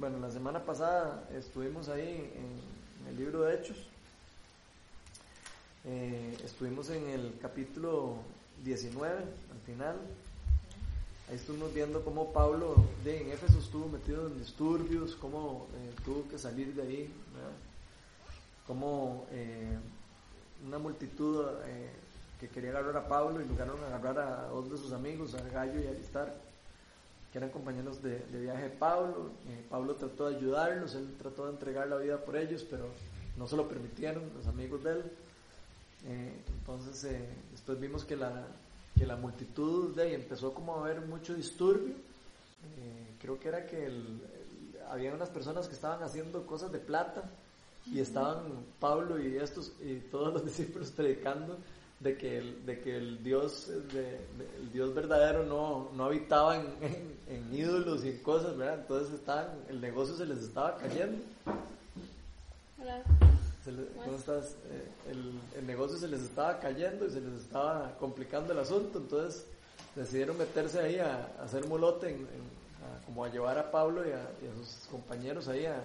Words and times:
bueno, 0.00 0.18
la 0.18 0.30
semana 0.30 0.64
pasada 0.64 1.28
estuvimos 1.36 1.90
ahí 1.90 2.32
en, 2.34 3.08
el 3.10 3.16
libro 3.18 3.42
de 3.42 3.54
Hechos. 3.54 3.76
Eh, 5.84 6.38
estuvimos 6.42 6.88
en 6.88 7.06
el 7.10 7.38
capítulo 7.40 8.14
19, 8.64 9.14
al 9.18 9.60
final. 9.66 9.96
Ahí 11.28 11.36
estuvimos 11.36 11.74
viendo 11.74 12.02
cómo 12.02 12.32
Pablo 12.32 12.76
en 13.04 13.30
Éfeso 13.30 13.58
estuvo 13.58 13.88
metido 13.88 14.26
en 14.28 14.38
disturbios, 14.38 15.16
cómo 15.16 15.66
eh, 15.74 15.92
tuvo 16.02 16.26
que 16.28 16.38
salir 16.38 16.74
de 16.74 16.82
ahí, 16.82 17.12
cómo 18.66 19.26
eh, 19.32 19.78
una 20.66 20.78
multitud 20.78 21.44
que 22.40 22.48
quería 22.48 22.70
agarrar 22.70 22.96
a 22.96 23.08
Pablo 23.08 23.42
y 23.42 23.48
lograron 23.48 23.84
agarrar 23.84 24.18
a 24.18 24.46
dos 24.48 24.70
de 24.70 24.78
sus 24.78 24.92
amigos, 24.92 25.34
a 25.34 25.42
Gallo 25.42 25.78
y 25.78 25.86
a 25.86 25.90
Aristar 25.90 26.49
que 27.30 27.38
eran 27.38 27.50
compañeros 27.50 28.02
de, 28.02 28.18
viaje 28.32 28.64
de 28.64 28.70
Pablo. 28.70 29.30
Eh, 29.48 29.64
Pablo 29.68 29.94
trató 29.94 30.28
de 30.28 30.36
ayudarlos, 30.36 30.94
él 30.94 31.14
trató 31.18 31.46
de 31.46 31.52
entregar 31.52 31.88
la 31.88 31.96
vida 31.96 32.18
por 32.24 32.36
ellos, 32.36 32.64
pero 32.68 32.86
no 33.36 33.46
se 33.46 33.56
lo 33.56 33.68
permitieron 33.68 34.24
los 34.36 34.46
amigos 34.46 34.82
de 34.82 34.92
él. 34.92 35.02
Eh, 36.06 36.32
entonces 36.58 37.04
eh, 37.04 37.28
después 37.52 37.78
vimos 37.78 38.04
que 38.04 38.16
la, 38.16 38.46
que 38.96 39.06
la 39.06 39.16
multitud 39.16 39.94
de 39.94 40.02
ahí 40.02 40.14
empezó 40.14 40.52
como 40.52 40.76
a 40.76 40.80
haber 40.80 41.02
mucho 41.02 41.34
disturbio. 41.34 41.94
creo 43.20 43.38
que 43.38 43.48
era 43.48 43.66
que 43.66 43.88
había 44.88 45.14
unas 45.14 45.28
personas 45.28 45.68
que 45.68 45.74
estaban 45.74 46.02
haciendo 46.02 46.46
cosas 46.46 46.72
de 46.72 46.78
plata 46.78 47.22
y 47.86 48.00
estaban 48.00 48.64
Pablo 48.80 49.20
y 49.20 49.36
estos 49.36 49.72
y 49.80 49.96
todos 50.10 50.32
los 50.32 50.44
discípulos 50.50 50.90
predicando 50.90 51.58
de 52.00 52.16
que 52.16 52.38
el, 52.38 52.66
de 52.66 52.80
que 52.80 52.96
el 52.96 53.22
Dios 53.22 53.68
de, 53.92 54.18
el 54.58 54.72
Dios 54.72 54.94
verdadero 54.94 55.44
no, 55.44 55.90
no 55.94 56.04
habitaba 56.06 56.56
en, 56.56 56.66
en, 57.28 57.54
ídolos 57.54 58.04
y 58.04 58.08
en 58.08 58.18
cosas, 58.18 58.56
¿verdad? 58.56 58.80
Entonces 58.80 59.14
estaban, 59.14 59.48
el 59.68 59.80
negocio 59.80 60.16
se 60.16 60.24
les 60.24 60.38
estaba 60.38 60.76
cayendo. 60.78 61.22
Hola. 62.80 63.02
¿Cómo 64.04 64.16
estás? 64.16 64.56
Eh, 64.70 64.88
el, 65.10 65.38
el, 65.58 65.66
negocio 65.66 65.98
se 65.98 66.08
les 66.08 66.22
estaba 66.22 66.58
cayendo 66.58 67.06
y 67.06 67.10
se 67.10 67.20
les 67.20 67.42
estaba 67.42 67.94
complicando 68.00 68.54
el 68.54 68.58
asunto, 68.58 68.98
entonces 68.98 69.44
decidieron 69.94 70.38
meterse 70.38 70.80
ahí 70.80 70.98
a, 70.98 71.28
hacer 71.44 71.66
molote, 71.66 72.16
como 73.04 73.24
a 73.24 73.28
llevar 73.28 73.58
a 73.58 73.70
Pablo 73.70 74.08
y 74.08 74.12
a, 74.12 74.26
sus 74.56 74.88
compañeros 74.90 75.48
ahí 75.48 75.66
a, 75.66 75.84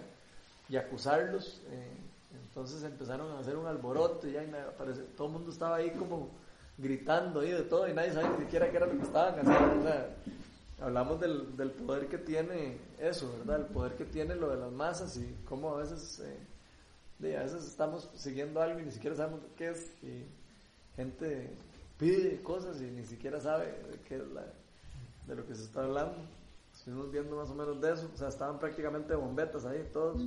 y 0.69 0.77
acusarlos. 0.77 1.61
Eh, 1.69 2.14
entonces 2.55 2.83
empezaron 2.83 3.29
a 3.33 3.39
hacer 3.39 3.57
un 3.57 3.67
alboroto 3.67 4.29
y 4.29 4.31
ya 4.31 4.41
parece, 4.77 5.01
todo 5.17 5.27
el 5.27 5.33
mundo 5.33 5.51
estaba 5.51 5.75
ahí 5.75 5.91
como 5.91 6.29
gritando 6.77 7.43
y 7.43 7.51
de 7.51 7.63
todo 7.63 7.85
y 7.85 7.93
nadie 7.93 8.13
sabía 8.13 8.29
ni 8.29 8.45
siquiera 8.45 8.71
qué 8.71 8.77
era 8.77 8.85
lo 8.85 8.93
que 8.93 9.03
estaban 9.03 9.37
haciendo. 9.37 9.79
O 9.81 9.83
sea, 9.83 10.15
hablamos 10.79 11.19
del, 11.19 11.57
del, 11.57 11.71
poder 11.71 12.07
que 12.07 12.17
tiene 12.17 12.77
eso, 12.97 13.29
¿verdad? 13.39 13.59
El 13.59 13.65
poder 13.65 13.95
que 13.95 14.05
tiene 14.05 14.35
lo 14.35 14.49
de 14.49 14.55
las 14.55 14.71
masas 14.71 15.17
y 15.17 15.35
cómo 15.43 15.75
a 15.75 15.79
veces, 15.79 16.21
eh, 16.21 17.35
a 17.35 17.43
veces 17.43 17.65
estamos 17.65 18.09
siguiendo 18.15 18.61
algo 18.61 18.79
y 18.79 18.83
ni 18.83 18.91
siquiera 18.91 19.17
sabemos 19.17 19.41
qué 19.57 19.71
es 19.71 19.91
y 20.01 20.23
gente 20.95 21.49
pide 21.99 22.41
cosas 22.41 22.79
y 22.79 22.85
ni 22.85 23.03
siquiera 23.03 23.41
sabe 23.41 23.65
de 23.65 23.99
qué 24.07 24.15
es 24.15 24.27
la, 24.29 24.45
de 25.27 25.35
lo 25.35 25.45
que 25.45 25.55
se 25.55 25.63
está 25.63 25.83
hablando. 25.83 26.15
Estuvimos 26.73 27.11
viendo 27.11 27.35
más 27.35 27.49
o 27.49 27.53
menos 27.53 27.81
de 27.81 27.91
eso, 27.91 28.09
o 28.13 28.17
sea, 28.17 28.29
estaban 28.29 28.59
prácticamente 28.59 29.13
bombetas 29.13 29.65
ahí 29.65 29.89
todos. 29.91 30.21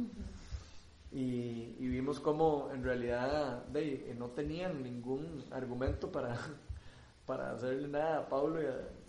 Y, 1.11 1.75
vimos 1.79 2.21
como 2.21 2.71
en 2.73 2.85
realidad 2.85 3.65
de, 3.67 4.15
no 4.19 4.29
tenían 4.31 4.83
ningún 4.83 5.45
argumento 5.51 6.13
para, 6.13 6.37
para 7.27 7.53
hacerle 7.53 7.89
nada 7.89 8.19
a 8.19 8.29
Pablo 8.29 8.61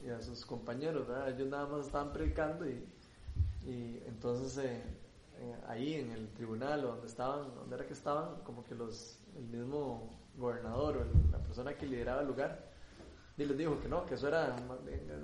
y 0.03 0.09
a, 0.09 0.21
sus 0.21 0.45
compañeros, 0.45 1.07
ellos 1.27 1.47
nada 1.49 1.67
más 1.67 1.87
estaban 1.87 2.13
predicando 2.13 2.67
y, 2.67 2.87
y 3.65 4.01
entonces 4.07 4.57
eh, 4.57 4.81
eh, 5.41 5.55
ahí 5.67 5.95
en 5.95 6.11
el 6.11 6.29
tribunal 6.29 6.81
donde 6.81 7.07
estaban, 7.07 7.53
donde 7.55 7.75
era 7.75 7.85
que 7.85 7.93
estaban, 7.93 8.41
como 8.43 8.65
que 8.65 8.75
los, 8.75 9.19
el 9.37 9.45
mismo 9.45 10.09
gobernador 10.37 10.97
o 10.97 11.31
la 11.31 11.39
persona 11.39 11.77
que 11.77 11.85
lideraba 11.85 12.21
el 12.21 12.27
lugar, 12.27 12.69
y 13.37 13.45
les 13.45 13.57
dijo 13.57 13.79
que 13.79 13.87
no, 13.87 14.05
que 14.05 14.15
eso 14.15 14.27
era, 14.27 14.55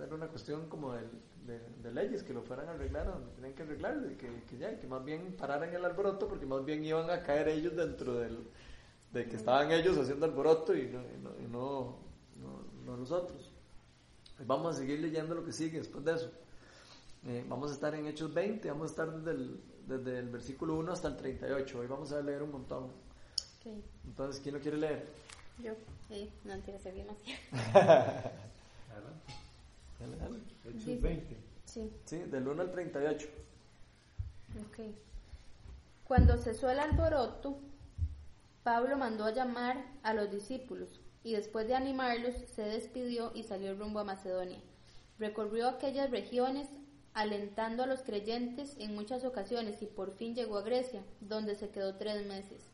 era 0.03 0.15
una 0.15 0.27
cuestión 0.27 0.69
como 0.69 0.93
del, 0.93 1.09
de, 1.45 1.91
leyes 1.91 2.23
que 2.23 2.33
lo 2.33 2.41
fueran 2.41 2.67
a 2.67 2.71
arreglar 2.71 3.05
donde 3.05 3.31
tenían 3.33 3.53
que 3.53 3.63
arreglarlo 3.63 4.11
y 4.11 4.15
que, 4.15 4.43
que, 4.49 4.57
ya, 4.57 4.77
que 4.77 4.87
más 4.87 5.03
bien 5.03 5.35
pararan 5.37 5.73
el 5.73 5.85
alboroto 5.85 6.27
porque 6.27 6.45
más 6.45 6.65
bien 6.65 6.83
iban 6.83 7.09
a 7.09 7.21
caer 7.21 7.47
ellos 7.47 7.75
dentro 7.75 8.15
del, 8.15 8.47
de 9.11 9.27
que 9.27 9.35
estaban 9.35 9.71
ellos 9.71 9.97
haciendo 9.97 10.25
alboroto 10.25 10.75
y 10.75 10.87
no, 10.87 11.01
y 11.39 11.47
no, 11.47 11.97
no, 12.85 12.97
nosotros. 12.97 13.51
Vamos 14.45 14.75
a 14.75 14.79
seguir 14.79 14.99
leyendo 14.99 15.35
lo 15.35 15.45
que 15.45 15.53
sigue 15.53 15.77
después 15.77 16.03
de 16.03 16.15
eso. 16.15 16.31
Eh, 17.25 17.45
vamos 17.47 17.71
a 17.71 17.73
estar 17.73 17.95
en 17.95 18.05
Hechos 18.07 18.33
20, 18.33 18.69
vamos 18.69 18.89
a 18.89 18.91
estar 18.91 19.11
desde 19.17 19.31
el, 19.31 19.61
desde 19.87 20.19
el 20.19 20.29
versículo 20.29 20.75
1 20.75 20.91
hasta 20.91 21.07
el 21.07 21.17
38. 21.17 21.79
Hoy 21.79 21.87
vamos 21.87 22.11
a 22.11 22.21
leer 22.21 22.43
un 22.43 22.51
montón. 22.51 22.91
Entonces, 24.05 24.41
¿quién 24.41 24.53
lo 24.53 24.61
quiere 24.61 24.77
leer? 24.77 25.07
Yo, 25.63 25.73
sí, 26.07 26.31
no 26.43 26.53
quiero 26.59 26.79
ser 29.97 30.07
bien 30.07 30.43
Hechos 30.65 31.01
20. 31.01 31.37
Sí. 31.65 31.91
Sí, 32.05 32.17
del 32.17 32.47
1 32.47 32.61
al 32.61 32.71
38. 32.71 33.27
Ok. 34.67 34.79
Cuando 36.05 36.37
cesó 36.37 36.69
el 36.69 36.79
alboroto, 36.79 37.57
Pablo 38.63 38.97
mandó 38.97 39.25
a 39.25 39.33
llamar 39.33 39.83
a 40.03 40.13
los 40.13 40.31
discípulos 40.31 41.01
y 41.23 41.33
después 41.33 41.67
de 41.67 41.75
animarlos 41.75 42.35
se 42.55 42.63
despidió 42.63 43.31
y 43.33 43.43
salió 43.43 43.75
rumbo 43.75 43.99
a 43.99 44.03
Macedonia. 44.03 44.59
Recorrió 45.17 45.67
aquellas 45.67 46.11
regiones 46.11 46.67
alentando 47.13 47.83
a 47.83 47.87
los 47.87 48.01
creyentes 48.01 48.75
en 48.77 48.93
muchas 48.93 49.23
ocasiones 49.23 49.81
y 49.81 49.85
por 49.85 50.11
fin 50.11 50.35
llegó 50.35 50.57
a 50.57 50.63
Grecia, 50.63 51.03
donde 51.21 51.55
se 51.55 51.69
quedó 51.69 51.95
tres 51.95 52.25
meses. 52.27 52.69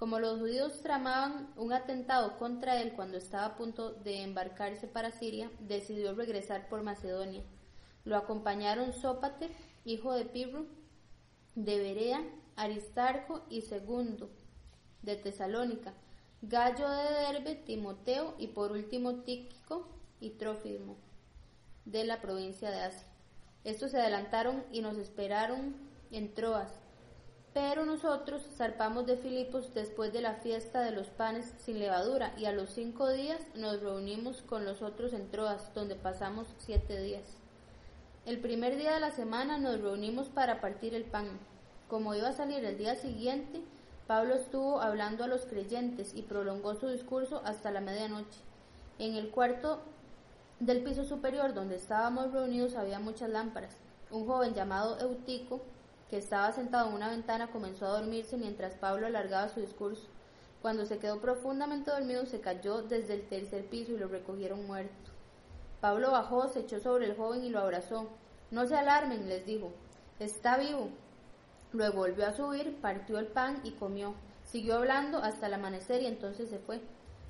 Como 0.00 0.18
los 0.18 0.38
judíos 0.38 0.80
tramaban 0.80 1.52
un 1.56 1.74
atentado 1.74 2.38
contra 2.38 2.80
él 2.80 2.94
cuando 2.94 3.18
estaba 3.18 3.44
a 3.44 3.56
punto 3.56 3.92
de 3.92 4.22
embarcarse 4.22 4.86
para 4.86 5.10
Siria, 5.10 5.50
decidió 5.60 6.14
regresar 6.14 6.70
por 6.70 6.82
Macedonia. 6.82 7.42
Lo 8.06 8.16
acompañaron 8.16 8.94
Sópater, 8.94 9.50
hijo 9.84 10.14
de 10.14 10.24
Pirro, 10.24 10.64
de 11.54 11.78
Berea, 11.78 12.22
Aristarco 12.56 13.42
y 13.50 13.60
Segundo, 13.60 14.30
de 15.02 15.16
Tesalónica, 15.16 15.92
Gallo 16.40 16.88
de 16.88 17.02
Derbe, 17.02 17.54
Timoteo 17.56 18.36
y 18.38 18.46
por 18.46 18.72
último 18.72 19.16
Tíquico 19.16 19.86
y 20.18 20.30
Trófimo, 20.30 20.96
de 21.84 22.04
la 22.04 22.22
provincia 22.22 22.70
de 22.70 22.80
Asia. 22.80 23.06
Estos 23.64 23.90
se 23.90 24.00
adelantaron 24.00 24.64
y 24.72 24.80
nos 24.80 24.96
esperaron 24.96 25.76
en 26.10 26.32
Troas 26.32 26.79
pero 27.62 27.84
nosotros 27.84 28.42
zarpamos 28.56 29.04
de 29.04 29.18
Filipos 29.18 29.74
después 29.74 30.14
de 30.14 30.22
la 30.22 30.32
fiesta 30.36 30.80
de 30.80 30.92
los 30.92 31.08
panes 31.08 31.52
sin 31.58 31.78
levadura 31.78 32.32
y 32.38 32.46
a 32.46 32.52
los 32.52 32.70
cinco 32.70 33.10
días 33.10 33.38
nos 33.54 33.82
reunimos 33.82 34.40
con 34.40 34.64
los 34.64 34.80
otros 34.80 35.12
en 35.12 35.30
Troas, 35.30 35.74
donde 35.74 35.94
pasamos 35.94 36.46
siete 36.56 36.98
días. 37.02 37.36
El 38.24 38.38
primer 38.38 38.78
día 38.78 38.94
de 38.94 39.00
la 39.00 39.10
semana 39.10 39.58
nos 39.58 39.78
reunimos 39.78 40.30
para 40.30 40.62
partir 40.62 40.94
el 40.94 41.04
pan. 41.04 41.38
Como 41.90 42.14
iba 42.14 42.30
a 42.30 42.32
salir 42.32 42.64
el 42.64 42.78
día 42.78 42.94
siguiente, 42.94 43.60
Pablo 44.06 44.36
estuvo 44.36 44.80
hablando 44.80 45.24
a 45.24 45.28
los 45.28 45.44
creyentes 45.44 46.14
y 46.14 46.22
prolongó 46.22 46.76
su 46.76 46.88
discurso 46.88 47.42
hasta 47.44 47.70
la 47.70 47.82
medianoche. 47.82 48.40
En 48.98 49.16
el 49.16 49.28
cuarto 49.28 49.80
del 50.60 50.82
piso 50.82 51.04
superior 51.04 51.52
donde 51.52 51.76
estábamos 51.76 52.32
reunidos 52.32 52.74
había 52.74 53.00
muchas 53.00 53.28
lámparas. 53.28 53.76
Un 54.10 54.26
joven 54.26 54.54
llamado 54.54 54.98
Eutico 54.98 55.60
que 56.10 56.18
estaba 56.18 56.50
sentado 56.50 56.88
en 56.88 56.94
una 56.94 57.08
ventana, 57.08 57.52
comenzó 57.52 57.86
a 57.86 58.00
dormirse 58.00 58.36
mientras 58.36 58.74
Pablo 58.74 59.06
alargaba 59.06 59.48
su 59.48 59.60
discurso. 59.60 60.08
Cuando 60.60 60.84
se 60.84 60.98
quedó 60.98 61.20
profundamente 61.20 61.92
dormido, 61.92 62.26
se 62.26 62.40
cayó 62.40 62.82
desde 62.82 63.14
el 63.14 63.28
tercer 63.28 63.64
piso 63.66 63.92
y 63.92 63.96
lo 63.96 64.08
recogieron 64.08 64.66
muerto. 64.66 65.12
Pablo 65.80 66.10
bajó, 66.10 66.48
se 66.48 66.60
echó 66.60 66.80
sobre 66.80 67.06
el 67.06 67.16
joven 67.16 67.44
y 67.44 67.48
lo 67.48 67.60
abrazó. 67.60 68.08
No 68.50 68.66
se 68.66 68.76
alarmen, 68.76 69.28
les 69.28 69.46
dijo. 69.46 69.72
Está 70.18 70.58
vivo. 70.58 70.90
Luego 71.72 71.98
volvió 71.98 72.26
a 72.26 72.32
subir, 72.32 72.76
partió 72.82 73.18
el 73.18 73.28
pan 73.28 73.60
y 73.62 73.70
comió. 73.70 74.14
Siguió 74.44 74.76
hablando 74.76 75.18
hasta 75.18 75.46
el 75.46 75.54
amanecer 75.54 76.02
y 76.02 76.06
entonces 76.06 76.50
se 76.50 76.58
fue. 76.58 76.80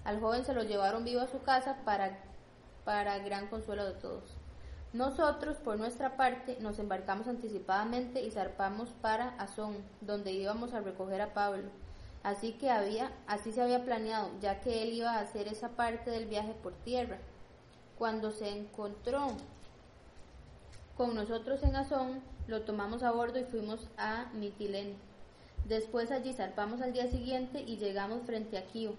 Al 0.04 0.20
joven 0.20 0.44
se 0.44 0.54
lo 0.54 0.62
llevaron 0.62 1.04
vivo 1.04 1.20
a 1.20 1.28
su 1.28 1.42
casa 1.42 1.76
para, 1.84 2.18
para 2.84 3.18
gran 3.18 3.48
consuelo 3.48 3.84
de 3.84 3.92
todos. 3.92 4.39
Nosotros, 4.92 5.56
por 5.58 5.78
nuestra 5.78 6.16
parte, 6.16 6.56
nos 6.60 6.80
embarcamos 6.80 7.28
anticipadamente 7.28 8.22
y 8.22 8.30
zarpamos 8.32 8.88
para 9.00 9.28
Azón, 9.38 9.76
donde 10.00 10.32
íbamos 10.32 10.74
a 10.74 10.80
recoger 10.80 11.20
a 11.20 11.32
Pablo. 11.32 11.70
Así 12.24 12.52
que 12.54 12.70
había, 12.70 13.12
así 13.28 13.52
se 13.52 13.62
había 13.62 13.84
planeado, 13.84 14.30
ya 14.40 14.60
que 14.60 14.82
él 14.82 14.92
iba 14.92 15.12
a 15.12 15.20
hacer 15.20 15.46
esa 15.46 15.70
parte 15.70 16.10
del 16.10 16.26
viaje 16.26 16.54
por 16.60 16.74
tierra. 16.74 17.18
Cuando 17.98 18.32
se 18.32 18.48
encontró 18.48 19.28
con 20.96 21.14
nosotros 21.14 21.62
en 21.62 21.76
Azón, 21.76 22.20
lo 22.48 22.62
tomamos 22.62 23.04
a 23.04 23.12
bordo 23.12 23.38
y 23.38 23.44
fuimos 23.44 23.88
a 23.96 24.26
Mitilene. 24.34 24.96
Después 25.66 26.10
allí 26.10 26.32
zarpamos 26.32 26.80
al 26.80 26.92
día 26.92 27.06
siguiente 27.06 27.62
y 27.62 27.76
llegamos 27.76 28.22
frente 28.26 28.58
a 28.58 28.66
Kio. 28.66 28.96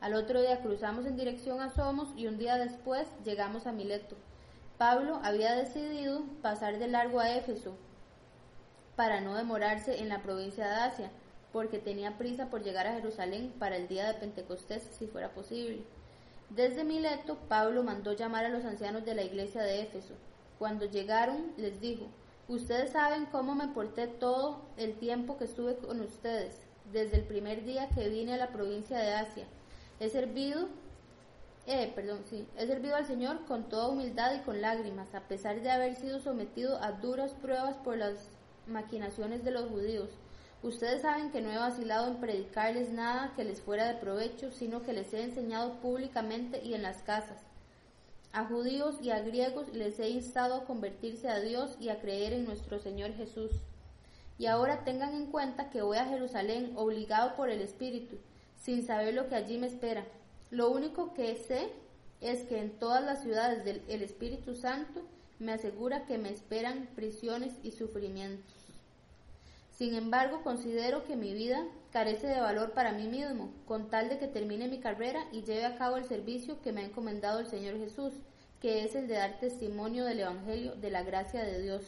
Al 0.00 0.14
otro 0.14 0.40
día 0.40 0.62
cruzamos 0.62 1.04
en 1.04 1.16
dirección 1.16 1.60
a 1.60 1.68
Somos 1.68 2.08
y 2.16 2.28
un 2.28 2.38
día 2.38 2.56
después 2.56 3.06
llegamos 3.24 3.66
a 3.66 3.72
Mileto. 3.72 4.16
Pablo 4.78 5.20
había 5.22 5.54
decidido 5.54 6.22
pasar 6.42 6.78
de 6.78 6.88
largo 6.88 7.20
a 7.20 7.36
Éfeso, 7.36 7.76
para 8.96 9.20
no 9.20 9.34
demorarse 9.34 10.00
en 10.00 10.08
la 10.08 10.22
provincia 10.22 10.66
de 10.66 10.74
Asia, 10.74 11.10
porque 11.52 11.78
tenía 11.78 12.18
prisa 12.18 12.50
por 12.50 12.62
llegar 12.62 12.86
a 12.86 12.94
Jerusalén 12.94 13.52
para 13.58 13.76
el 13.76 13.88
día 13.88 14.06
de 14.06 14.14
Pentecostés, 14.14 14.82
si 14.98 15.06
fuera 15.06 15.30
posible. 15.30 15.84
Desde 16.50 16.84
Mileto, 16.84 17.36
Pablo 17.48 17.82
mandó 17.82 18.12
llamar 18.12 18.44
a 18.44 18.48
los 18.48 18.64
ancianos 18.64 19.04
de 19.04 19.14
la 19.14 19.22
iglesia 19.22 19.62
de 19.62 19.82
Éfeso. 19.82 20.14
Cuando 20.58 20.86
llegaron, 20.86 21.52
les 21.56 21.80
dijo, 21.80 22.06
Ustedes 22.46 22.90
saben 22.90 23.24
cómo 23.26 23.54
me 23.54 23.68
porté 23.68 24.06
todo 24.06 24.60
el 24.76 24.94
tiempo 24.98 25.38
que 25.38 25.44
estuve 25.44 25.76
con 25.76 26.00
ustedes, 26.02 26.60
desde 26.92 27.16
el 27.16 27.22
primer 27.22 27.64
día 27.64 27.88
que 27.88 28.10
vine 28.10 28.34
a 28.34 28.38
la 28.38 28.48
provincia 28.48 28.98
de 28.98 29.14
Asia. 29.14 29.46
He 29.98 30.10
servido, 30.10 30.68
eh, 31.66 31.92
perdón, 31.94 32.24
sí, 32.28 32.46
he 32.56 32.66
servido 32.66 32.96
al 32.96 33.06
Señor 33.06 33.46
con 33.46 33.68
toda 33.68 33.88
humildad 33.88 34.34
y 34.34 34.40
con 34.40 34.60
lágrimas, 34.60 35.14
a 35.14 35.22
pesar 35.22 35.62
de 35.62 35.70
haber 35.70 35.96
sido 35.96 36.20
sometido 36.20 36.82
a 36.82 36.92
duras 36.92 37.32
pruebas 37.32 37.76
por 37.76 37.96
las 37.96 38.28
maquinaciones 38.66 39.44
de 39.44 39.50
los 39.50 39.70
judíos. 39.70 40.10
Ustedes 40.62 41.02
saben 41.02 41.30
que 41.30 41.42
no 41.42 41.52
he 41.52 41.58
vacilado 41.58 42.08
en 42.08 42.20
predicarles 42.20 42.90
nada 42.90 43.32
que 43.36 43.44
les 43.44 43.60
fuera 43.60 43.86
de 43.86 44.00
provecho, 44.00 44.50
sino 44.50 44.82
que 44.82 44.94
les 44.94 45.12
he 45.12 45.22
enseñado 45.22 45.74
públicamente 45.80 46.62
y 46.64 46.74
en 46.74 46.82
las 46.82 47.02
casas. 47.02 47.42
A 48.32 48.46
judíos 48.46 48.96
y 49.02 49.10
a 49.10 49.20
griegos 49.20 49.72
les 49.72 50.00
he 50.00 50.08
instado 50.08 50.56
a 50.56 50.64
convertirse 50.64 51.28
a 51.28 51.40
Dios 51.40 51.76
y 51.80 51.90
a 51.90 52.00
creer 52.00 52.32
en 52.32 52.46
nuestro 52.46 52.78
Señor 52.78 53.12
Jesús. 53.12 53.52
Y 54.38 54.46
ahora 54.46 54.84
tengan 54.84 55.14
en 55.14 55.26
cuenta 55.26 55.70
que 55.70 55.82
voy 55.82 55.98
a 55.98 56.06
Jerusalén 56.06 56.72
obligado 56.76 57.36
por 57.36 57.48
el 57.48 57.60
Espíritu, 57.60 58.16
sin 58.58 58.84
saber 58.84 59.14
lo 59.14 59.28
que 59.28 59.36
allí 59.36 59.58
me 59.58 59.68
espera. 59.68 60.04
Lo 60.54 60.70
único 60.70 61.14
que 61.14 61.34
sé 61.34 61.68
es 62.20 62.44
que 62.44 62.60
en 62.60 62.78
todas 62.78 63.04
las 63.04 63.24
ciudades 63.24 63.64
del 63.64 64.02
Espíritu 64.02 64.54
Santo 64.54 65.02
me 65.40 65.52
asegura 65.52 66.06
que 66.06 66.16
me 66.16 66.30
esperan 66.30 66.88
prisiones 66.94 67.52
y 67.64 67.72
sufrimientos. 67.72 68.54
Sin 69.72 69.96
embargo, 69.96 70.44
considero 70.44 71.04
que 71.06 71.16
mi 71.16 71.34
vida 71.34 71.66
carece 71.92 72.28
de 72.28 72.40
valor 72.40 72.70
para 72.70 72.92
mí 72.92 73.08
mismo, 73.08 73.50
con 73.66 73.90
tal 73.90 74.08
de 74.08 74.18
que 74.18 74.28
termine 74.28 74.68
mi 74.68 74.78
carrera 74.78 75.26
y 75.32 75.42
lleve 75.42 75.64
a 75.64 75.76
cabo 75.76 75.96
el 75.96 76.04
servicio 76.04 76.62
que 76.62 76.70
me 76.70 76.82
ha 76.82 76.86
encomendado 76.86 77.40
el 77.40 77.48
Señor 77.48 77.76
Jesús, 77.78 78.12
que 78.62 78.84
es 78.84 78.94
el 78.94 79.08
de 79.08 79.14
dar 79.14 79.40
testimonio 79.40 80.04
del 80.04 80.20
Evangelio 80.20 80.76
de 80.76 80.90
la 80.92 81.02
gracia 81.02 81.42
de 81.42 81.60
Dios. 81.60 81.82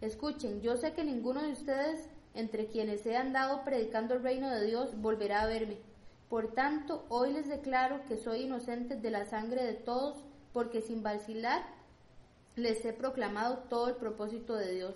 Escuchen, 0.00 0.62
yo 0.62 0.76
sé 0.76 0.94
que 0.94 1.04
ninguno 1.04 1.42
de 1.42 1.52
ustedes, 1.52 2.08
entre 2.34 2.66
quienes 2.66 3.06
he 3.06 3.16
andado 3.16 3.62
predicando 3.64 4.14
el 4.14 4.24
reino 4.24 4.50
de 4.50 4.66
Dios, 4.66 5.00
volverá 5.00 5.42
a 5.42 5.46
verme. 5.46 5.76
Por 6.28 6.52
tanto, 6.54 7.06
hoy 7.08 7.32
les 7.32 7.48
declaro 7.48 8.04
que 8.06 8.18
soy 8.18 8.42
inocente 8.42 8.96
de 8.96 9.10
la 9.10 9.24
sangre 9.24 9.64
de 9.64 9.72
todos, 9.72 10.18
porque 10.52 10.82
sin 10.82 11.02
vacilar 11.02 11.62
les 12.54 12.84
he 12.84 12.92
proclamado 12.92 13.58
todo 13.70 13.88
el 13.88 13.96
propósito 13.96 14.54
de 14.54 14.72
Dios. 14.72 14.94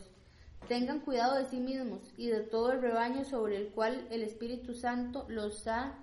Tengan 0.69 1.01
cuidado 1.01 1.37
de 1.37 1.47
sí 1.47 1.59
mismos 1.59 2.01
y 2.17 2.29
de 2.29 2.41
todo 2.41 2.73
el 2.73 2.83
rebaño 2.83 3.25
sobre 3.25 3.57
el 3.57 3.69
cual 3.69 4.07
el 4.11 4.23
Espíritu 4.23 4.75
Santo 4.75 5.25
los 5.29 5.67
ha 5.67 5.95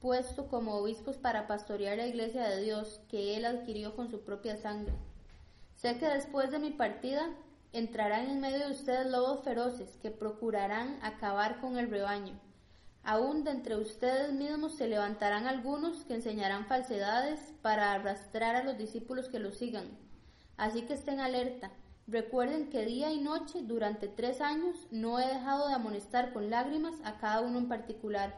puesto 0.00 0.48
como 0.48 0.74
obispos 0.74 1.16
para 1.16 1.46
pastorear 1.46 1.96
la 1.96 2.06
iglesia 2.06 2.48
de 2.48 2.62
Dios 2.62 3.00
que 3.08 3.36
Él 3.36 3.46
adquirió 3.46 3.94
con 3.96 4.10
su 4.10 4.20
propia 4.22 4.56
sangre. 4.56 4.94
Sé 5.74 5.98
que 5.98 6.06
después 6.06 6.50
de 6.50 6.58
mi 6.58 6.70
partida 6.70 7.30
entrarán 7.72 8.28
en 8.28 8.40
medio 8.40 8.66
de 8.66 8.72
ustedes 8.72 9.06
lobos 9.06 9.42
feroces 9.42 9.96
que 10.02 10.10
procurarán 10.10 10.98
acabar 11.02 11.60
con 11.60 11.78
el 11.78 11.88
rebaño. 11.88 12.38
Aún 13.04 13.44
de 13.44 13.50
entre 13.50 13.76
ustedes 13.76 14.32
mismos 14.32 14.76
se 14.76 14.88
levantarán 14.88 15.46
algunos 15.46 16.04
que 16.04 16.14
enseñarán 16.14 16.66
falsedades 16.66 17.40
para 17.62 17.92
arrastrar 17.92 18.56
a 18.56 18.62
los 18.62 18.78
discípulos 18.78 19.28
que 19.28 19.40
los 19.40 19.56
sigan. 19.58 19.86
Así 20.56 20.82
que 20.82 20.94
estén 20.94 21.20
alerta 21.20 21.72
Recuerden 22.08 22.68
que 22.68 22.84
día 22.84 23.12
y 23.12 23.20
noche 23.20 23.60
durante 23.62 24.08
tres 24.08 24.40
años 24.40 24.88
no 24.90 25.20
he 25.20 25.26
dejado 25.26 25.68
de 25.68 25.74
amonestar 25.74 26.32
con 26.32 26.50
lágrimas 26.50 26.96
a 27.04 27.18
cada 27.18 27.40
uno 27.42 27.58
en 27.58 27.68
particular. 27.68 28.34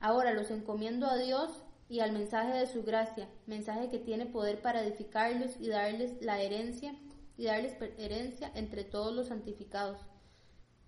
Ahora 0.00 0.34
los 0.34 0.50
encomiendo 0.50 1.06
a 1.06 1.16
Dios 1.16 1.62
y 1.88 2.00
al 2.00 2.12
mensaje 2.12 2.52
de 2.52 2.66
su 2.66 2.82
gracia, 2.82 3.26
mensaje 3.46 3.88
que 3.88 3.98
tiene 3.98 4.26
poder 4.26 4.60
para 4.60 4.82
edificarlos 4.82 5.56
y 5.58 5.68
darles 5.68 6.20
la 6.20 6.40
herencia 6.40 6.94
y 7.38 7.46
darles 7.46 7.74
herencia 7.96 8.52
entre 8.54 8.84
todos 8.84 9.14
los 9.14 9.28
santificados. 9.28 9.98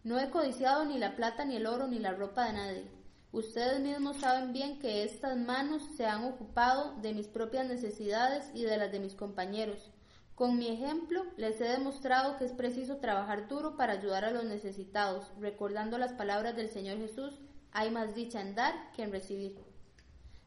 No 0.05 0.21
he 0.21 0.31
codiciado 0.31 0.85
ni 0.85 0.99
la 0.99 1.17
plata, 1.17 1.47
ni 1.47 1.57
el 1.57 1.67
oro, 1.67 1.89
ni 1.89 1.99
la 1.99 2.13
ropa 2.13 2.45
de 2.47 2.53
nadie. 2.53 3.02
Ustedes 3.33 3.81
mismos 3.81 4.19
saben 4.19 4.53
bien 4.53 4.79
que 4.79 5.05
estas 5.05 5.39
manos 5.39 5.83
se 5.97 6.05
han 6.05 6.25
ocupado 6.25 6.95
de 7.01 7.15
mis 7.15 7.29
propias 7.29 7.67
necesidades 7.67 8.51
y 8.53 8.65
de 8.65 8.77
las 8.77 8.93
de 8.93 9.01
mis 9.01 9.15
compañeros. 9.15 9.91
Con 10.35 10.59
mi 10.59 10.69
ejemplo, 10.69 11.25
les 11.39 11.59
he 11.63 11.65
demostrado 11.65 12.37
que 12.37 12.45
es 12.45 12.53
preciso 12.53 12.99
trabajar 12.99 13.49
duro 13.49 13.79
para 13.79 13.95
ayudar 13.95 14.27
a 14.27 14.31
los 14.31 14.45
necesitados, 14.45 15.33
recordando 15.41 15.97
las 15.97 16.13
palabras 16.13 16.57
del 16.57 16.69
Señor 16.69 16.99
Jesús, 16.99 17.41
hay 17.71 17.91
más 17.91 18.15
dicha 18.15 18.43
en 18.43 18.55
dar 18.55 18.93
que 18.93 19.03
en 19.03 19.13
recibir. 19.13 19.59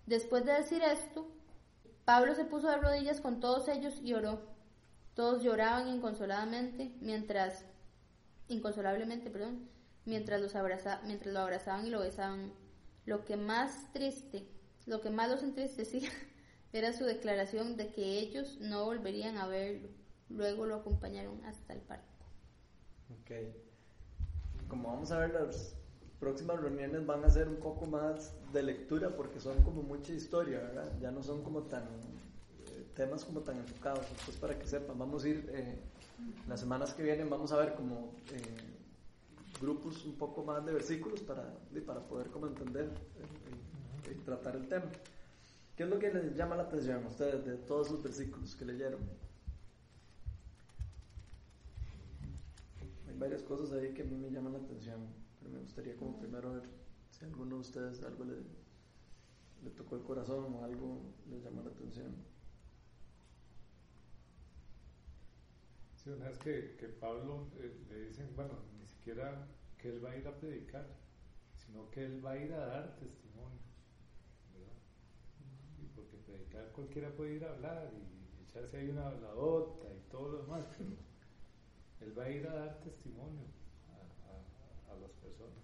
Después 0.06 0.46
de 0.46 0.54
decir 0.54 0.84
esto, 0.84 1.28
Pablo 2.06 2.36
se 2.36 2.46
puso 2.46 2.70
de 2.70 2.78
rodillas 2.78 3.20
con 3.20 3.40
todos 3.40 3.68
ellos 3.68 4.00
y 4.04 4.14
oró. 4.14 4.44
Todos 5.16 5.42
lloraban 5.42 5.88
inconsoladamente 5.88 6.94
mientras, 7.02 7.66
inconsolablemente, 8.48 9.32
perdón, 9.32 9.68
mientras, 10.06 10.40
los 10.40 10.54
mientras 11.04 11.34
lo 11.34 11.40
abrazaban 11.40 11.88
y 11.88 11.90
lo 11.90 12.02
besaban. 12.02 12.65
Lo 13.06 13.25
que 13.25 13.38
más 13.38 13.92
triste, 13.94 14.48
lo 14.86 15.02
que 15.02 15.10
más 15.10 15.30
los 15.30 15.44
entristecía 15.44 16.10
era 16.74 16.94
su 16.94 17.06
declaración 17.06 17.78
de 17.78 17.92
que 17.92 18.19
ellos 18.19 18.57
no 18.60 18.86
volverían 18.86 19.38
a 19.38 19.48
verlo. 19.48 19.90
Luego 20.30 20.66
lo 20.66 20.75
acompañaron 20.75 21.44
hasta 21.46 21.74
el 21.74 21.81
parque. 21.81 22.06
Ok. 23.22 24.68
Como 24.68 24.90
vamos 24.90 25.12
a 25.12 25.19
ver, 25.19 25.34
las 25.34 25.75
próximas 26.19 26.60
reuniones 26.60 27.06
van 27.06 27.24
a 27.24 27.30
ser 27.30 27.48
un 27.48 27.57
poco 27.57 27.86
más 27.86 28.34
de 28.52 28.63
lectura 28.63 29.16
porque 29.16 29.40
son 29.40 29.62
como 29.63 29.84
mucha 29.84 30.12
historia, 30.13 30.60
¿verdad? 30.60 30.92
Ya 31.00 31.12
no 31.12 31.22
son 31.22 31.44
como 31.44 31.63
tan 31.63 31.84
eh, 31.84 32.86
temas 32.96 33.24
como 33.24 33.42
tan 33.42 33.58
enfocados. 33.58 34.06
Entonces, 34.10 34.38
para 34.38 34.58
que 34.58 34.66
sepan, 34.66 34.98
vamos 34.98 35.24
a 35.24 35.30
ir 35.30 35.48
eh, 35.54 35.80
las 36.48 36.60
semanas 36.60 36.94
que 36.94 37.04
vienen, 37.04 37.30
vamos 37.30 37.51
a 37.51 37.58
ver 37.58 37.75
como 37.75 38.12
eh, 38.31 38.75
grupos 39.60 40.06
un 40.06 40.18
poco 40.18 40.44
más 40.44 40.66
de 40.66 40.74
versículos 40.74 41.22
para, 41.22 41.57
para 41.86 42.07
poder 42.07 42.30
como 42.30 42.48
entender 42.48 42.92
y 44.12 44.16
tratar 44.24 44.56
el 44.56 44.68
tema. 44.68 44.86
¿Qué 45.75 45.84
es 45.84 45.90
lo 45.90 46.00
que 46.00 46.13
les 46.13 46.36
llama 46.36 46.56
la 46.56 46.63
atención 46.63 47.04
a 47.04 47.07
ustedes 47.07 47.46
de 47.46 47.56
todos 47.57 47.92
los 47.92 48.02
versículos 48.02 48.56
que 48.56 48.66
leyeron? 48.66 49.02
Hay 53.07 53.18
varias 53.18 53.44
cosas 53.44 53.72
ahí 53.74 53.94
que 53.94 54.04
a 54.04 54.06
mí 54.06 54.16
me 54.16 54.31
llaman 54.31 54.54
la 54.54 54.60
atención, 54.60 55.02
pero 55.40 55.52
me 55.52 55.60
gustaría 55.60 55.96
como 55.98 56.18
primero 56.18 56.53
ver 56.53 56.63
si 57.12 57.25
a 57.25 57.27
alguno 57.27 57.56
de 57.56 57.62
ustedes 57.62 58.03
algo 58.03 58.24
le, 58.24 58.36
le 59.63 59.70
tocó 59.72 59.96
el 59.96 60.03
corazón 60.03 60.53
o 60.53 60.63
algo 60.63 61.13
les 61.30 61.44
llama 61.44 61.62
la 61.63 61.72
atención. 61.72 62.15
Sí, 65.96 66.10
una 66.12 66.30
vez 66.30 66.38
que, 66.38 66.75
que 66.77 66.88
Pablo 66.88 67.48
eh, 67.58 67.74
le 67.89 68.08
dicen, 68.08 68.30
bueno, 68.36 68.53
que 69.06 69.90
él 69.90 70.04
va 70.04 70.12
a 70.12 70.18
ir 70.18 70.28
a 70.28 70.36
predicar, 70.36 70.88
sino 71.56 71.90
que 71.92 72.06
él 72.06 72.26
va 72.26 72.32
a 72.32 72.38
ir 72.38 72.54
a 72.54 72.66
dar 72.66 72.96
testimonio 72.96 73.26
predicar 76.26 76.72
cualquiera 76.72 77.10
puede 77.12 77.36
ir 77.36 77.46
a 77.46 77.52
hablar 77.52 77.92
y 77.94 78.44
echarse 78.44 78.78
ahí 78.78 78.90
una 78.90 79.08
habladota 79.08 79.88
y 79.94 80.10
todo 80.12 80.30
lo 80.30 80.38
demás, 80.44 80.66
pero 80.78 80.92
él 82.02 82.18
va 82.18 82.24
a 82.24 82.30
ir 82.30 82.48
a 82.48 82.54
dar 82.54 82.80
testimonio 82.82 83.46
a, 83.90 84.92
a, 84.92 84.96
las 85.00 85.12
personas. 85.12 85.64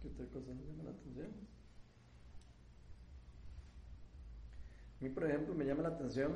¿Qué 0.00 0.08
otra 0.08 0.26
cosa 0.26 0.54
me 0.54 0.64
llama 0.64 0.84
la 0.84 0.90
atención? 0.90 1.30
A 5.00 5.04
mí, 5.04 5.10
por 5.10 5.24
ejemplo, 5.24 5.54
me 5.54 5.64
llama 5.64 5.82
la 5.82 5.88
atención 5.90 6.32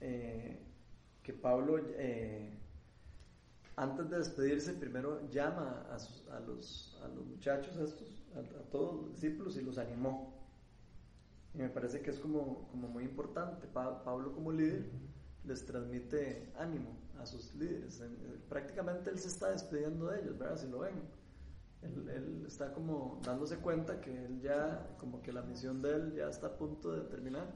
eh, 0.00 0.58
que 1.22 1.32
Pablo 1.32 1.78
eh, 1.78 2.58
antes 3.78 4.10
de 4.10 4.18
despedirse, 4.18 4.72
primero 4.72 5.28
llama 5.30 5.86
a, 5.88 5.94
a, 6.36 6.40
los, 6.40 6.98
a 7.04 7.08
los, 7.08 7.26
muchachos, 7.26 7.76
estos, 7.76 8.24
a, 8.34 8.70
todos 8.70 8.96
los 8.96 9.12
discípulos 9.12 9.56
y 9.56 9.62
los 9.62 9.78
animó. 9.78 10.34
Y 11.54 11.58
me 11.58 11.68
parece 11.68 12.00
que 12.00 12.10
es 12.10 12.18
como, 12.18 12.68
como 12.70 12.88
muy 12.88 13.04
importante. 13.04 13.68
Pablo 13.68 14.32
como 14.32 14.50
líder 14.50 14.90
les 15.44 15.64
transmite 15.64 16.52
ánimo 16.56 16.96
a 17.20 17.26
sus 17.26 17.54
líderes. 17.54 18.02
prácticamente 18.48 19.10
él 19.10 19.18
se 19.18 19.28
está 19.28 19.50
despidiendo 19.50 20.06
de 20.06 20.22
ellos, 20.22 20.38
¿verdad? 20.38 20.56
Si 20.56 20.66
lo 20.66 20.80
ven. 20.80 20.94
Él, 21.82 22.08
él, 22.08 22.44
está 22.46 22.72
como 22.72 23.20
dándose 23.24 23.58
cuenta 23.58 24.00
que 24.00 24.24
él 24.24 24.40
ya, 24.40 24.96
como 24.98 25.22
que 25.22 25.32
la 25.32 25.42
misión 25.42 25.80
de 25.80 25.94
él 25.94 26.14
ya 26.14 26.28
está 26.28 26.48
a 26.48 26.56
punto 26.56 26.92
de 26.92 27.02
terminar. 27.02 27.46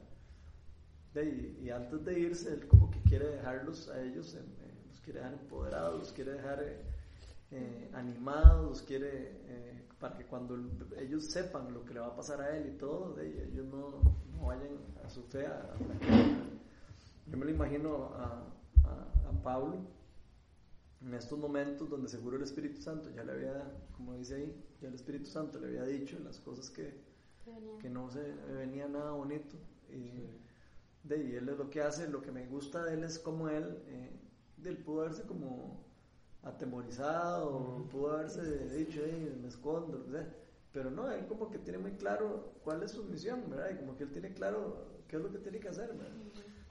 Y, 1.14 1.66
y 1.66 1.70
antes 1.70 2.04
de 2.04 2.18
irse, 2.18 2.54
él 2.54 2.66
como 2.66 2.90
que 2.90 3.00
quiere 3.02 3.26
dejarlos 3.28 3.88
a 3.88 4.02
ellos 4.02 4.34
en, 4.34 4.46
quiere 5.02 5.18
dejar 5.20 5.34
empoderados, 5.34 5.98
los 5.98 6.12
quiere 6.12 6.32
dejar 6.32 6.62
eh, 6.62 6.80
eh, 7.50 7.90
animados, 7.92 8.68
los 8.68 8.82
quiere 8.82 9.10
eh, 9.46 9.88
para 9.98 10.16
que 10.16 10.24
cuando 10.24 10.56
ellos 10.98 11.26
sepan 11.26 11.72
lo 11.72 11.84
que 11.84 11.94
le 11.94 12.00
va 12.00 12.08
a 12.08 12.16
pasar 12.16 12.40
a 12.40 12.56
él 12.56 12.72
y 12.74 12.78
todo, 12.78 13.14
de 13.14 13.44
ellos 13.44 13.66
no, 13.66 14.00
no 14.32 14.46
vayan 14.46 14.78
a 15.04 15.10
su 15.10 15.22
fe 15.24 15.46
a, 15.46 15.74
yo 17.26 17.36
me 17.36 17.44
lo 17.44 17.50
imagino 17.50 18.06
a, 18.14 18.46
a, 18.84 19.28
a 19.28 19.42
Pablo 19.42 19.78
en 21.04 21.14
estos 21.14 21.38
momentos 21.38 21.88
donde 21.88 22.08
seguro 22.08 22.36
el 22.36 22.42
Espíritu 22.42 22.80
Santo 22.80 23.10
ya 23.10 23.24
le 23.24 23.32
había, 23.32 23.72
como 23.96 24.14
dice 24.14 24.36
ahí, 24.36 24.64
ya 24.80 24.88
el 24.88 24.94
Espíritu 24.94 25.26
Santo 25.26 25.58
le 25.58 25.66
había 25.66 25.84
dicho 25.84 26.18
las 26.20 26.38
cosas 26.38 26.70
que, 26.70 26.94
que 27.80 27.88
no 27.88 28.10
se 28.10 28.20
venía 28.54 28.86
nada 28.86 29.12
bonito. 29.12 29.56
Y 29.90 30.38
de 31.04 31.14
ahí 31.16 31.36
él 31.36 31.48
es 31.48 31.58
lo 31.58 31.70
que 31.70 31.80
hace, 31.80 32.08
lo 32.08 32.22
que 32.22 32.30
me 32.30 32.46
gusta 32.46 32.84
de 32.84 32.94
él 32.94 33.04
es 33.04 33.18
como 33.18 33.48
él, 33.48 33.82
eh, 33.86 34.10
del 34.56 34.78
pudo 34.78 35.02
haberse 35.02 35.22
como 35.22 35.84
atemorizado, 36.42 37.86
pudo 37.90 38.12
haberse 38.12 38.42
dicho, 38.68 39.00
hey, 39.04 39.38
me 39.40 39.48
escondo, 39.48 39.98
lo 39.98 40.04
que 40.04 40.10
sea. 40.12 40.34
Pero 40.72 40.90
no, 40.90 41.10
él 41.10 41.26
como 41.26 41.50
que 41.50 41.58
tiene 41.58 41.78
muy 41.78 41.92
claro 41.92 42.54
cuál 42.64 42.82
es 42.82 42.92
su 42.92 43.04
misión, 43.04 43.42
¿verdad? 43.48 43.70
Y 43.72 43.76
como 43.76 43.96
que 43.96 44.04
él 44.04 44.10
tiene 44.10 44.32
claro 44.32 44.86
qué 45.06 45.16
es 45.16 45.22
lo 45.22 45.30
que 45.30 45.38
tiene 45.38 45.60
que 45.60 45.68
hacer, 45.68 45.88
¿verdad? 45.88 46.12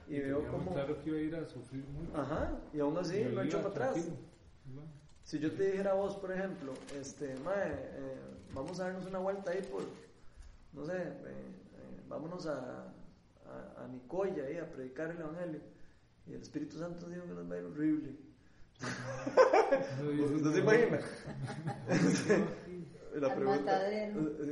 Y, 0.07 0.19
veo 0.19 0.45
como... 0.49 0.73
Claro 0.73 1.01
que 1.01 1.09
iba 1.09 1.17
a 1.19 1.21
ir 1.21 1.35
a 1.35 1.45
sufrir 1.47 1.85
mucho. 1.85 2.17
Ajá, 2.17 2.59
y 2.73 2.79
aún 2.79 2.97
así 2.97 3.23
lo 3.23 3.41
hecho 3.43 3.57
para 3.57 3.89
atrás. 3.89 4.09
Si 5.23 5.39
yo 5.39 5.51
te 5.53 5.71
dijera 5.71 5.91
a 5.91 5.93
vos, 5.93 6.15
por 6.15 6.31
ejemplo, 6.31 6.73
este, 6.99 7.35
mae, 7.45 7.69
eh, 7.71 8.17
vamos 8.53 8.79
a 8.79 8.85
darnos 8.85 9.05
una 9.05 9.19
vuelta 9.19 9.51
ahí 9.51 9.61
por, 9.61 9.83
no 10.73 10.83
sé, 10.83 10.97
eh, 10.97 11.13
eh, 11.27 12.01
vámonos 12.09 12.47
a, 12.47 12.91
a, 13.51 13.83
a, 13.83 13.87
Nicoya 13.87 14.45
ahí 14.45 14.57
a 14.57 14.69
predicar 14.69 15.11
el 15.11 15.19
Evangelio. 15.19 15.61
Y 16.27 16.33
el 16.33 16.41
Espíritu 16.41 16.77
Santo 16.77 17.07
dijo 17.07 17.23
que 17.23 17.33
nos 17.33 17.49
va 17.49 17.55
a 17.55 17.59
ir 17.59 17.65
horrible. 17.65 18.15
¿No 20.41 20.51
se 20.51 20.59
imagina? 20.59 20.99
la 23.15 23.35
pregunta, 23.35 23.81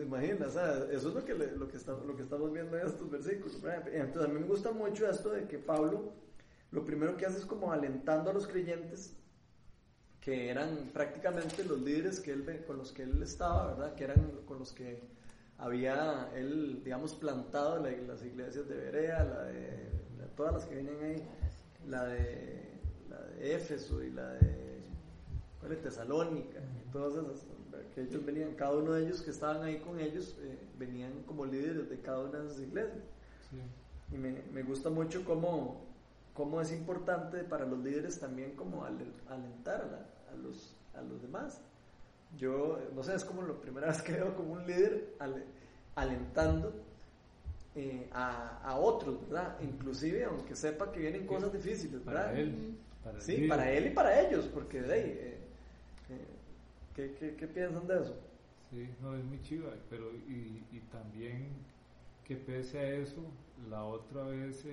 imagina, 0.03 0.47
o 0.47 0.49
sea, 0.49 0.87
eso 0.91 1.09
es 1.09 1.15
lo 1.15 1.25
que, 1.25 1.33
lo, 1.33 1.67
que 1.67 1.77
está, 1.77 1.93
lo 1.93 2.15
que 2.15 2.23
estamos 2.23 2.51
viendo 2.51 2.77
en 2.77 2.85
estos 2.85 3.09
versículos. 3.09 3.61
Entonces 3.91 4.23
a 4.23 4.33
mí 4.33 4.39
me 4.39 4.47
gusta 4.47 4.71
mucho 4.71 5.09
esto 5.09 5.31
de 5.31 5.47
que 5.47 5.57
Pablo 5.57 6.13
lo 6.71 6.85
primero 6.85 7.17
que 7.17 7.25
hace 7.25 7.39
es 7.39 7.45
como 7.45 7.71
alentando 7.71 8.29
a 8.29 8.33
los 8.33 8.47
creyentes 8.47 9.15
que 10.21 10.49
eran 10.49 10.91
prácticamente 10.93 11.63
los 11.63 11.81
líderes 11.81 12.19
que 12.19 12.31
él, 12.31 12.63
con 12.67 12.77
los 12.77 12.91
que 12.91 13.03
él 13.03 13.23
estaba, 13.23 13.73
¿verdad? 13.73 13.95
Que 13.95 14.03
eran 14.03 14.31
con 14.45 14.59
los 14.59 14.73
que 14.73 15.01
había 15.59 16.31
él, 16.35 16.81
digamos, 16.83 17.13
plantado 17.13 17.79
las 17.79 18.23
iglesias 18.23 18.67
de 18.67 18.75
Berea, 18.75 19.23
la 19.23 19.43
de, 19.43 19.89
todas 20.35 20.53
las 20.53 20.65
que 20.65 20.75
vienen 20.75 21.03
ahí, 21.03 21.27
la 21.87 22.05
de, 22.05 22.79
la 23.09 23.21
de 23.21 23.55
Éfeso 23.55 24.01
y 24.01 24.11
la 24.11 24.29
de, 24.33 24.81
¿cuál 25.59 25.73
es? 25.73 25.81
Tesalónica, 25.81 26.59
y 26.59 26.91
todas 26.91 27.13
esas, 27.13 27.45
que 27.93 28.01
ellos 28.01 28.25
venían, 28.25 28.53
cada 28.55 28.77
uno 28.77 28.93
de 28.93 29.05
ellos 29.05 29.21
que 29.21 29.31
estaban 29.31 29.63
ahí 29.63 29.79
con 29.79 29.99
ellos, 29.99 30.37
eh, 30.41 30.57
venían 30.77 31.23
como 31.23 31.45
líderes 31.45 31.89
de 31.89 31.99
cada 31.99 32.19
una 32.19 32.39
de 32.39 32.47
esas 32.47 32.61
iglesias. 32.61 33.03
Y 34.11 34.17
me, 34.17 34.41
me 34.53 34.63
gusta 34.63 34.89
mucho 34.89 35.23
cómo, 35.25 35.89
cómo 36.33 36.61
es 36.61 36.71
importante 36.71 37.43
para 37.43 37.65
los 37.65 37.79
líderes 37.79 38.19
también 38.19 38.55
como 38.55 38.85
alentar 38.85 40.07
a, 40.31 40.35
los, 40.37 40.75
a 40.93 41.01
los 41.01 41.21
demás. 41.21 41.61
Yo, 42.37 42.79
no 42.95 43.03
sé, 43.03 43.15
es 43.15 43.25
como 43.25 43.41
la 43.41 43.53
primera 43.59 43.87
vez 43.87 44.01
que 44.01 44.13
veo 44.13 44.35
como 44.35 44.53
un 44.53 44.65
líder 44.65 45.15
alentando 45.95 46.73
eh, 47.75 48.07
a, 48.11 48.59
a, 48.63 48.77
otros, 48.77 49.21
¿verdad? 49.27 49.57
Inclusive 49.61 50.25
aunque 50.25 50.55
sepa 50.55 50.91
que 50.91 50.99
vienen 50.99 51.25
cosas 51.25 51.51
difíciles, 51.51 52.03
¿verdad? 52.03 52.25
Para 52.25 52.39
él. 52.39 52.77
Para 53.03 53.21
sí, 53.21 53.47
para 53.47 53.71
él 53.71 53.87
y 53.87 53.89
para 53.91 54.21
ellos, 54.21 54.49
porque 54.53 54.81
de 54.81 54.93
ahí, 54.93 55.01
eh, 55.01 55.37
eh, 56.09 56.27
¿qué, 56.95 57.13
qué, 57.13 57.35
qué, 57.35 57.47
piensan 57.47 57.87
de 57.87 58.01
eso? 58.01 58.15
Sí, 58.69 58.89
no, 59.01 59.15
es 59.15 59.23
muy 59.23 59.41
chiva, 59.41 59.69
pero 59.89 60.11
y, 60.11 60.63
y 60.71 60.79
también 60.91 61.47
que 62.25 62.35
pese 62.35 62.79
a 62.79 62.89
eso, 62.95 63.21
la 63.69 63.83
otra 63.83 64.23
vez 64.23 64.65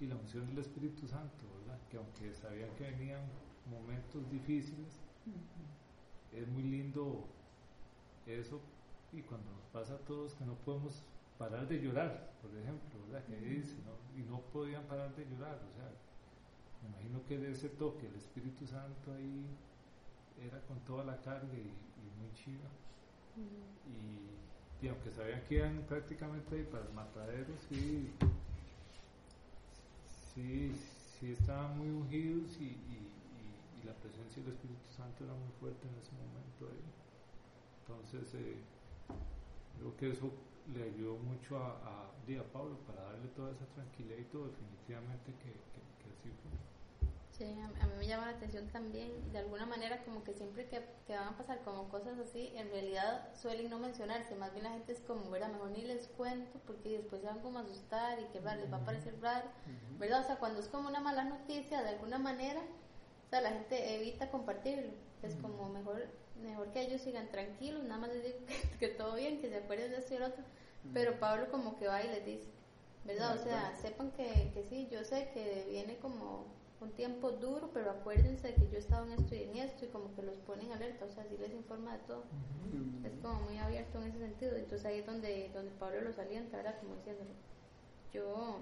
y 0.00 0.06
la 0.06 0.16
unción 0.16 0.46
del 0.46 0.58
Espíritu 0.58 1.06
Santo, 1.08 1.44
¿verdad? 1.60 1.78
Que 1.90 1.96
aunque 1.96 2.32
sabían 2.34 2.70
que 2.76 2.84
venían 2.84 3.20
momentos 3.68 4.30
difíciles, 4.30 5.00
es 6.32 6.48
muy 6.48 6.62
lindo 6.62 7.26
eso 8.26 8.60
y 9.12 9.22
cuando 9.22 9.50
nos 9.52 9.64
pasa 9.72 9.94
a 9.94 9.98
todos 9.98 10.34
que 10.34 10.44
no 10.44 10.54
podemos 10.54 11.02
parar 11.38 11.66
de 11.66 11.80
llorar, 11.80 12.32
por 12.42 12.50
ejemplo, 12.56 12.98
¿verdad? 13.06 13.24
Que 13.26 13.36
dice, 13.36 13.76
¿no? 13.86 14.20
Y 14.20 14.24
no 14.24 14.40
podían 14.52 14.84
parar 14.84 15.14
de 15.14 15.24
llorar, 15.24 15.56
o 15.56 15.76
sea, 15.76 15.90
me 16.82 16.88
imagino 16.88 17.24
que 17.26 17.50
ese 17.50 17.68
toque, 17.70 18.06
el 18.06 18.14
Espíritu 18.14 18.66
Santo 18.66 19.12
ahí 19.12 19.46
era 20.46 20.60
con 20.66 20.78
toda 20.80 21.04
la 21.04 21.16
carga 21.22 21.54
y, 21.54 21.72
muy 22.20 22.32
chiva. 22.34 22.68
y, 23.86 24.84
y, 24.84 24.88
aunque 24.88 25.10
sabían 25.10 25.42
que 25.48 25.56
iban 25.56 25.84
prácticamente 25.88 26.56
ahí 26.56 26.64
para 26.64 26.84
el 26.84 26.92
matadero, 26.92 27.54
sí 27.68 28.12
sí, 30.38 30.72
sí 31.18 31.32
estaban 31.32 31.78
muy 31.78 31.88
ungidos 31.88 32.56
y, 32.60 32.76
la 33.88 33.94
presencia 33.94 34.42
del 34.42 34.52
Espíritu 34.52 34.88
Santo 34.92 35.24
era 35.24 35.32
muy 35.32 35.48
fuerte 35.58 35.88
en 35.88 35.96
ese 35.96 36.12
momento. 36.12 36.68
Ahí. 36.68 36.84
Entonces, 37.88 38.34
eh, 38.34 38.60
creo 39.78 39.96
que 39.96 40.10
eso 40.12 40.30
le 40.74 40.84
ayudó 40.84 41.16
mucho 41.16 41.56
a, 41.56 41.80
a, 41.80 42.04
a, 42.04 42.52
Pablo 42.52 42.76
para 42.86 43.02
darle 43.02 43.28
toda 43.28 43.50
esa 43.52 43.64
tranquilidad 43.72 44.18
y 44.18 44.24
todo, 44.24 44.46
definitivamente 44.48 45.32
que, 45.40 45.56
que, 45.72 45.80
que 45.96 46.06
así 46.12 46.28
fue. 46.44 46.52
Sí, 47.32 47.44
a, 47.44 47.86
mí 47.86 47.92
me 47.96 48.06
llama 48.06 48.26
la 48.26 48.36
atención 48.36 48.66
también, 48.68 49.32
de 49.32 49.38
alguna 49.38 49.64
manera 49.64 50.04
como 50.04 50.24
que 50.24 50.34
siempre 50.34 50.66
que, 50.66 50.84
que, 51.06 51.14
van 51.14 51.28
a 51.28 51.36
pasar 51.38 51.62
como 51.62 51.88
cosas 51.88 52.18
así, 52.18 52.52
en 52.56 52.68
realidad 52.70 53.32
suelen 53.34 53.70
no 53.70 53.78
mencionarse, 53.78 54.34
más 54.34 54.52
bien 54.52 54.64
la 54.64 54.72
gente 54.72 54.92
es 54.92 55.00
como, 55.00 55.30
¿verdad? 55.30 55.52
Mejor 55.52 55.70
ni 55.70 55.82
les 55.82 56.08
cuento 56.08 56.58
porque 56.66 56.98
después 56.98 57.22
se 57.22 57.28
van 57.28 57.40
como 57.40 57.60
a 57.60 57.62
asustar 57.62 58.18
y 58.18 58.24
que 58.24 58.40
les 58.40 58.72
va 58.72 58.76
a 58.76 58.84
parecer 58.84 59.14
raro, 59.22 59.48
¿verdad? 59.98 60.20
O 60.20 60.26
sea, 60.26 60.36
cuando 60.36 60.58
es 60.60 60.68
como 60.68 60.88
una 60.88 61.00
mala 61.00 61.24
noticia, 61.24 61.82
de 61.82 61.90
alguna 61.90 62.18
manera, 62.18 62.60
o 63.28 63.30
sea, 63.30 63.42
la 63.42 63.50
gente 63.50 63.94
evita 63.94 64.30
compartirlo, 64.30 64.90
es 65.22 65.34
como 65.34 65.68
mejor 65.68 66.08
mejor 66.42 66.68
que 66.68 66.80
ellos 66.80 67.02
sigan 67.02 67.28
tranquilos, 67.28 67.82
nada 67.84 68.00
más 68.00 68.10
les 68.10 68.24
digo 68.24 68.38
que, 68.80 68.88
todo 68.88 69.16
bien, 69.16 69.40
que 69.40 69.50
se 69.50 69.56
acuerden 69.56 69.90
de 69.90 69.98
esto 69.98 70.14
y 70.14 70.16
el 70.16 70.22
otro, 70.22 70.42
pero 70.94 71.18
Pablo 71.18 71.50
como 71.50 71.76
que 71.78 71.88
va 71.88 72.02
y 72.02 72.08
les 72.08 72.24
dice, 72.24 72.44
¿verdad? 73.04 73.36
O 73.36 73.42
sea, 73.42 73.76
sepan 73.76 74.12
que, 74.12 74.50
que 74.54 74.64
sí, 74.64 74.88
yo 74.90 75.04
sé 75.04 75.30
que 75.34 75.66
viene 75.68 75.96
como 75.98 76.46
un 76.80 76.90
tiempo 76.92 77.32
duro, 77.32 77.70
pero 77.74 77.90
acuérdense 77.90 78.54
que 78.54 78.68
yo 78.68 78.76
he 78.76 78.78
estado 78.78 79.04
en 79.06 79.12
esto 79.12 79.34
y 79.34 79.42
en 79.42 79.56
esto 79.56 79.84
y 79.84 79.88
como 79.88 80.14
que 80.14 80.22
los 80.22 80.36
ponen 80.38 80.72
alerta, 80.72 81.04
o 81.04 81.10
sea, 81.10 81.24
sí 81.24 81.36
les 81.38 81.52
informa 81.52 81.96
de 81.96 81.98
todo. 82.04 82.22
Es 83.04 83.12
como 83.20 83.40
muy 83.42 83.58
abierto 83.58 84.00
en 84.00 84.10
ese 84.10 84.18
sentido. 84.20 84.56
Entonces 84.56 84.86
ahí 84.86 84.98
es 84.98 85.06
donde, 85.06 85.50
donde 85.52 85.72
Pablo 85.72 86.02
los 86.02 86.18
alienta, 86.18 86.58
¿verdad? 86.58 86.78
Como 86.80 86.94
diciéndole, 86.96 87.30
yo 88.12 88.60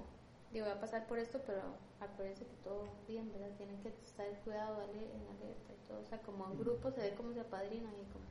digo, 0.56 0.68
voy 0.68 0.76
a 0.76 0.80
pasar 0.80 1.06
por 1.06 1.18
esto, 1.18 1.38
pero 1.46 1.60
acuérdense 2.00 2.46
que 2.46 2.56
todo 2.64 2.88
bien, 3.06 3.30
¿verdad? 3.32 3.54
Tienen 3.58 3.78
que 3.82 3.88
estar 3.88 4.26
cuidado, 4.42 4.78
darle 4.78 5.02
en 5.02 5.20
alerta 5.36 5.72
y 5.72 5.88
todo. 5.88 6.00
O 6.00 6.04
sea, 6.04 6.18
como 6.22 6.50
en 6.50 6.58
grupo 6.58 6.90
se 6.90 7.00
ve 7.00 7.14
como 7.14 7.32
se 7.34 7.40
apadrinan 7.40 7.92
y 7.92 8.12
como... 8.12 8.24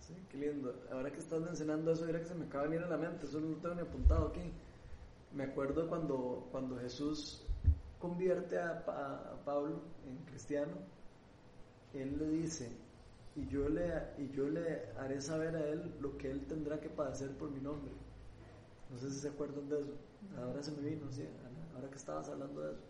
Sí, 0.00 0.14
qué 0.30 0.36
lindo. 0.36 0.74
Ahora 0.90 1.12
que 1.12 1.18
estás 1.18 1.40
mencionando 1.40 1.92
eso, 1.92 2.04
mira 2.06 2.18
que 2.18 2.26
se 2.26 2.34
me 2.34 2.46
acaba 2.46 2.64
de 2.64 2.70
venir 2.70 2.84
a 2.84 2.90
la 2.90 2.96
mente, 2.96 3.26
eso 3.26 3.40
no 3.40 3.50
lo 3.50 3.56
tengo 3.58 3.76
ni 3.76 3.82
apuntado 3.82 4.28
aquí. 4.28 4.52
Me 5.32 5.44
acuerdo 5.44 5.88
cuando, 5.88 6.48
cuando 6.50 6.76
Jesús 6.78 7.42
convierte 8.00 8.58
a, 8.58 8.84
Pablo 9.44 9.80
en 10.08 10.16
cristiano, 10.26 10.72
él 11.92 12.18
le 12.18 12.28
dice, 12.30 12.68
y 13.36 13.46
yo 13.46 13.68
le, 13.68 13.92
y 14.18 14.28
yo 14.32 14.48
le 14.48 14.88
haré 14.98 15.20
saber 15.20 15.54
a 15.54 15.66
él 15.68 15.94
lo 16.00 16.16
que 16.18 16.30
él 16.30 16.44
tendrá 16.46 16.80
que 16.80 16.88
padecer 16.88 17.30
por 17.30 17.50
mi 17.50 17.60
nombre. 17.60 17.92
No 18.90 18.98
sé 18.98 19.10
si 19.10 19.20
se 19.20 19.28
acuerdan 19.28 19.68
de 19.68 19.80
eso. 19.80 19.92
Ahora 20.38 20.62
se 20.62 20.72
me 20.72 20.88
vino, 20.88 21.10
¿sí? 21.10 21.26
Ahora 21.74 21.90
que 21.90 21.96
estabas 21.96 22.28
hablando 22.28 22.60
de 22.62 22.72
eso. 22.72 22.82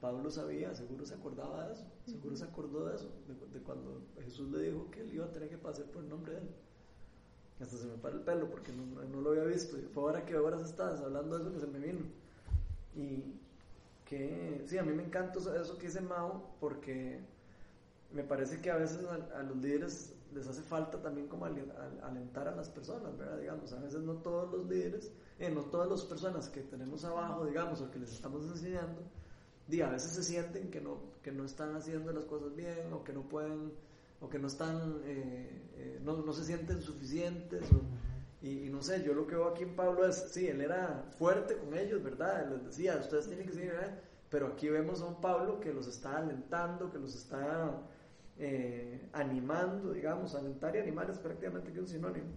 Pablo 0.00 0.30
sabía, 0.30 0.74
seguro 0.74 1.06
se 1.06 1.14
acordaba 1.14 1.66
de 1.66 1.74
eso, 1.74 1.84
seguro 2.06 2.36
se 2.36 2.44
acordó 2.44 2.86
de 2.86 2.96
eso, 2.96 3.08
de, 3.52 3.60
cuando 3.60 4.02
Jesús 4.24 4.50
le 4.50 4.62
dijo 4.62 4.90
que 4.90 5.00
él 5.00 5.14
iba 5.14 5.26
a 5.26 5.32
tener 5.32 5.48
que 5.48 5.58
padecer 5.58 5.84
por 5.86 6.02
el 6.02 6.08
nombre 6.08 6.32
de 6.32 6.38
él. 6.40 6.48
Hasta 7.60 7.76
se 7.76 7.86
me 7.86 7.94
para 7.94 8.16
el 8.16 8.22
pelo 8.22 8.50
porque 8.50 8.72
no, 8.72 8.84
no 9.04 9.20
lo 9.20 9.30
había 9.30 9.44
visto. 9.44 9.78
Y 9.78 9.82
fue 9.82 10.02
ahora 10.02 10.24
que 10.24 10.34
ahora 10.34 10.60
estás 10.60 11.00
hablando 11.00 11.36
de 11.38 11.44
eso 11.44 11.52
que 11.52 11.60
se 11.60 11.66
me 11.68 11.78
vino. 11.78 12.00
Y, 12.96 13.22
que 14.12 14.62
sí, 14.66 14.76
a 14.76 14.82
mí 14.82 14.92
me 14.92 15.04
encanta 15.04 15.38
eso 15.38 15.78
que 15.78 15.86
dice 15.86 16.02
Mao 16.02 16.54
porque 16.60 17.18
me 18.12 18.22
parece 18.22 18.60
que 18.60 18.70
a 18.70 18.76
veces 18.76 19.00
a, 19.06 19.42
los 19.42 19.56
líderes 19.56 20.12
les 20.34 20.46
hace 20.46 20.60
falta 20.60 21.00
también 21.00 21.28
como 21.28 21.46
alentar 21.46 22.46
a 22.46 22.54
las 22.54 22.68
personas, 22.68 23.16
¿verdad? 23.16 23.38
Digamos, 23.38 23.72
a 23.72 23.80
veces 23.80 24.02
no 24.02 24.16
todos 24.16 24.52
los 24.52 24.68
líderes, 24.68 25.10
eh, 25.42 25.50
no 25.50 25.62
todas 25.62 25.88
las 25.88 26.04
personas 26.04 26.48
que 26.48 26.60
tenemos 26.60 27.04
abajo, 27.04 27.44
digamos, 27.44 27.80
o 27.80 27.90
que 27.90 27.98
les 27.98 28.12
estamos 28.12 28.44
enseñando, 28.44 29.02
a 29.84 29.90
veces 29.90 30.12
se 30.12 30.22
sienten 30.22 30.70
que 30.70 30.80
no, 30.80 30.98
que 31.20 31.32
no 31.32 31.44
están 31.44 31.74
haciendo 31.74 32.12
las 32.12 32.26
cosas 32.26 32.54
bien 32.54 32.92
o 32.92 33.02
que 33.02 33.12
no 33.12 33.22
pueden, 33.28 33.72
o 34.20 34.28
que 34.28 34.38
no 34.38 34.46
están, 34.46 35.00
eh, 35.04 35.70
eh, 35.74 36.00
no, 36.04 36.18
no, 36.18 36.32
se 36.32 36.44
sienten 36.44 36.80
suficientes 36.80 37.66
y, 38.40 38.68
no 38.70 38.82
sé, 38.82 39.02
yo 39.02 39.14
lo 39.14 39.26
que 39.26 39.34
veo 39.34 39.48
aquí 39.48 39.64
en 39.64 39.74
Pablo 39.74 40.06
es, 40.06 40.28
sí, 40.30 40.46
él 40.46 40.60
era 40.60 41.10
fuerte 41.18 41.56
con 41.56 41.76
ellos, 41.76 42.00
¿verdad? 42.04 42.48
Les 42.48 42.64
decía, 42.64 42.98
ustedes 43.00 43.26
tienen 43.26 43.46
que 43.46 43.52
seguir, 43.52 43.72
¿verdad? 43.72 43.98
Pero 44.30 44.46
aquí 44.46 44.68
vemos 44.68 45.02
a 45.02 45.06
un 45.06 45.20
Pablo 45.20 45.58
que 45.58 45.72
los 45.72 45.88
está 45.88 46.18
alentando, 46.18 46.88
que 46.88 46.98
los 46.98 47.16
está 47.16 47.82
animando, 49.12 49.92
digamos, 49.92 50.36
alentar 50.36 50.76
y 50.76 50.78
animar 50.78 51.10
es 51.10 51.18
prácticamente 51.18 51.72
que 51.72 51.80
un 51.80 51.88
sinónimo. 51.88 52.30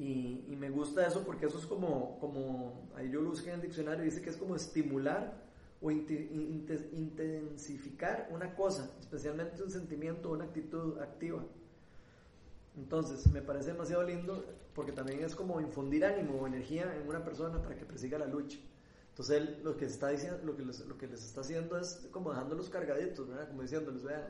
Y, 0.00 0.46
y, 0.48 0.56
me 0.56 0.70
gusta 0.70 1.06
eso 1.06 1.22
porque 1.24 1.44
eso 1.44 1.58
es 1.58 1.66
como, 1.66 2.18
como, 2.20 2.88
ahí 2.96 3.10
yo 3.10 3.20
lo 3.20 3.28
busqué 3.28 3.50
en 3.50 3.56
el 3.56 3.60
diccionario, 3.60 4.02
dice 4.02 4.22
que 4.22 4.30
es 4.30 4.38
como 4.38 4.56
estimular 4.56 5.44
o 5.82 5.90
intensificar 5.90 8.30
una 8.32 8.54
cosa, 8.54 8.90
especialmente 8.98 9.62
un 9.62 9.70
sentimiento 9.70 10.30
o 10.30 10.32
una 10.32 10.44
actitud 10.44 10.98
activa. 11.00 11.44
Entonces, 12.78 13.30
me 13.30 13.42
parece 13.42 13.72
demasiado 13.72 14.02
lindo 14.02 14.42
porque 14.74 14.92
también 14.92 15.22
es 15.22 15.34
como 15.34 15.60
infundir 15.60 16.06
ánimo 16.06 16.40
o 16.40 16.46
energía 16.46 16.96
en 16.96 17.06
una 17.06 17.22
persona 17.22 17.60
para 17.60 17.76
que 17.76 17.84
persiga 17.84 18.18
la 18.18 18.26
lucha. 18.26 18.58
Entonces, 19.10 19.36
él 19.36 19.60
lo 19.62 19.76
que, 19.76 19.84
está 19.84 20.08
diciendo, 20.08 20.40
lo 20.44 20.56
que, 20.56 20.64
les, 20.64 20.80
lo 20.86 20.96
que 20.96 21.08
les 21.08 21.22
está 21.22 21.42
haciendo 21.42 21.78
es 21.78 22.08
como 22.10 22.30
dejándolos 22.30 22.70
cargaditos, 22.70 23.28
¿verdad? 23.28 23.48
Como 23.48 23.60
diciéndoles, 23.60 24.02
vean, 24.02 24.24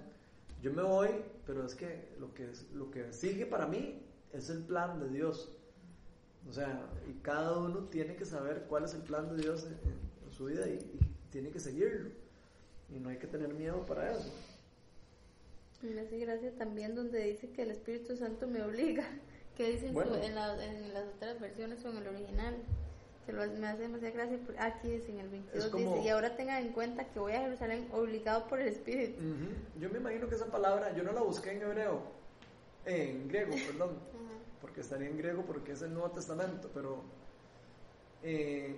yo 0.63 0.73
me 0.73 0.83
voy, 0.83 1.11
pero 1.47 1.65
es 1.65 1.77
que 1.77 2.09
lo 2.19 2.35
que, 2.35 2.51
lo 2.75 2.91
que 2.91 3.13
sigue 3.13 3.47
para 3.47 3.69
mí 3.69 4.03
es 4.33 4.51
el 4.51 4.65
plan 4.65 4.99
de 4.99 5.09
Dios. 5.09 5.57
O 6.49 6.53
sea, 6.53 6.87
y 7.09 7.13
cada 7.23 7.59
uno 7.59 7.85
tiene 7.91 8.17
que 8.17 8.25
saber 8.25 8.65
cuál 8.69 8.85
es 8.85 8.95
el 8.95 9.03
plan 9.03 9.29
de 9.29 9.43
Dios 9.43 9.67
en, 9.67 10.33
su 10.33 10.47
vida 10.47 10.67
y, 10.67 10.79
tiene 11.31 11.51
que 11.51 11.61
seguirlo. 11.61 12.11
Y 12.89 12.99
no 12.99 13.11
hay 13.11 13.19
que 13.19 13.27
tener 13.27 13.53
miedo 13.55 13.85
para 13.87 14.13
eso. 14.13 14.33
Me 15.83 16.01
hace 16.01 16.19
gracia 16.19 16.53
también 16.57 16.95
donde 16.95 17.23
dice 17.25 17.51
que 17.51 17.63
el 17.63 17.71
Espíritu 17.71 18.17
Santo 18.17 18.49
me 18.49 18.63
obliga, 18.63 19.05
que 19.57 19.71
dice 19.71 19.89
en, 19.89 20.35
las 20.35 21.07
otras 21.15 21.41
versiones 21.41 21.85
o 21.85 21.91
en 21.91 21.97
el 21.99 22.09
original, 22.09 22.57
que 23.27 23.33
me 23.33 23.67
hace 23.69 23.83
demasiada 23.83 24.15
gracia, 24.15 24.39
aquí 24.59 24.91
dice 24.91 25.13
en 25.13 25.21
el 25.21 25.29
22, 25.29 25.73
dice, 25.73 26.03
y 26.03 26.09
ahora 26.09 26.37
tengan 26.37 26.65
en 26.65 26.73
cuenta 26.73 27.05
que 27.05 27.21
voy 27.21 27.33
a 27.33 27.43
Jerusalén 27.43 27.89
obligado 27.93 28.49
por 28.49 28.61
el 28.61 28.69
Espíritu. 28.69 29.23
Yo 29.79 29.89
me 29.89 29.99
imagino 29.99 30.29
que 30.29 30.35
esa 30.35 30.47
palabra, 30.47 30.95
yo 30.97 31.05
no 31.05 31.13
la 31.13 31.23
busqué 31.23 31.53
en 31.53 31.63
hebreo, 31.63 32.03
en 32.87 33.29
griego, 33.29 33.55
perdón 33.67 34.11
porque 34.61 34.81
estaría 34.81 35.09
en 35.09 35.17
griego 35.17 35.43
porque 35.43 35.73
es 35.73 35.83
el 35.83 35.93
Nuevo 35.95 36.11
Testamento, 36.11 36.71
pero 36.75 37.03
eh, 38.23 38.77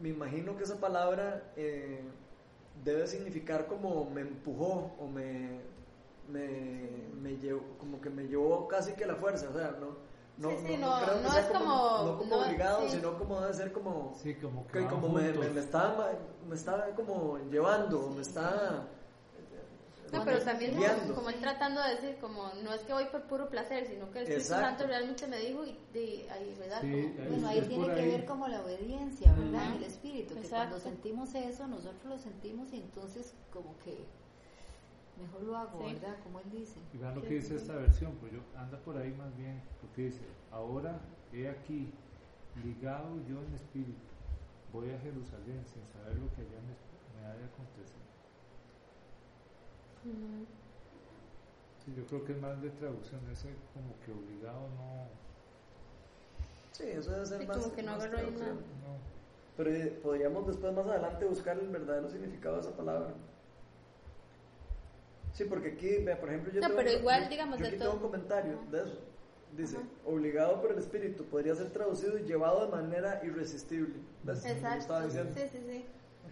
me 0.00 0.10
imagino 0.10 0.56
que 0.56 0.64
esa 0.64 0.76
palabra 0.76 1.52
eh, 1.56 2.02
debe 2.84 3.06
significar 3.06 3.66
como 3.66 4.08
me 4.10 4.20
empujó 4.20 4.92
o 4.98 5.08
me, 5.08 5.60
me, 6.28 7.36
llevó, 7.38 7.62
como 7.78 8.00
que 8.00 8.10
me 8.10 8.28
llevó 8.28 8.68
casi 8.68 8.92
que 8.92 9.06
la 9.06 9.16
fuerza, 9.16 9.48
o 9.50 9.52
sea, 9.52 9.76
no, 9.80 9.96
no, 10.36 10.50
no, 10.50 11.04
creo 11.04 11.22
que 11.22 11.28
sea 11.28 11.48
como, 11.48 12.02
no 12.04 12.18
como 12.18 12.36
obligado, 12.36 12.88
sino 12.88 13.18
como 13.18 13.40
debe 13.40 13.54
ser 13.54 13.72
como, 13.72 14.14
sí, 14.22 14.34
como, 14.36 14.66
que, 14.68 14.86
como 14.86 15.08
me, 15.08 15.32
me, 15.32 15.60
estaba, 15.60 16.12
me 16.48 16.54
estaba 16.54 16.86
como 16.94 17.38
llevando, 17.50 18.10
me 18.10 18.22
está 18.22 18.86
no, 20.12 20.24
pero 20.24 20.42
también 20.42 20.74
como, 21.14 21.30
él 21.30 21.36
tratando 21.40 21.82
de 21.82 21.94
decir, 21.94 22.16
como 22.20 22.50
no 22.62 22.72
es 22.72 22.82
que 22.82 22.92
voy 22.92 23.04
por 23.06 23.22
puro 23.24 23.48
placer, 23.48 23.86
sino 23.86 24.10
que 24.10 24.20
el 24.20 24.24
Espíritu 24.24 24.48
Santo 24.48 24.86
realmente 24.86 25.26
me 25.26 25.38
dijo 25.38 25.64
y 25.64 25.76
de, 25.92 26.28
ahí, 26.30 26.56
¿verdad? 26.58 26.82
bueno, 27.28 27.48
ahí 27.48 27.60
tiene 27.62 27.86
que 27.94 28.06
ver 28.06 28.24
como 28.24 28.48
la 28.48 28.62
obediencia, 28.62 29.32
¿verdad? 29.32 29.76
El 29.76 29.84
Espíritu, 29.84 30.34
que 30.34 30.48
cuando 30.48 30.78
sentimos 30.78 31.34
eso, 31.34 31.66
nosotros 31.66 32.04
lo 32.04 32.18
sentimos 32.18 32.72
y 32.72 32.78
entonces 32.78 33.34
como 33.52 33.76
que 33.78 34.04
mejor 35.20 35.42
lo 35.42 35.56
hago, 35.56 35.78
¿verdad? 35.84 36.16
Como 36.22 36.40
él 36.40 36.50
dice. 36.50 36.78
Y 36.94 36.98
vean 36.98 37.14
lo 37.14 37.22
que 37.22 37.34
dice 37.34 37.56
esta 37.56 37.74
versión, 37.74 38.14
pues 38.20 38.32
yo 38.32 38.40
anda 38.56 38.78
por 38.78 38.96
ahí 38.96 39.12
más 39.12 39.36
bien, 39.36 39.60
porque 39.80 40.02
dice, 40.02 40.22
ahora 40.50 41.00
he 41.32 41.48
aquí, 41.48 41.90
ligado 42.62 43.16
yo 43.28 43.42
en 43.42 43.54
espíritu, 43.54 44.08
voy 44.72 44.90
a 44.90 44.98
Jerusalén 45.00 45.64
sin 45.66 45.86
saber 45.92 46.16
lo 46.18 46.28
que 46.34 46.42
allá 46.42 46.60
me, 46.62 47.20
me 47.20 47.26
ha 47.26 47.34
de 47.34 47.48
Sí, 51.84 51.94
yo 51.96 52.04
creo 52.06 52.24
que 52.24 52.32
es 52.32 52.40
más 52.40 52.60
de 52.60 52.70
traducción, 52.70 53.20
ese 53.32 53.48
como 53.74 53.94
que 54.04 54.12
obligado 54.12 54.68
no. 54.76 55.06
Sí, 56.72 56.84
eso 56.84 57.10
debe 57.10 57.26
ser 57.26 57.46
más. 57.46 57.58
Como 57.58 57.74
que 57.74 57.82
no 57.82 57.98
traducción. 57.98 58.56
No. 58.56 59.18
Pero 59.56 59.70
eh, 59.70 59.98
podríamos 60.02 60.46
después 60.46 60.72
más 60.72 60.86
adelante 60.86 61.24
buscar 61.24 61.58
el 61.58 61.68
verdadero 61.68 62.08
significado 62.08 62.56
de 62.56 62.60
esa 62.62 62.76
palabra. 62.76 63.14
Sí, 65.32 65.44
porque 65.44 65.68
aquí, 65.68 66.04
por 66.20 66.28
ejemplo, 66.28 66.52
yo, 66.52 66.60
no, 66.60 66.66
tengo, 66.68 66.78
pero 66.78 66.92
igual, 66.92 67.28
digamos, 67.28 67.58
yo 67.58 67.66
aquí 67.66 67.76
tengo 67.76 67.92
un 67.92 67.98
comentario 68.00 68.58
de 68.70 68.82
eso. 68.82 68.98
Dice, 69.56 69.78
obligado 70.04 70.60
por 70.60 70.72
el 70.72 70.78
espíritu, 70.78 71.24
podría 71.24 71.54
ser 71.54 71.70
traducido 71.70 72.18
y 72.18 72.24
llevado 72.24 72.66
de 72.66 72.70
manera 72.70 73.20
irresistible. 73.24 73.94
Exacto. 74.26 75.10
Sí, 75.10 75.18
sí, 75.50 75.60
sí 75.66 75.84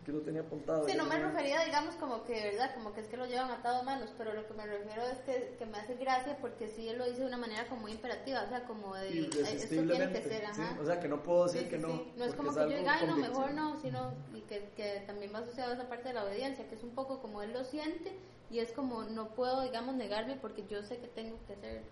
que 0.07 0.13
lo 0.13 0.21
tenía 0.21 0.43
apuntado. 0.43 0.89
Sí, 0.89 0.97
no 0.97 1.05
me 1.05 1.19
refería, 1.19 1.65
digamos, 1.65 1.97
como 1.97 2.23
que, 2.23 2.33
¿verdad? 2.33 2.73
Como 2.75 2.95
que 2.95 3.01
es 3.01 3.09
que 3.09 3.17
lo 3.17 3.27
llevan 3.27 3.51
atado 3.51 3.81
a 3.81 3.83
manos, 3.83 4.15
pero 4.17 4.33
lo 4.35 4.47
que 4.47 4.55
me 4.55 4.65
refiero 4.65 5.03
es 5.03 5.19
que, 5.23 5.57
que 5.59 5.67
me 5.67 5.79
hace 5.79 5.97
gracia 5.97 6.39
porque 6.41 6.69
sí 6.69 6.89
él 6.89 6.99
lo 6.99 7.07
dice 7.07 7.23
de 7.23 7.27
una 7.27 7.37
manera 7.37 7.67
como 7.67 7.81
muy 7.83 7.91
imperativa, 7.91 8.45
o 8.45 8.49
sea, 8.49 8.65
como 8.67 8.95
de, 8.95 9.23
esto 9.23 9.69
tiene 9.69 10.13
que 10.13 10.23
ser, 10.23 10.45
ajá. 10.47 10.79
o 10.81 10.87
sea, 10.87 11.01
que 11.01 11.09
no 11.09 11.25
puedo 11.25 11.47
decir 11.47 11.69
que 11.69 11.79
no. 11.79 12.05
No 12.17 12.25
es 12.25 12.35
como 12.37 12.55
que 12.55 12.61
yo 12.61 12.79
diga, 12.79 12.99
ay, 13.01 13.09
no, 13.09 13.17
mejor 13.17 13.53
no, 13.53 13.81
sino, 13.81 14.15
y 14.33 14.43
que, 14.43 14.71
que 14.77 15.03
también 15.09 15.35
va 15.35 15.41
asociado 15.41 15.73
a 15.73 15.75
esa 15.75 15.89
parte 15.89 16.09
de 16.09 16.15
la 16.15 16.25
obediencia, 16.25 16.69
que 16.69 16.77
es 16.77 16.85
un 16.85 16.95
poco 16.95 17.21
como 17.21 17.43
él 17.43 17.53
lo 17.53 17.65
siente 17.65 18.17
y 18.49 18.61
es 18.61 18.71
como, 18.71 19.03
no 19.03 19.35
puedo, 19.35 19.63
digamos, 19.63 19.97
negarme 19.97 20.37
porque 20.37 20.65
yo 20.69 20.85
sé 20.85 20.99
que 20.99 21.09
tengo 21.09 21.37
que 21.49 21.55
hacer 21.55 21.83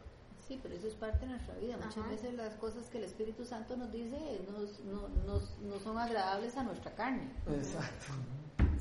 Sí, 0.47 0.61
pero 0.63 0.75
eso 0.75 0.89
es 0.89 0.95
parte 0.95 1.21
de 1.21 1.33
nuestra 1.33 1.55
vida. 1.55 1.79
Muchas 1.83 2.09
veces 2.09 2.35
las 2.35 2.55
cosas 2.57 2.89
que 2.91 2.99
el 2.99 3.05
Espíritu 3.05 3.45
Santo 3.45 3.77
nos 3.77 3.91
dice 3.91 4.19
nos, 4.51 4.81
no, 4.85 5.09
nos, 5.27 5.59
no 5.61 5.79
son 5.81 5.99
agradables 5.99 6.57
a 6.57 6.63
nuestra 6.63 6.95
carne. 6.95 7.31
Exacto. 7.47 8.13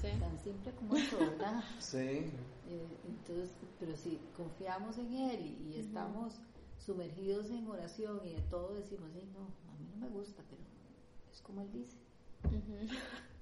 Tan 0.01 0.37
simple 0.37 0.73
como 0.73 0.97
eso, 0.97 1.17
¿verdad? 1.17 1.63
Sí. 1.79 1.97
Eh, 2.67 2.97
entonces, 3.07 3.55
pero 3.79 3.95
si 3.95 4.19
confiamos 4.35 4.97
en 4.97 5.13
Él 5.13 5.57
y, 5.69 5.79
estamos 5.79 6.33
sumergidos 6.77 7.49
en 7.49 7.65
oración 7.67 8.19
y 8.25 8.33
de 8.33 8.41
todo, 8.49 8.73
decimos, 8.73 9.09
sí, 9.13 9.25
no, 9.33 9.45
a 9.71 9.77
mí 9.77 9.87
no 9.95 10.05
me 10.05 10.09
gusta, 10.09 10.43
pero 10.49 10.61
es 11.31 11.41
como 11.41 11.61
Él 11.61 11.71
dice. 11.71 11.95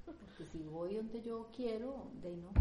Porque 0.06 0.46
si 0.52 0.60
voy 0.64 0.96
donde 0.96 1.24
yo 1.24 1.50
quiero, 1.56 2.12
de 2.22 2.30
ahí 2.30 2.38
no 2.38 2.52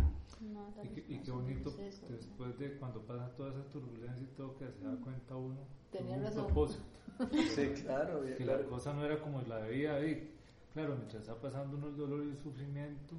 y, 1.09 1.19
qué 1.19 1.31
bonito 1.31 1.71
después 2.09 2.59
de 2.59 2.77
cuando 2.79 3.03
pasa 3.03 3.29
toda 3.37 3.51
esa 3.51 3.63
turbulencia 3.71 4.23
y 4.23 4.37
todo 4.37 4.57
que 4.57 4.71
se 4.73 4.85
da 4.85 4.97
cuenta 4.97 5.37
uno 5.37 5.59
tenía 5.91 6.17
un 6.17 6.33
propósito. 6.33 6.85
Sí 7.55 7.83
claro 7.83 8.23
que 8.25 8.45
la 8.47 8.63
cosa 8.65 8.95
no 8.95 9.05
era 9.05 9.21
como 9.21 9.43
la 9.43 9.59
veía 9.59 9.97
ahí. 9.97 10.33
Claro 10.73 10.97
mientras 10.97 11.23
está 11.23 11.35
pasando 11.39 11.77
uno 11.77 11.89
el 11.89 11.97
dolor 11.97 12.25
y 12.25 12.31
el 12.31 12.39
sufrimiento 12.39 13.17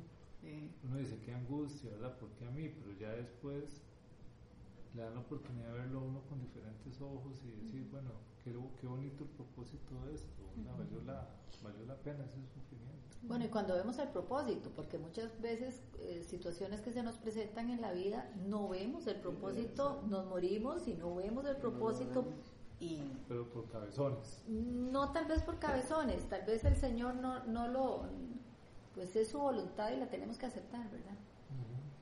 uno 0.83 0.97
dice 0.97 1.19
qué 1.23 1.33
angustia 1.33 1.91
verdad 1.91 2.17
porque 2.19 2.45
a 2.45 2.49
mí 2.49 2.69
pero 2.69 2.97
ya 2.97 3.11
después 3.11 3.83
le 4.93 5.03
dan 5.03 5.13
la 5.13 5.21
oportunidad 5.21 5.67
de 5.67 5.79
verlo 5.79 6.01
uno 6.01 6.21
con 6.27 6.39
diferentes 6.39 7.01
ojos 7.01 7.43
y 7.43 7.51
decir 7.51 7.87
bueno 7.89 8.11
qué, 8.43 8.51
qué 8.79 8.87
bonito 8.87 9.23
el 9.23 9.29
propósito 9.29 10.05
de 10.05 10.15
esto 10.15 10.43
valió 10.77 11.01
la 11.03 11.29
valió 11.63 11.85
la 11.85 11.95
pena 11.95 12.25
ese 12.25 12.45
sufrimiento 12.47 13.01
bueno, 13.23 13.45
y 13.45 13.49
cuando 13.49 13.75
vemos 13.75 13.99
el 13.99 14.09
propósito, 14.09 14.71
porque 14.75 14.97
muchas 14.97 15.39
veces 15.41 15.79
eh, 15.99 16.23
situaciones 16.27 16.81
que 16.81 16.91
se 16.91 17.03
nos 17.03 17.17
presentan 17.17 17.69
en 17.69 17.79
la 17.79 17.91
vida, 17.91 18.27
no 18.47 18.67
vemos 18.67 19.05
el 19.05 19.17
propósito, 19.17 20.01
nos 20.09 20.25
morimos 20.25 20.87
y 20.87 20.95
no 20.95 21.15
vemos 21.15 21.45
el 21.45 21.57
propósito. 21.57 22.25
Y 22.79 22.99
Pero 23.27 23.47
por 23.49 23.69
cabezones. 23.69 24.41
No 24.47 25.11
tal 25.11 25.25
vez 25.25 25.43
por 25.43 25.59
cabezones, 25.59 26.27
tal 26.29 26.43
vez 26.45 26.65
el 26.65 26.75
Señor 26.75 27.15
no, 27.15 27.43
no 27.45 27.67
lo... 27.67 28.05
Pues 28.95 29.15
es 29.15 29.29
su 29.29 29.37
voluntad 29.37 29.91
y 29.91 29.97
la 29.97 30.09
tenemos 30.09 30.37
que 30.37 30.47
aceptar, 30.47 30.89
¿verdad? 30.89 31.15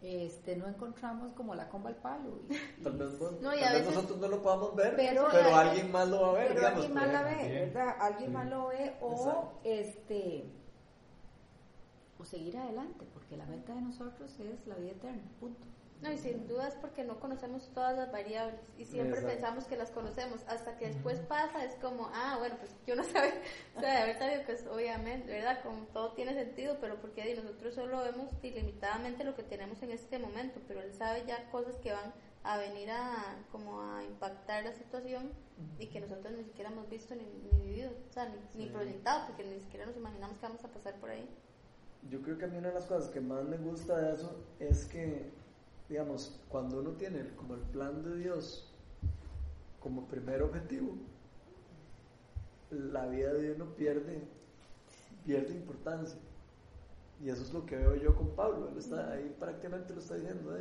Este 0.01 0.55
no 0.55 0.67
encontramos 0.67 1.33
como 1.33 1.55
la 1.55 1.67
comba 1.67 1.89
al 1.89 1.97
palo. 1.97 2.41
Y, 2.49 2.83
tal 2.83 2.93
vez, 2.97 3.85
nosotros 3.85 4.17
no 4.19 4.27
lo 4.27 4.41
podamos 4.41 4.75
ver, 4.75 4.95
pero, 4.95 5.27
alguien 5.27 5.91
más 5.91 6.07
lo 6.07 6.21
va 6.21 6.29
a 6.29 6.33
ver. 6.33 6.53
Pero 6.53 6.67
alguien 6.67 6.93
más 6.93 7.11
la 7.11 7.23
ve, 7.23 7.69
¿verdad? 7.73 7.95
Alguien 7.99 8.33
más 8.33 8.47
lo 8.49 8.67
ve 8.67 8.95
o 9.01 9.53
este 9.63 10.45
o 12.19 12.25
seguir 12.25 12.57
adelante, 12.57 13.05
porque 13.13 13.37
la 13.37 13.45
meta 13.45 13.73
de 13.73 13.81
nosotros 13.81 14.37
es 14.39 14.67
la 14.67 14.75
vida 14.75 14.91
eterna, 14.91 15.21
punto. 15.39 15.65
No, 16.01 16.09
y 16.11 16.17
sin 16.17 16.47
duda 16.47 16.69
es 16.69 16.75
porque 16.75 17.03
no 17.03 17.19
conocemos 17.19 17.69
todas 17.73 17.97
las 17.97 18.09
variables 18.09 18.61
y 18.77 18.85
siempre 18.85 19.21
pensamos 19.21 19.65
que 19.65 19.75
las 19.75 19.91
conocemos, 19.91 20.41
hasta 20.47 20.77
que 20.77 20.87
después 20.87 21.19
pasa, 21.19 21.65
es 21.65 21.75
como, 21.75 22.09
ah, 22.13 22.37
bueno, 22.39 22.55
pues 22.57 22.73
yo 22.87 22.95
no 22.95 23.03
sabía, 23.11 23.33
o 23.75 23.79
sea, 23.81 23.91
de 23.91 23.97
haber 23.97 24.17
sabido, 24.17 24.43
pues 24.45 24.65
obviamente, 24.67 25.29
¿verdad? 25.29 25.61
Como 25.61 25.81
todo 25.87 26.13
tiene 26.13 26.33
sentido, 26.33 26.77
pero 26.79 27.01
porque 27.01 27.35
nosotros 27.35 27.75
solo 27.75 27.99
vemos 28.01 28.31
ilimitadamente 28.41 29.25
lo 29.25 29.35
que 29.35 29.43
tenemos 29.43 29.83
en 29.83 29.91
este 29.91 30.19
momento, 30.19 30.61
pero 30.67 30.81
él 30.81 30.93
sabe 30.93 31.25
ya 31.27 31.49
cosas 31.51 31.75
que 31.79 31.91
van 31.91 32.13
a 32.43 32.57
venir 32.57 32.89
a, 32.91 33.37
como 33.51 33.81
a 33.81 34.03
impactar 34.03 34.63
la 34.63 34.73
situación 34.73 35.31
y 35.77 35.87
que 35.87 35.99
nosotros 35.99 36.33
ni 36.33 36.43
siquiera 36.45 36.71
hemos 36.71 36.89
visto 36.89 37.13
ni, 37.13 37.25
vivido, 37.61 37.91
o 38.09 38.13
sea, 38.13 38.29
ni, 38.29 38.63
ni 38.65 38.71
proyectado, 38.71 39.27
porque 39.27 39.43
ni 39.43 39.59
siquiera 39.59 39.85
nos 39.85 39.97
imaginamos 39.97 40.37
que 40.37 40.43
vamos 40.43 40.63
a 40.63 40.69
pasar 40.69 40.95
por 40.95 41.09
ahí. 41.09 41.27
Yo 42.09 42.21
creo 42.21 42.37
que 42.37 42.45
a 42.45 42.47
mí 42.47 42.57
una 42.57 42.69
de 42.69 42.75
las 42.75 42.85
cosas 42.85 43.09
que 43.09 43.19
más 43.19 43.43
me 43.43 43.57
gusta 43.57 43.99
de 43.99 44.15
eso 44.15 44.33
es 44.59 44.85
que, 44.85 45.29
digamos, 45.89 46.39
cuando 46.49 46.79
uno 46.79 46.91
tiene 46.91 47.27
como 47.35 47.55
el 47.55 47.61
plan 47.61 48.03
de 48.03 48.17
Dios 48.17 48.71
como 49.79 50.07
primer 50.07 50.43
objetivo, 50.43 50.93
la 52.69 53.07
vida 53.07 53.33
de 53.33 53.53
uno 53.53 53.65
pierde, 53.75 54.21
pierde 55.25 55.53
importancia. 55.53 56.19
Y 57.21 57.29
eso 57.29 57.41
es 57.41 57.51
lo 57.51 57.65
que 57.65 57.75
veo 57.75 57.95
yo 57.95 58.15
con 58.15 58.29
Pablo. 58.29 58.69
Él 58.69 58.77
está 58.77 59.11
ahí 59.11 59.35
prácticamente 59.39 59.93
lo 59.93 59.99
está 59.99 60.15
diciendo. 60.15 60.55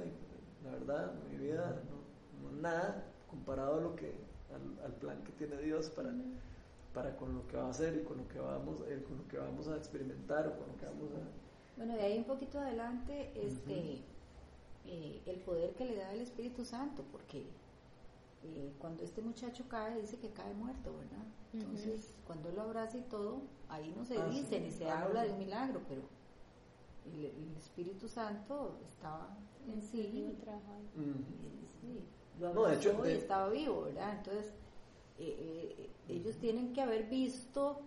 la 0.64 0.70
verdad, 0.70 1.12
mi 1.30 1.36
vida 1.36 1.82
no, 1.90 2.60
nada 2.60 3.04
comparado 3.28 3.78
a 3.78 3.80
lo 3.80 3.94
que, 3.94 4.14
al, 4.84 4.92
plan 4.94 5.22
que 5.22 5.32
tiene 5.32 5.56
Dios 5.58 5.90
para, 5.90 6.10
para 6.94 7.16
con 7.16 7.34
lo 7.34 7.46
que 7.46 7.56
va 7.56 7.66
a 7.66 7.70
hacer 7.70 7.96
y 7.96 8.04
con 8.04 8.16
lo 8.16 8.28
que 8.28 8.38
vamos, 8.38 8.80
eh, 8.88 9.04
con 9.06 9.18
lo 9.18 9.28
que 9.28 9.36
vamos 9.36 9.68
a 9.68 9.76
experimentar 9.76 10.48
o 10.48 10.56
con 10.56 10.68
lo 10.68 10.76
que 10.76 10.86
vamos 10.86 11.10
a... 11.12 11.76
Bueno, 11.76 11.94
de 11.94 12.02
ahí 12.02 12.18
un 12.18 12.24
poquito 12.24 12.58
adelante, 12.58 13.30
este, 13.36 14.02
eh, 14.88 15.22
el 15.26 15.36
poder 15.40 15.74
que 15.74 15.84
le 15.84 15.96
da 15.96 16.12
el 16.12 16.20
Espíritu 16.20 16.64
Santo, 16.64 17.04
porque 17.12 17.44
eh, 18.44 18.72
cuando 18.78 19.02
este 19.04 19.20
muchacho 19.22 19.64
cae, 19.68 20.00
dice 20.00 20.18
que 20.18 20.30
cae 20.30 20.54
muerto, 20.54 20.92
¿verdad? 20.98 21.24
Entonces, 21.52 22.14
cuando 22.26 22.50
lo 22.52 22.62
abraza 22.62 22.98
y 22.98 23.02
todo, 23.02 23.42
ahí 23.68 23.92
no 23.96 24.04
se 24.04 24.16
Ah, 24.18 24.28
dice 24.30 24.58
sí. 24.58 24.64
ni 24.64 24.70
se 24.70 24.84
Ah, 24.88 25.02
habla 25.02 25.22
no. 25.24 25.28
del 25.28 25.38
milagro, 25.38 25.80
pero 25.88 26.02
el, 27.06 27.24
el 27.24 27.56
Espíritu 27.56 28.08
Santo 28.08 28.78
estaba 28.88 29.36
en 29.72 29.82
sí, 29.82 29.98
y, 29.98 30.98
Ujú. 30.98 31.14
sí, 31.80 32.04
lo 32.40 32.54
No, 32.54 32.62
de 32.64 32.72
abrazó 32.72 32.90
hecho, 32.90 33.06
y 33.06 33.08
de- 33.08 33.18
estaba 33.18 33.48
vivo, 33.50 33.82
¿verdad? 33.82 34.16
Entonces, 34.18 34.52
eh, 35.18 35.74
eh, 35.78 35.90
ellos 36.08 36.36
tienen 36.36 36.72
que 36.72 36.80
haber 36.80 37.08
visto 37.08 37.80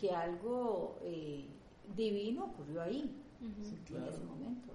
que 0.00 0.10
algo 0.12 0.98
eh, 1.02 1.46
divino 1.96 2.44
ocurrió 2.44 2.82
ahí, 2.82 3.14
Sí, 3.62 3.94
en 3.94 4.04
ese 4.04 4.24
momento. 4.24 4.72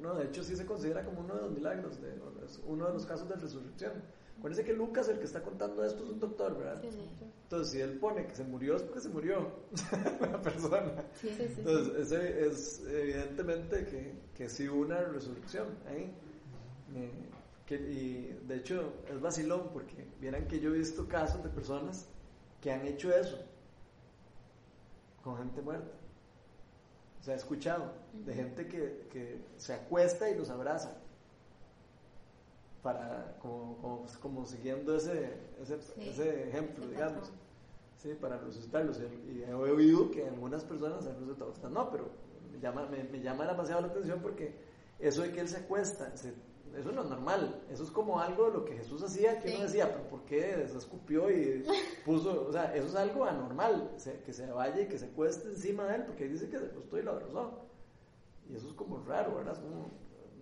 No, 0.00 0.14
de 0.14 0.26
hecho 0.26 0.42
sí 0.42 0.54
se 0.56 0.66
considera 0.66 1.04
como 1.04 1.20
uno 1.20 1.34
de 1.34 1.42
los 1.42 1.50
milagros, 1.50 2.00
de, 2.00 2.10
es 2.44 2.60
uno 2.66 2.86
de 2.86 2.92
los 2.92 3.06
casos 3.06 3.28
de 3.28 3.36
resurrección. 3.36 3.92
Acuérdense 4.38 4.64
que 4.64 4.74
Lucas, 4.74 5.08
el 5.08 5.18
que 5.18 5.24
está 5.24 5.42
contando 5.42 5.84
esto, 5.84 6.04
es 6.04 6.10
un 6.10 6.20
doctor, 6.20 6.58
¿verdad? 6.58 6.82
Sí. 6.82 7.08
Entonces, 7.44 7.72
si 7.72 7.80
él 7.80 7.98
pone 7.98 8.26
que 8.26 8.34
se 8.34 8.44
murió, 8.44 8.76
es 8.76 8.82
porque 8.82 9.00
se 9.00 9.08
murió 9.08 9.50
la 10.20 10.42
persona. 10.42 10.92
Sí, 11.14 11.28
sí, 11.30 11.46
sí. 11.48 11.54
Entonces, 11.58 12.12
ese 12.12 12.46
es 12.46 12.84
evidentemente 12.86 13.86
que, 13.86 14.14
que 14.34 14.48
sí 14.48 14.68
hubo 14.68 14.82
una 14.82 15.00
resurrección 15.04 15.68
ahí. 15.88 16.12
Eh, 16.94 17.10
que, 17.66 17.76
y 17.76 18.38
de 18.46 18.56
hecho, 18.56 18.92
es 19.10 19.20
vacilón, 19.20 19.70
porque 19.72 20.06
vieran 20.20 20.46
que 20.46 20.60
yo 20.60 20.74
he 20.74 20.78
visto 20.78 21.08
casos 21.08 21.42
de 21.42 21.48
personas 21.48 22.06
que 22.60 22.72
han 22.72 22.86
hecho 22.86 23.14
eso 23.14 23.38
con 25.22 25.38
gente 25.38 25.62
muerta. 25.62 26.03
O 27.24 27.26
sea, 27.26 27.32
he 27.32 27.38
escuchado 27.38 27.90
de 28.12 28.34
gente 28.34 28.66
que, 28.68 29.08
que 29.10 29.40
se 29.56 29.72
acuesta 29.72 30.28
y 30.28 30.34
los 30.36 30.50
abraza. 30.50 30.92
Para, 32.82 33.38
como, 33.40 33.78
como, 33.78 34.06
como 34.20 34.44
siguiendo 34.44 34.94
ese, 34.94 35.32
ese, 35.58 35.80
Sí, 35.80 36.06
ese 36.10 36.50
ejemplo, 36.50 36.86
digamos. 36.86 37.32
Sí, 37.96 38.12
para 38.20 38.36
resucitarlos. 38.36 39.00
Y, 39.00 39.38
y 39.38 39.42
he 39.48 39.54
oído 39.54 40.10
que 40.10 40.28
algunas 40.28 40.64
personas 40.64 41.06
han 41.06 41.14
resucitado, 41.18 41.50
otras 41.52 41.72
no, 41.72 41.90
pero 41.90 42.10
me 42.52 42.60
llama, 42.60 42.86
me, 42.90 43.04
me 43.04 43.22
llama 43.22 43.46
demasiado 43.46 43.80
la 43.80 43.86
atención 43.86 44.20
porque 44.20 44.54
eso 44.98 45.22
de 45.22 45.32
que 45.32 45.40
él 45.40 45.48
se 45.48 45.56
acuesta, 45.56 46.14
se- 46.14 46.34
eso 46.78 46.92
no 46.92 47.02
es 47.02 47.08
normal. 47.08 47.62
Eso 47.70 47.82
es 47.84 47.90
como 47.90 48.20
algo 48.20 48.46
de 48.46 48.52
lo 48.52 48.64
que 48.64 48.76
Jesús 48.76 49.02
hacía, 49.02 49.38
que 49.40 49.48
Sí. 49.48 49.54
uno 49.56 49.64
decía, 49.64 49.90
pero 49.92 50.08
¿por 50.08 50.24
qué 50.24 50.66
se 50.68 50.78
escupió 50.78 51.30
y 51.30 51.64
puso? 52.04 52.46
O 52.48 52.52
sea, 52.52 52.74
eso 52.74 52.86
es 52.88 52.94
algo 52.94 53.24
anormal, 53.24 53.90
que 54.24 54.32
se 54.32 54.46
vaya 54.50 54.80
y 54.82 54.86
que 54.88 54.98
se 54.98 55.08
cueste 55.10 55.48
encima 55.48 55.84
de 55.84 55.96
él, 55.96 56.02
porque 56.06 56.28
dice 56.28 56.48
que 56.48 56.58
se 56.58 56.66
acostó 56.66 56.98
y 56.98 57.02
lo 57.02 57.12
abrazó. 57.12 57.66
Y 58.50 58.56
eso 58.56 58.66
es 58.68 58.72
como 58.74 59.02
raro, 59.04 59.36
¿verdad? 59.36 59.54
Es 59.54 59.60
como- 59.60 59.90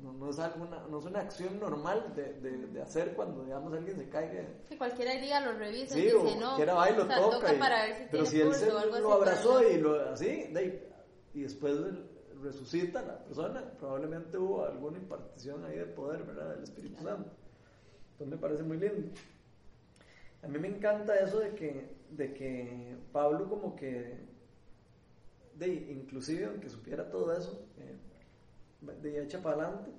no, 0.02 0.12
no 0.14 0.30
es 0.30 0.38
algo, 0.40 0.64
una- 0.64 0.84
no 0.88 0.98
es 0.98 1.04
una 1.04 1.20
acción 1.20 1.60
normal 1.60 2.12
de, 2.16 2.32
de, 2.40 2.66
de 2.66 2.82
hacer 2.82 3.14
cuando, 3.14 3.44
digamos, 3.44 3.72
alguien 3.72 3.96
se 3.96 4.08
caiga. 4.08 4.44
Que 4.68 4.76
cualquier 4.76 5.20
día 5.20 5.40
lo 5.40 5.52
revisa 5.56 5.94
Sí, 5.94 6.00
y 6.00 6.04
dice 6.06 6.36
no. 6.40 6.56
quiera 6.56 6.74
va 6.74 6.90
y 6.90 6.96
lo 6.96 7.04
o 7.04 7.06
sea, 7.06 7.20
toca. 7.20 7.54
y- 7.54 7.58
para 7.58 7.82
ver 7.84 7.96
si 7.96 8.02
pero 8.10 8.26
si 8.26 8.40
él 8.40 8.52
se 8.54 8.66
lo 8.68 9.12
abrazó 9.12 9.62
y 9.62 9.78
lo 9.78 10.00
así, 10.10 10.52
y 11.34 11.42
después 11.42 11.76
resucita 12.42 13.02
la 13.02 13.18
persona, 13.24 13.62
probablemente 13.78 14.36
hubo 14.38 14.64
alguna 14.64 14.98
impartición 14.98 15.64
ahí 15.64 15.78
de 15.78 15.86
poder, 15.86 16.24
¿verdad? 16.24 16.54
Del 16.54 16.64
Espíritu 16.64 17.02
Santo. 17.02 17.30
Entonces 18.12 18.28
me 18.28 18.36
parece 18.36 18.62
muy 18.62 18.78
lindo. 18.78 19.12
A 20.42 20.48
mí 20.48 20.58
me 20.58 20.68
encanta 20.68 21.14
eso 21.16 21.38
de 21.38 21.54
que, 21.54 21.96
de 22.10 22.34
que 22.34 22.96
Pablo 23.12 23.48
como 23.48 23.76
que, 23.76 24.18
de, 25.54 25.68
inclusive 25.68 26.46
aunque 26.46 26.68
supiera 26.68 27.08
todo 27.10 27.36
eso, 27.36 27.64
eh, 27.78 27.96
de 29.00 29.22
echa 29.22 29.40
para 29.40 29.62
adelante, 29.62 29.90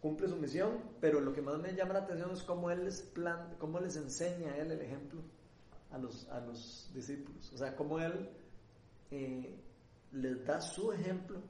cumple 0.00 0.28
su 0.28 0.36
misión, 0.36 0.82
pero 1.00 1.20
lo 1.20 1.32
que 1.32 1.42
más 1.42 1.58
me 1.58 1.74
llama 1.74 1.94
la 1.94 2.00
atención 2.00 2.30
es 2.32 2.42
cómo 2.42 2.70
él 2.70 2.84
les 2.84 3.02
plan, 3.02 3.54
cómo 3.58 3.78
les 3.78 3.96
enseña 3.96 4.52
a 4.52 4.56
él 4.58 4.72
el 4.72 4.80
ejemplo 4.80 5.20
a 5.90 5.98
los, 5.98 6.28
a 6.28 6.40
los 6.40 6.90
discípulos. 6.92 7.52
O 7.52 7.58
sea, 7.58 7.74
cómo 7.76 8.00
él 8.00 8.28
eh, 9.10 9.54
les 10.12 10.44
da 10.44 10.60
su 10.60 10.92
ejemplo 10.92 11.40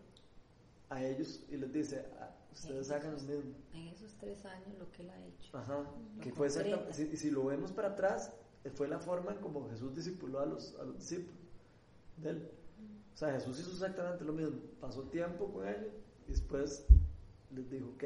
a 0.91 1.05
ellos 1.05 1.41
y 1.51 1.57
les 1.57 1.73
dice, 1.73 2.07
"Ah, 2.21 2.31
ustedes 2.53 2.91
hagan 2.91 3.13
lo 3.15 3.21
mismo. 3.21 3.55
En 3.75 3.89
esos 3.89 4.15
tres 4.19 4.45
años 4.47 4.79
lo 4.79 4.91
que 4.91 5.03
él 5.03 5.11
ha 5.11 5.27
hecho. 5.27 5.57
Ajá, 5.57 5.85
que 6.23 6.31
exacta- 6.31 6.71
concreta. 6.77 6.93
si, 6.93 7.17
si 7.17 7.31
lo 7.31 7.45
vemos 7.47 7.73
para 7.73 7.89
atrás, 7.89 8.33
fue 8.75 8.89
la 8.89 8.99
forma 8.99 9.33
en 9.33 9.39
como 9.39 9.69
Jesús 9.71 9.95
discipuló 9.95 10.41
a 10.41 10.47
los, 10.47 10.75
a 10.81 10.85
los 10.85 10.99
discípulos 10.99 11.39
de 12.19 12.31
él. 12.31 12.51
O 13.15 13.17
sea, 13.17 13.33
Jesús 13.33 13.59
hizo 13.61 13.71
exactamente 13.73 14.25
lo 14.25 14.33
mismo, 14.33 14.59
pasó 14.81 15.03
tiempo 15.05 15.53
con 15.53 15.67
ellos 15.67 15.93
y 16.27 16.31
después 16.33 16.85
les 17.51 17.69
dijo, 17.71 17.89
ok, 17.95 18.05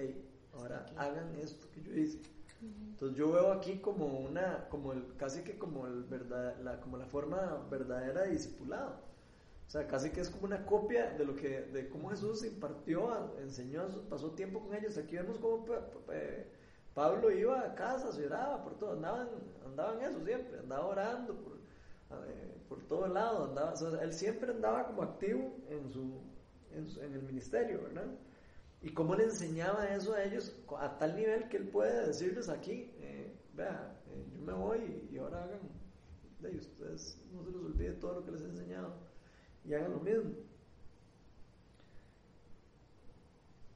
ahora 0.55 0.87
hagan 0.97 1.35
esto 1.37 1.66
que 1.73 1.83
yo 1.83 1.92
hice. 1.95 2.21
Entonces 2.62 3.18
yo 3.18 3.33
veo 3.33 3.53
aquí 3.53 3.79
como 3.79 4.07
una, 4.21 4.68
como 4.68 4.92
el, 4.92 5.05
casi 5.16 5.42
que 5.42 5.59
como 5.59 5.87
el 5.88 6.05
verdad, 6.05 6.57
la, 6.61 6.81
como 6.81 6.97
la 6.97 7.07
forma 7.07 7.66
verdadera 7.71 8.23
de 8.23 8.31
discipulado. 8.33 9.01
O 9.66 9.70
sea, 9.72 9.87
casi 9.87 10.11
que 10.11 10.20
es 10.20 10.29
como 10.31 10.44
una 10.44 10.66
copia 10.66 11.12
de 11.12 11.25
lo 11.25 11.35
que, 11.35 11.62
de 11.62 11.88
cómo 11.88 12.11
Jesús 12.11 12.44
impartió, 12.44 13.35
enseñó, 13.40 13.88
pasó 14.09 14.33
tiempo 14.33 14.61
con 14.61 14.75
ellos. 14.75 14.98
Aquí 14.98 15.16
vemos 15.16 15.38
cómo 15.38 15.64
Pa- 15.64 15.88
eh, 16.12 16.46
Pablo 16.94 17.31
iba 17.31 17.61
a 17.61 17.75
casa, 17.75 18.12
se 18.12 18.27
oraba 18.27 18.62
por 18.62 18.77
todo, 18.79 18.92
andaban, 18.92 19.29
andaban 19.64 20.03
eso 20.03 20.22
siempre, 20.25 20.59
andaba 20.59 20.87
orando 20.88 21.35
por, 21.35 21.55
eh, 22.29 22.55
por 22.68 22.83
todo 22.87 23.07
lado, 23.09 23.46
andaba, 23.46 23.72
o 23.72 23.77
sea, 23.77 24.03
él 24.03 24.12
siempre 24.12 24.51
andaba 24.51 24.87
como 24.88 25.03
activo 25.03 25.57
en 25.70 25.90
su, 25.90 26.20
en, 26.75 26.88
su- 26.90 27.01
en 27.01 27.14
el 27.14 27.22
ministerio, 27.22 27.81
¿verdad? 27.83 28.07
Y 28.83 28.90
cómo 28.92 29.14
le 29.14 29.25
enseñaba 29.25 29.88
eso 29.94 30.12
a 30.14 30.22
ellos 30.25 30.55
a 30.79 30.98
tal 30.98 31.16
nivel 31.16 31.48
que 31.48 31.57
él 31.57 31.68
puede 31.68 32.07
decirles 32.09 32.48
aquí, 32.51 32.90
eh, 33.01 33.33
vea, 33.55 34.03
eh, 34.11 34.27
yo 34.35 34.40
me 34.42 34.53
voy 34.53 35.09
y 35.11 35.16
ahora 35.18 35.44
hagan, 35.44 35.61
de 36.40 36.57
ustedes 36.59 37.22
no 37.33 37.42
se 37.42 37.51
les 37.53 37.61
olvide 37.62 37.92
todo 37.92 38.14
lo 38.14 38.25
que 38.25 38.33
les 38.33 38.42
he 38.42 38.46
enseñado 38.46 38.92
y 39.64 39.75
hagan 39.75 39.92
lo 39.92 40.01
mismo. 40.01 40.33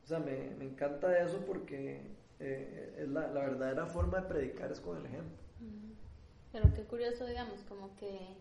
O 0.04 0.06
sea, 0.06 0.18
me, 0.20 0.50
me 0.56 0.64
encanta 0.64 1.18
eso 1.18 1.40
porque 1.44 2.00
eh, 2.38 2.94
es 2.98 3.08
la, 3.08 3.28
la 3.28 3.40
verdadera 3.40 3.86
forma 3.86 4.20
de 4.20 4.28
predicar 4.28 4.70
es 4.70 4.80
con 4.80 4.98
el 4.98 5.06
ejemplo. 5.06 5.36
Pero 6.52 6.72
qué 6.74 6.84
curioso, 6.84 7.26
digamos, 7.26 7.60
como 7.68 7.94
que, 7.96 8.34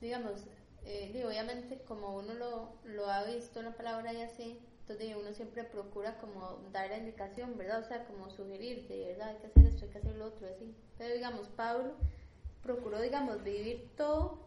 digamos, 0.00 0.44
eh, 0.84 1.24
obviamente 1.26 1.80
como 1.88 2.16
uno 2.16 2.34
lo, 2.34 2.72
lo 2.84 3.10
ha 3.10 3.24
visto 3.24 3.58
en 3.58 3.66
la 3.66 3.72
palabra 3.76 4.12
y 4.12 4.22
así, 4.22 4.60
entonces 4.80 5.16
uno 5.16 5.32
siempre 5.32 5.64
procura 5.64 6.18
como 6.18 6.60
dar 6.72 6.90
la 6.90 6.98
indicación, 6.98 7.58
¿verdad? 7.58 7.80
O 7.80 7.84
sea, 7.84 8.04
como 8.04 8.30
sugerir, 8.30 8.86
de 8.86 9.06
verdad, 9.08 9.30
hay 9.30 9.36
que 9.38 9.46
hacer 9.48 9.66
esto, 9.66 9.84
hay 9.84 9.90
que 9.90 9.98
hacer 9.98 10.14
lo 10.14 10.26
otro, 10.26 10.46
así. 10.46 10.72
Pero 10.98 11.14
digamos, 11.14 11.48
Pablo 11.48 11.94
procuró, 12.62 13.00
digamos, 13.00 13.42
vivir 13.42 13.90
todo, 13.96 14.38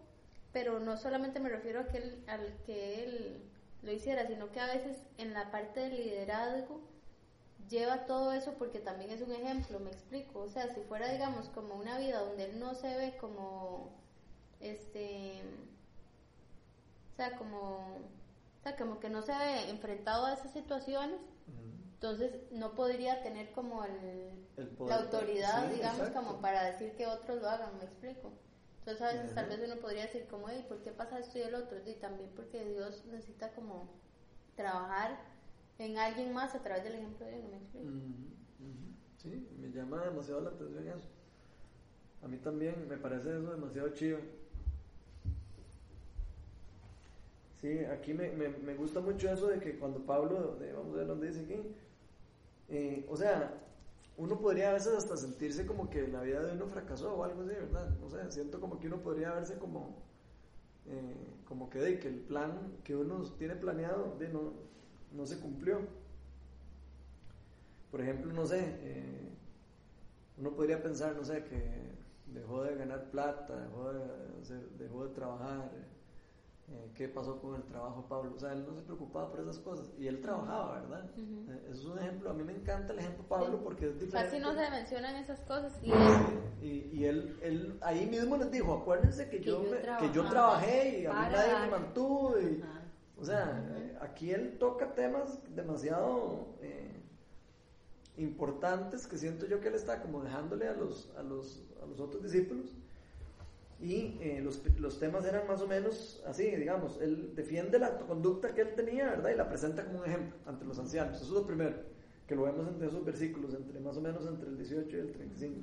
pero 0.59 0.77
no 0.81 0.97
solamente 0.97 1.39
me 1.39 1.47
refiero 1.47 1.79
a 1.79 1.87
que 1.87 1.99
él, 1.99 2.21
al 2.27 2.53
que 2.65 3.01
él 3.05 3.41
lo 3.81 3.93
hiciera, 3.93 4.27
sino 4.27 4.51
que 4.51 4.59
a 4.59 4.65
veces 4.65 4.97
en 5.17 5.33
la 5.33 5.51
parte 5.51 5.79
del 5.79 5.95
liderazgo, 5.95 6.81
lleva 7.69 8.05
todo 8.05 8.33
eso 8.33 8.55
porque 8.59 8.79
también 8.79 9.09
es 9.09 9.21
un 9.21 9.31
ejemplo, 9.31 9.79
me 9.79 9.89
explico. 9.89 10.41
O 10.41 10.49
sea, 10.49 10.67
si 10.73 10.81
fuera, 10.81 11.13
digamos, 11.13 11.47
como 11.47 11.75
una 11.75 11.97
vida 11.97 12.19
donde 12.19 12.43
él 12.43 12.59
no 12.59 12.75
se 12.75 12.93
ve 12.97 13.15
como, 13.21 13.95
este, 14.59 15.41
o 17.13 17.15
sea, 17.15 17.37
como, 17.37 17.77
o 17.77 18.61
sea, 18.61 18.75
como 18.75 18.99
que 18.99 19.09
no 19.09 19.21
se 19.21 19.31
ve 19.31 19.69
enfrentado 19.69 20.25
a 20.25 20.33
esas 20.33 20.51
situaciones, 20.51 21.21
entonces 21.93 22.33
no 22.51 22.75
podría 22.75 23.23
tener 23.23 23.53
como 23.53 23.85
el, 23.85 24.45
El 24.57 24.75
la 24.89 24.95
autoridad, 24.97 25.69
Sí, 25.69 25.75
digamos, 25.75 25.99
exacto. 25.99 26.19
como 26.19 26.41
para 26.41 26.65
decir 26.65 26.97
que 26.97 27.07
otros 27.07 27.41
lo 27.41 27.47
hagan, 27.47 27.77
me 27.77 27.85
explico. 27.85 28.33
Entonces 28.89 29.07
a 29.07 29.21
veces 29.21 29.35
tal 29.35 29.45
Ajá. 29.45 29.55
vez 29.55 29.69
uno 29.71 29.79
podría 29.81 30.01
decir 30.01 30.25
como, 30.31 30.49
hey, 30.49 30.65
¿por 30.67 30.79
qué 30.79 30.91
pasa 30.91 31.19
esto 31.19 31.37
y 31.37 31.41
el 31.43 31.53
otro? 31.53 31.77
Y 31.85 31.93
también 31.93 32.31
porque 32.35 32.65
Dios 32.65 33.05
necesita 33.05 33.51
como 33.51 33.87
trabajar 34.55 35.15
en 35.77 35.95
alguien 35.99 36.33
más 36.33 36.55
a 36.55 36.63
través 36.63 36.83
del 36.83 36.95
ejemplo 36.95 37.23
de 37.27 37.33
uno, 37.37 37.49
me 37.49 37.57
explico. 37.57 37.85
Ujú, 37.85 37.99
ujú. 38.65 38.87
Sí, 39.21 39.47
me 39.61 39.69
llama 39.71 40.03
demasiado 40.05 40.41
la 40.41 40.49
atención 40.49 40.87
eso. 40.87 41.07
A 42.23 42.27
mí 42.27 42.37
también 42.37 42.87
me 42.89 42.97
parece 42.97 43.29
eso 43.37 43.51
demasiado 43.51 43.89
chido. 43.89 44.17
Sí, 47.61 47.85
aquí 47.85 48.13
me, 48.15 48.31
me, 48.31 48.49
me 48.49 48.73
gusta 48.73 49.01
mucho 49.01 49.31
eso 49.31 49.47
de 49.49 49.59
que 49.59 49.77
cuando 49.77 49.99
Pablo, 49.99 50.55
de- 50.55 50.73
vamos 50.73 50.95
a 50.95 50.97
ver 50.97 51.07
dónde 51.07 51.27
dice 51.27 51.41
aquí, 51.41 51.61
eh, 52.69 53.05
o 53.07 53.15
sea, 53.15 53.53
uno 54.19 54.37
podría 54.37 54.69
a 54.69 54.73
veces 54.73 54.93
hasta 54.93 55.15
sentirse 55.15 55.65
como 55.65 55.89
que 55.89 56.05
la 56.07 56.21
vida 56.21 56.41
de 56.41 56.51
uno 56.51 56.67
fracasó 56.67 57.15
o 57.15 57.23
algo 57.23 57.41
así, 57.41 57.51
¿verdad? 57.51 57.89
No 58.01 58.09
sé, 58.09 58.29
siento 58.29 58.59
como 58.59 58.77
que 58.77 58.87
uno 58.87 58.97
podría 59.01 59.31
verse 59.31 59.57
como, 59.57 59.95
eh, 60.87 61.15
como 61.47 61.69
que, 61.69 61.99
que 61.99 62.09
el 62.09 62.19
plan 62.19 62.77
que 62.83 62.97
uno 62.97 63.23
tiene 63.37 63.55
planeado 63.55 64.17
de, 64.19 64.27
no, 64.27 64.51
no 65.13 65.25
se 65.25 65.39
cumplió. 65.39 65.79
Por 67.89 68.01
ejemplo, 68.01 68.33
no 68.33 68.45
sé, 68.45 68.59
eh, 68.81 69.29
uno 70.37 70.51
podría 70.51 70.83
pensar, 70.83 71.15
no 71.15 71.23
sé, 71.23 71.45
que 71.45 71.63
dejó 72.33 72.63
de 72.63 72.75
ganar 72.75 73.09
plata, 73.11 73.57
dejó 73.61 73.93
de, 73.93 74.03
dejó 74.77 75.07
de 75.07 75.15
trabajar, 75.15 75.71
eh, 76.71 76.91
qué 76.95 77.07
pasó 77.09 77.39
con 77.41 77.55
el 77.55 77.63
trabajo 77.63 78.05
Pablo. 78.07 78.33
O 78.35 78.39
sea, 78.39 78.53
él 78.53 78.65
no 78.67 78.73
se 78.75 78.81
preocupaba 78.81 79.29
por 79.31 79.39
esas 79.39 79.57
cosas 79.59 79.91
y 79.97 80.07
él 80.07 80.21
trabajaba, 80.21 80.79
¿verdad? 80.81 81.09
Ujú. 81.17 81.51
Eh, 81.51 81.67
Eso 81.71 81.79
es 81.81 81.85
un 81.85 81.99
ejemplo, 81.99 82.29
a 82.29 82.33
mí 82.33 82.43
me 82.43 82.53
encanta 82.53 82.93
el 82.93 82.99
ejemplo 82.99 83.25
Pablo 83.27 83.59
porque 83.63 83.87
es 83.89 83.99
diferente. 83.99 84.29
Casi 84.31 84.39
no 84.41 84.53
se 84.53 84.69
mencionan 84.69 85.15
esas 85.15 85.39
cosas 85.41 85.73
y 85.83 85.91
Sí, 85.91 85.95
Y, 86.61 86.97
y 86.99 87.05
él, 87.05 87.37
él 87.41 87.77
ahí 87.81 88.05
mismo 88.05 88.35
les 88.37 88.51
dijo, 88.51 88.73
acuérdense 88.73 89.29
que, 89.29 89.37
Que 89.37 89.43
yo, 89.43 89.63
yo 89.63 89.71
me- 89.71 89.97
que 89.97 90.13
yo 90.13 90.25
trabajé 90.29 90.99
y 91.01 91.05
a 91.05 91.13
mí 91.13 91.19
nadie 91.31 91.59
me 91.65 91.71
mantuvo. 91.71 92.37
Y, 92.39 92.61
Ajá. 92.61 92.81
o 93.17 93.23
sea, 93.25 93.65
eh, 93.77 93.97
aquí 94.01 94.31
él 94.31 94.57
toca 94.59 94.93
temas 94.93 95.39
demasiado 95.55 96.47
eh, 96.61 97.01
importantes 98.17 99.07
que 99.07 99.17
siento 99.17 99.45
yo 99.45 99.61
que 99.61 99.69
él 99.69 99.75
está 99.75 100.01
como 100.01 100.21
dejándole 100.21 100.67
a 100.67 100.73
los, 100.73 101.09
a 101.17 101.23
los, 101.23 101.63
a 101.81 101.85
los 101.85 101.99
otros 101.99 102.23
discípulos. 102.23 102.75
Y 103.81 104.17
eh, 104.19 104.41
los, 104.43 104.61
los 104.79 104.99
temas 104.99 105.23
eran 105.25 105.47
más 105.47 105.61
o 105.61 105.67
menos 105.67 106.21
así, 106.27 106.43
digamos, 106.55 106.99
él 107.01 107.33
defiende 107.35 107.79
la 107.79 107.97
conducta 107.99 108.53
que 108.53 108.61
él 108.61 108.75
tenía, 108.75 109.09
¿verdad? 109.11 109.29
Y 109.31 109.35
la 109.37 109.47
presenta 109.47 109.85
como 109.85 109.99
un 109.99 110.05
ejemplo 110.05 110.35
ante 110.45 110.65
los 110.65 110.77
ancianos. 110.79 111.15
Eso 111.15 111.25
es 111.25 111.31
lo 111.31 111.47
primero, 111.47 111.75
que 112.27 112.35
lo 112.35 112.43
vemos 112.43 112.67
entre 112.67 112.87
esos 112.87 113.05
versículos, 113.05 113.53
entre 113.53 113.79
más 113.79 113.95
o 113.95 114.01
menos 114.01 114.27
entre 114.27 114.49
el 114.49 114.57
18 114.57 114.97
y 114.97 114.99
el 114.99 115.11
35. 115.13 115.55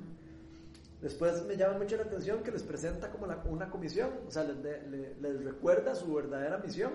Después 1.02 1.44
me 1.44 1.56
llama 1.58 1.76
mucho 1.78 1.96
la 1.98 2.04
atención 2.04 2.42
que 2.42 2.50
les 2.52 2.62
presenta 2.62 3.10
como 3.10 3.26
la- 3.26 3.44
una 3.44 3.68
comisión, 3.70 4.08
o 4.26 4.30
sea, 4.30 4.44
les, 4.44 4.62
de- 4.62 4.82
le- 4.88 5.14
les 5.20 5.44
recuerda 5.44 5.94
su 5.94 6.12
verdadera 6.14 6.56
misión 6.58 6.92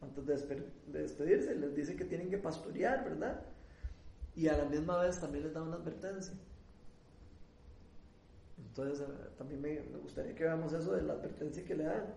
antes 0.00 0.26
de, 0.26 0.34
despe- 0.34 0.64
de 0.88 1.02
despedirse, 1.02 1.54
les 1.54 1.72
dice 1.76 1.94
que 1.94 2.04
tienen 2.04 2.28
que 2.30 2.38
pastorear, 2.38 3.04
¿verdad? 3.04 3.42
Y 4.34 4.48
a 4.48 4.56
la 4.58 4.64
misma 4.64 5.00
vez 5.00 5.20
también 5.20 5.44
les 5.44 5.54
da 5.54 5.62
una 5.62 5.76
advertencia. 5.76 6.34
Entonces, 8.72 9.06
eh, 9.06 9.12
también 9.36 9.60
me, 9.60 9.80
me 9.92 9.98
gustaría 9.98 10.34
que 10.34 10.44
veamos 10.44 10.72
eso 10.72 10.92
de 10.92 11.02
la 11.02 11.12
advertencia 11.12 11.62
que 11.62 11.74
le 11.74 11.84
dan. 11.84 12.14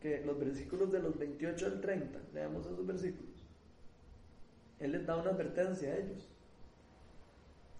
Que 0.00 0.24
los 0.24 0.38
versículos 0.38 0.90
de 0.90 1.00
los 1.00 1.18
28 1.18 1.66
al 1.66 1.80
30, 1.82 2.18
leamos 2.32 2.64
esos 2.66 2.86
versículos. 2.86 3.44
Él 4.78 4.92
les 4.92 5.04
da 5.06 5.16
una 5.16 5.30
advertencia 5.30 5.92
a 5.92 5.96
ellos. 5.96 6.28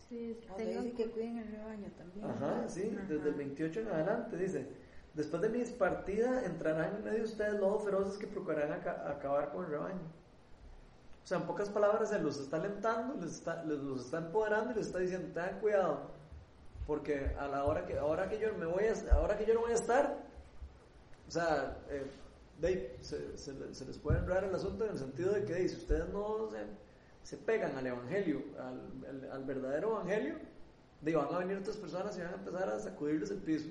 Sí, 0.08 0.36
O 0.42 0.46
sea, 0.46 0.56
tengan 0.56 0.84
dice 0.84 0.96
que 0.96 1.10
cuiden 1.10 1.38
el 1.38 1.48
rebaño 1.48 1.86
también. 1.96 2.26
Ajá, 2.26 2.68
sí, 2.68 2.92
Ajá. 2.94 3.06
desde 3.08 3.28
el 3.28 3.34
28 3.36 3.80
en 3.80 3.88
adelante 3.88 4.36
dice, 4.36 4.66
después 5.14 5.40
de 5.42 5.48
mi 5.48 5.64
partida 5.64 6.44
entrarán 6.44 6.96
en 6.96 7.04
medio 7.04 7.18
de 7.18 7.24
ustedes 7.24 7.54
lobos 7.60 7.84
feroces 7.84 8.18
que 8.18 8.26
procurarán 8.26 8.72
aca- 8.72 9.08
acabar 9.08 9.52
con 9.52 9.64
el 9.64 9.70
rebaño. 9.70 10.00
O 11.22 11.26
sea, 11.26 11.38
en 11.38 11.44
pocas 11.46 11.68
palabras, 11.70 12.08
se 12.08 12.18
los 12.20 12.38
está 12.40 12.56
alentando, 12.56 13.14
les 13.22 13.32
está, 13.34 13.62
les 13.64 13.78
los 13.78 14.06
está 14.06 14.18
empoderando 14.18 14.72
y 14.72 14.76
les 14.76 14.86
está 14.86 14.98
diciendo, 14.98 15.28
tengan 15.32 15.60
cuidado, 15.60 16.10
porque 16.88 17.32
a 17.38 17.46
la 17.46 17.64
hora 17.66 17.86
que, 17.86 17.98
ahora 17.98 18.28
que 18.28 18.38
yo 18.40 18.52
me 18.54 18.66
voy 18.66 18.84
a, 18.86 18.94
ahora 19.14 19.36
que 19.38 19.44
yo 19.46 19.52
no 19.54 19.60
voy 19.60 19.70
a 19.72 19.74
estar, 19.74 20.24
o 21.28 21.30
sea, 21.30 21.76
eh, 21.90 22.02
de 22.60 22.96
se, 23.02 23.36
se 23.38 23.52
le- 23.52 23.74
se 23.74 23.84
les 23.84 23.98
puede 23.98 24.18
enredar 24.18 24.44
el 24.44 24.54
asunto 24.54 24.84
en 24.86 24.92
el 24.92 24.98
sentido 24.98 25.32
de 25.32 25.44
que 25.44 25.68
si 25.68 25.76
ustedes 25.76 26.08
no 26.08 26.48
se, 26.50 26.56
se 27.22 27.36
pegan 27.36 27.76
al 27.76 27.86
evangelio, 27.86 28.42
al, 28.58 28.80
al- 29.08 29.30
al 29.32 29.44
verdadero 29.44 29.90
evangelio, 29.90 30.36
de 31.02 31.14
van 31.14 31.32
a 31.32 31.38
venir 31.38 31.58
otras 31.58 31.76
personas 31.76 32.16
y 32.16 32.22
van 32.22 32.32
a 32.32 32.36
empezar 32.36 32.68
a 32.70 32.80
sacudirles 32.80 33.30
el 33.30 33.38
piso. 33.38 33.68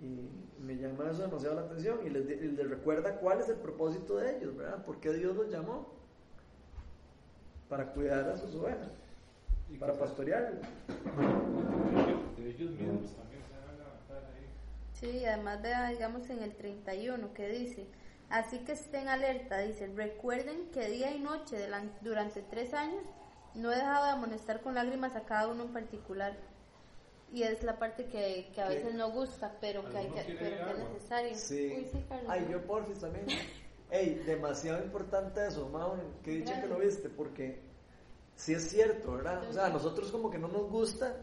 Y 0.00 0.62
me 0.62 0.76
llama 0.76 1.10
eso 1.10 1.22
demasiado 1.22 1.56
la 1.56 1.62
atención 1.62 1.98
y 2.06 2.10
les, 2.10 2.28
di- 2.28 2.34
y 2.34 2.48
les 2.52 2.68
recuerda 2.70 3.16
cuál 3.16 3.40
es 3.40 3.48
el 3.48 3.56
propósito 3.56 4.16
de 4.18 4.36
ellos, 4.36 4.54
¿verdad? 4.56 4.84
¿Por 4.84 5.00
qué 5.00 5.12
Dios 5.14 5.34
los 5.34 5.48
llamó? 5.48 5.88
Para 7.68 7.86
cuidar 7.92 8.28
a 8.28 8.36
sus 8.36 8.54
ovejas, 8.54 8.88
para 9.76 9.92
pastorearlas. 9.94 10.60
de 12.36 12.50
ellos 12.50 12.70
mismos 12.72 13.12
también 13.14 13.42
se 13.42 13.52
van 13.52 13.68
a 13.68 13.72
levantar 13.72 14.24
ahí. 14.34 14.46
Sí, 14.94 15.24
además 15.24 15.62
vea, 15.62 15.88
digamos, 15.90 16.28
en 16.30 16.42
el 16.42 16.54
31 16.54 17.32
que 17.34 17.48
dice, 17.48 17.86
así 18.30 18.58
que 18.60 18.72
estén 18.72 19.08
alerta, 19.08 19.58
dice, 19.58 19.86
recuerden 19.94 20.70
que 20.72 20.88
día 20.88 21.14
y 21.14 21.20
noche 21.20 21.68
durante 22.00 22.42
tres 22.42 22.74
años 22.74 23.04
no 23.54 23.72
he 23.72 23.76
dejado 23.76 24.06
de 24.06 24.10
amonestar 24.12 24.60
con 24.60 24.74
lágrimas 24.74 25.16
a 25.16 25.22
cada 25.22 25.48
uno 25.48 25.64
en 25.64 25.72
particular. 25.72 26.36
Y 27.30 27.42
es 27.42 27.62
la 27.62 27.78
parte 27.78 28.06
que, 28.06 28.50
que 28.54 28.62
a 28.62 28.68
¿Qué? 28.68 28.76
veces 28.76 28.94
no 28.94 29.10
gusta, 29.10 29.54
pero 29.60 29.86
que, 29.90 29.98
hay 29.98 30.06
¿Alguno 30.06 30.22
que, 30.26 30.34
pero 30.34 30.64
que 30.64 30.72
es 30.72 30.78
necesario. 30.78 31.34
Sí. 31.34 31.74
Uy, 31.76 31.88
sí, 31.92 32.04
Carlos. 32.08 32.30
Ay, 32.30 32.48
yo 32.50 32.62
porfis 32.66 32.98
también. 33.00 33.26
Ey, 33.90 34.14
demasiado 34.26 34.82
importante 34.82 35.46
eso, 35.46 35.68
Mau, 35.68 35.96
que 36.22 36.30
dicho 36.30 36.52
que 36.58 36.66
lo 36.66 36.78
viste, 36.78 37.08
porque 37.10 37.60
sí 38.38 38.54
es 38.54 38.70
cierto, 38.70 39.12
¿verdad? 39.12 39.42
O 39.50 39.52
sea, 39.52 39.66
a 39.66 39.68
nosotros 39.68 40.10
como 40.10 40.30
que 40.30 40.38
no 40.38 40.48
nos 40.48 40.70
gusta. 40.70 41.14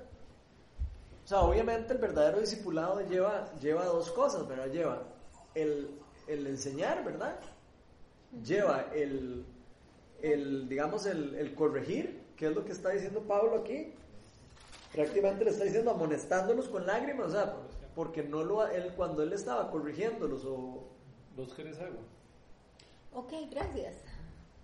O 1.23 1.27
sea, 1.27 1.41
obviamente 1.41 1.93
el 1.93 1.99
verdadero 1.99 2.39
discipulado 2.39 3.01
lleva, 3.07 3.51
lleva 3.59 3.85
dos 3.85 4.11
cosas, 4.11 4.47
¿verdad? 4.47 4.67
Lleva 4.67 5.01
el, 5.55 5.89
el 6.27 6.45
enseñar, 6.45 7.03
¿verdad? 7.03 7.39
Lleva 8.43 8.87
el, 8.93 9.45
el 10.21 10.69
digamos, 10.69 11.07
el, 11.07 11.33
el 11.35 11.55
corregir, 11.55 12.21
que 12.35 12.47
es 12.47 12.53
lo 12.53 12.65
que 12.65 12.73
está 12.73 12.89
diciendo 12.89 13.21
Pablo 13.21 13.55
aquí. 13.61 13.93
Prácticamente 14.93 15.45
le 15.45 15.51
está 15.51 15.63
diciendo 15.63 15.91
amonestándolos 15.91 16.67
con 16.67 16.85
lágrimas, 16.85 17.27
o 17.27 17.31
sea, 17.31 17.55
porque 17.95 18.21
no 18.21 18.43
lo, 18.43 18.67
él, 18.67 18.93
cuando 18.95 19.23
él 19.23 19.33
estaba 19.33 19.71
corrigiéndolos 19.71 20.45
o 20.45 20.83
¿Vos 21.35 21.53
querés 21.53 21.77
agua? 21.79 22.01
Ok, 23.11 23.33
gracias. 23.51 23.95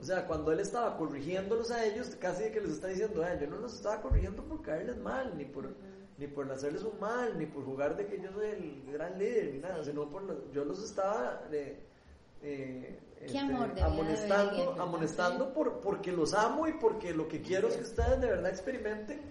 O 0.02 0.04
sea, 0.04 0.26
cuando 0.26 0.52
él 0.52 0.60
estaba 0.60 0.98
corrigiéndolos 0.98 1.70
a 1.70 1.86
ellos, 1.86 2.16
casi 2.20 2.46
que 2.52 2.60
les 2.60 2.72
está 2.72 2.88
diciendo, 2.88 3.24
"Ah, 3.24 3.36
yo 3.40 3.48
no 3.48 3.58
los 3.58 3.76
estaba 3.76 4.02
corrigiendo 4.02 4.44
por 4.44 4.62
caerles 4.64 4.98
mal, 4.98 5.38
ni 5.38 5.46
por, 5.46 5.70
ni 6.18 6.26
por 6.28 6.52
hacerles 6.52 6.84
un 6.84 7.00
mal, 7.00 7.38
ni 7.38 7.46
por 7.46 7.64
jugar 7.64 7.96
de 7.96 8.08
que 8.08 8.20
yo 8.20 8.32
soy 8.32 8.48
el 8.48 8.84
gran 8.92 9.18
líder, 9.20 9.54
ni 9.54 9.60
nada, 9.60 9.84
sino 9.84 10.10
por 10.10 10.24
los- 10.24 10.52
yo 10.52 10.66
los 10.66 10.84
estaba 10.84 11.44
eh, 11.52 11.78
eh, 12.42 13.00
este, 13.22 13.34
amonestando, 13.84 14.82
amonestando 14.82 15.54
por, 15.54 15.80
porque 15.82 16.12
los 16.12 16.34
amo 16.34 16.68
y 16.68 16.74
porque 16.74 17.14
lo 17.14 17.28
que 17.28 17.42
quiero 17.44 17.68
es 17.68 17.76
que 17.78 17.84
ustedes 17.84 18.20
de 18.20 18.28
verdad 18.28 18.50
experimenten 18.50 19.22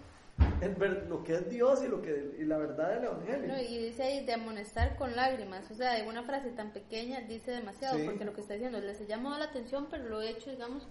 en 0.61 0.79
ver- 0.79 1.07
lo 1.09 1.23
que 1.25 1.35
es 1.35 1.49
Dios 1.51 1.83
y, 1.83 1.88
lo 1.88 2.03
que, 2.03 2.37
y 2.38 2.44
la 2.44 2.59
verdad 2.59 2.94
del 2.94 3.05
Evangelio. 3.05 3.49
No, 3.49 3.61
y 3.61 3.79
dice 3.79 4.03
ahí 4.03 4.25
de 4.27 4.33
amonestar 4.35 4.96
con 4.96 5.14
lágrimas, 5.16 5.70
o 5.70 5.75
sea, 5.75 5.94
de 5.94 6.09
una 6.09 6.23
frase 6.23 6.51
tan 6.51 6.73
pequeña 6.73 7.20
dice 7.23 7.51
demasiado, 7.53 7.96
Sí. 7.99 8.05
porque 8.05 8.25
lo 8.25 8.35
que 8.35 8.40
está 8.42 8.55
diciendo 8.55 8.81
les 8.81 9.01
he 9.01 9.07
llamado 9.07 9.38
la 9.38 9.46
atención, 9.46 9.87
pero 9.90 10.05
lo 10.09 10.20
he 10.20 10.31
hecho, 10.31 10.51
digamos, 10.51 10.87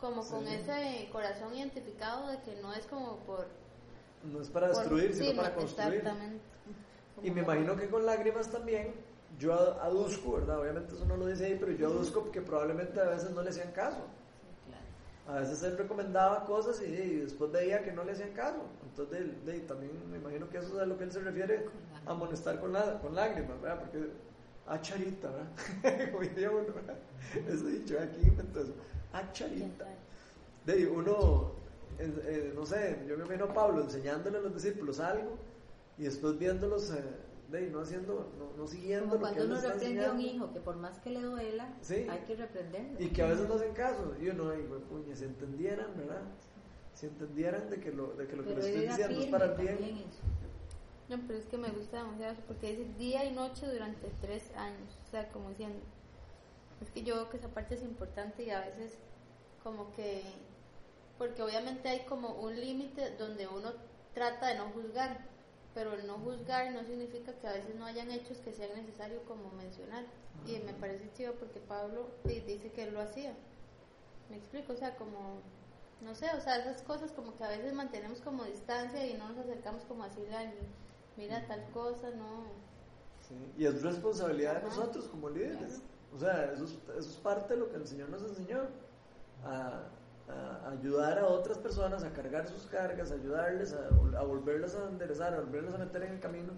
como 0.00 0.26
con 0.26 0.46
Sí. 0.46 0.54
ese 0.54 1.08
corazón 1.12 1.54
identificado 1.54 2.28
de 2.28 2.40
que 2.40 2.56
no 2.62 2.72
es 2.72 2.86
como 2.86 3.18
por... 3.26 3.46
No 4.24 4.40
es 4.40 4.48
para 4.48 4.68
por- 4.68 4.76
destruir, 4.78 5.14
sí, 5.14 5.24
sino 5.24 5.36
para 5.36 5.50
no, 5.50 5.56
construir. 5.56 5.94
Exactamente. 5.94 6.40
Y 7.22 7.30
me 7.30 7.40
imagino 7.42 7.76
que 7.76 7.88
con 7.88 8.06
lágrimas 8.06 8.50
también, 8.50 8.94
yo 9.38 9.52
ad- 9.54 9.78
aduzco, 9.82 10.32
¿verdad? 10.32 10.60
Obviamente 10.60 10.94
eso 10.94 11.04
no 11.04 11.16
lo 11.16 11.26
dice 11.26 11.46
ahí, 11.46 11.56
pero 11.60 11.72
yo 11.72 11.88
aduzco 11.88 12.30
que 12.30 12.40
probablemente 12.40 12.98
a 13.00 13.04
veces 13.04 13.30
no 13.30 13.42
le 13.42 13.50
hacían 13.50 13.72
caso. 13.72 13.98
A 15.30 15.40
veces 15.40 15.62
él 15.62 15.78
recomendaba 15.78 16.44
cosas 16.44 16.80
y, 16.82 16.86
y 16.86 17.16
después 17.20 17.52
veía 17.52 17.82
que 17.84 17.92
no 17.92 18.04
le 18.04 18.12
hacían 18.12 18.32
caso. 18.32 18.62
Entonces, 18.84 19.44
de- 19.46 19.52
de- 19.52 19.60
también 19.60 19.92
me 20.10 20.18
imagino 20.18 20.48
que 20.50 20.58
eso 20.58 20.74
es 20.76 20.82
a 20.82 20.86
lo 20.86 20.98
que 20.98 21.04
él 21.04 21.12
se 21.12 21.20
refiere, 21.20 21.66
a 22.06 22.10
amonestar 22.12 22.60
con, 22.60 22.72
la, 22.72 22.98
con 23.00 23.14
lágrimas, 23.14 23.60
¿verdad? 23.60 23.80
Porque, 23.80 24.08
ah, 24.66 24.80
charita, 24.80 25.30
¿verdad? 25.30 26.10
Como 26.12 26.22
diría 26.22 26.50
uno, 26.50 26.72
¿verdad? 26.74 26.98
Eso 27.48 27.66
dicho, 27.66 27.98
aquí 28.00 28.20
inventó 28.26 28.60
eso. 28.60 28.74
Ah, 29.12 29.22
¿Quién 29.32 29.50
charita. 29.50 29.86
De 30.66 30.86
uno, 30.86 31.52
eh, 31.98 32.12
eh, 32.26 32.52
no 32.54 32.66
sé, 32.66 33.04
yo 33.08 33.16
me 33.16 33.24
imagino 33.24 33.46
a 33.46 33.54
Pablo 33.54 33.82
enseñándole 33.82 34.38
a 34.38 34.40
los 34.40 34.54
discípulos 34.54 35.00
algo 35.00 35.38
y 35.98 36.04
después 36.04 36.38
viéndolos, 36.38 36.90
eh, 36.92 37.02
de 37.50 37.68
no 37.70 37.80
haciendo, 37.80 38.30
no, 38.38 38.56
no 38.56 38.66
siguiendo 38.66 39.08
Como 39.10 39.14
lo 39.14 39.28
que 39.28 39.34
cuando 39.34 39.44
uno 39.44 39.54
les 39.62 39.72
reprende 39.72 40.06
a 40.06 40.12
un 40.12 40.20
hijo, 40.20 40.52
que 40.52 40.60
por 40.60 40.76
más 40.76 40.98
que 41.00 41.10
le 41.10 41.20
duela, 41.20 41.68
Sí. 41.80 42.06
hay 42.08 42.20
que 42.20 42.36
reprenderlo. 42.36 43.00
Y 43.00 43.08
que 43.08 43.22
a 43.22 43.26
veces 43.26 43.48
no 43.48 43.54
hacen 43.54 43.72
caso. 43.74 44.14
Y 44.20 44.28
uno, 44.28 44.50
ay, 44.50 44.62
güey, 44.68 44.80
puña, 44.82 45.14
si 45.16 45.24
entendieran, 45.24 45.96
¿verdad? 45.96 46.22
Si 46.94 47.06
entendieran 47.06 47.68
de 47.70 47.80
que 47.80 47.92
lo, 47.92 48.12
de 48.14 48.26
que, 48.26 48.36
lo 48.36 48.42
que 48.44 48.50
Pero 48.50 48.60
le 48.60 48.68
él 48.68 48.74
estoy 48.74 48.88
diciendo 48.88 49.20
es 49.24 49.30
para 49.30 49.44
el 49.46 49.54
bien. 49.56 50.04
No, 51.08 51.18
pero 51.26 51.38
es 51.40 51.46
que 51.46 51.58
me 51.58 51.70
gusta 51.70 51.98
demasiado 51.98 52.32
eso, 52.34 52.42
porque 52.46 52.70
dice 52.70 52.86
día 52.96 53.24
y 53.24 53.34
noche 53.34 53.66
durante 53.66 54.08
tres 54.20 54.54
años, 54.54 54.96
o 55.08 55.10
sea, 55.10 55.28
como 55.30 55.48
diciendo, 55.48 55.80
es 56.80 56.90
que 56.90 57.02
yo 57.02 57.16
veo 57.16 57.30
que 57.30 57.36
esa 57.38 57.48
parte 57.48 57.74
es 57.74 57.82
importante 57.82 58.44
y 58.44 58.50
a 58.50 58.60
veces 58.60 58.96
como 59.64 59.92
que, 59.94 60.22
porque 61.18 61.42
obviamente 61.42 61.88
hay 61.88 62.00
como 62.06 62.34
un 62.40 62.58
límite 62.58 63.16
donde 63.16 63.48
uno 63.48 63.72
trata 64.14 64.48
de 64.48 64.58
no 64.58 64.66
juzgar, 64.70 65.26
pero 65.74 65.94
el 65.94 66.06
no 66.06 66.14
juzgar 66.18 66.72
no 66.72 66.82
significa 66.84 67.32
que 67.34 67.46
a 67.46 67.52
veces 67.52 67.74
no 67.76 67.84
hayan 67.86 68.10
hechos 68.10 68.38
que 68.38 68.52
sean 68.52 68.70
necesarios 68.74 69.22
como 69.26 69.50
mencionar. 69.52 70.04
Y 70.46 70.58
me 70.60 70.72
parece 70.74 71.12
chido 71.12 71.34
porque 71.34 71.60
Pablo 71.60 72.08
di- 72.24 72.40
dice 72.40 72.70
que 72.72 72.84
él 72.84 72.94
lo 72.94 73.00
hacía. 73.00 73.34
Me 74.30 74.36
explico, 74.36 74.72
o 74.72 74.76
sea, 74.76 74.96
como, 74.96 75.40
no 76.00 76.14
sé, 76.14 76.26
o 76.36 76.40
sea, 76.40 76.56
esas 76.58 76.82
cosas 76.82 77.12
como 77.12 77.36
que 77.36 77.44
a 77.44 77.48
veces 77.48 77.72
mantenemos 77.74 78.20
como 78.20 78.44
distancia 78.44 79.06
y 79.06 79.14
no 79.14 79.28
nos 79.28 79.38
acercamos 79.38 79.82
como 79.84 80.04
a 80.04 80.08
decirle 80.08 80.34
a 80.36 80.40
alguien, 80.40 80.66
mira 81.16 81.46
tal 81.46 81.62
cosa, 81.72 82.10
no. 82.10 82.44
Sí, 83.28 83.34
Y 83.58 83.66
es 83.66 83.82
responsabilidad 83.82 84.56
de 84.62 84.68
nosotros 84.68 85.06
como 85.08 85.28
líderes. 85.30 85.82
O 86.14 86.18
sea, 86.18 86.52
eso 86.52 86.64
es, 86.64 86.72
eso 86.98 87.10
es 87.10 87.16
parte 87.16 87.54
de 87.54 87.60
lo 87.60 87.70
que 87.70 87.76
el 87.76 87.86
Señor 87.86 88.08
nos 88.08 88.22
enseñó. 88.22 88.62
A, 89.44 89.82
a 90.30 90.70
ayudar 90.70 91.18
a 91.18 91.26
otras 91.26 91.58
personas 91.58 92.04
a 92.04 92.12
cargar 92.12 92.46
sus 92.46 92.66
cargas, 92.66 93.10
a 93.10 93.14
ayudarles 93.14 93.74
a, 93.74 93.88
a 94.18 94.22
volverlas 94.22 94.74
a 94.74 94.88
enderezar, 94.88 95.34
a 95.34 95.40
volverlas 95.40 95.74
a 95.74 95.78
meter 95.78 96.02
en 96.04 96.12
el 96.12 96.20
camino. 96.20 96.52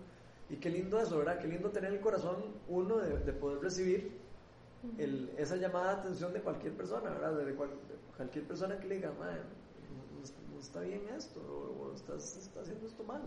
Y 0.50 0.56
qué 0.56 0.68
lindo 0.68 1.00
eso, 1.00 1.18
¿verdad? 1.18 1.38
Qué 1.38 1.48
lindo 1.48 1.70
tener 1.70 1.92
el 1.92 2.00
corazón 2.00 2.36
uno 2.68 2.98
de, 2.98 3.18
de 3.18 3.32
poder 3.32 3.60
recibir 3.60 4.20
el, 4.98 5.32
esa 5.38 5.56
llamada 5.56 5.94
de 5.94 6.00
atención 6.00 6.32
de 6.32 6.40
cualquier 6.40 6.74
persona, 6.74 7.10
¿verdad? 7.10 7.36
De, 7.36 7.54
cual, 7.54 7.70
de 7.70 8.16
cualquier 8.16 8.46
persona 8.46 8.78
que 8.78 8.88
le 8.88 8.96
diga, 8.96 9.10
no, 9.10 9.24
no, 9.24 10.60
está 10.60 10.80
bien 10.80 11.02
esto, 11.16 11.40
o, 11.40 11.84
o 11.84 11.94
estás, 11.94 12.36
estás, 12.36 12.62
haciendo 12.62 12.86
esto 12.86 13.04
mal. 13.04 13.22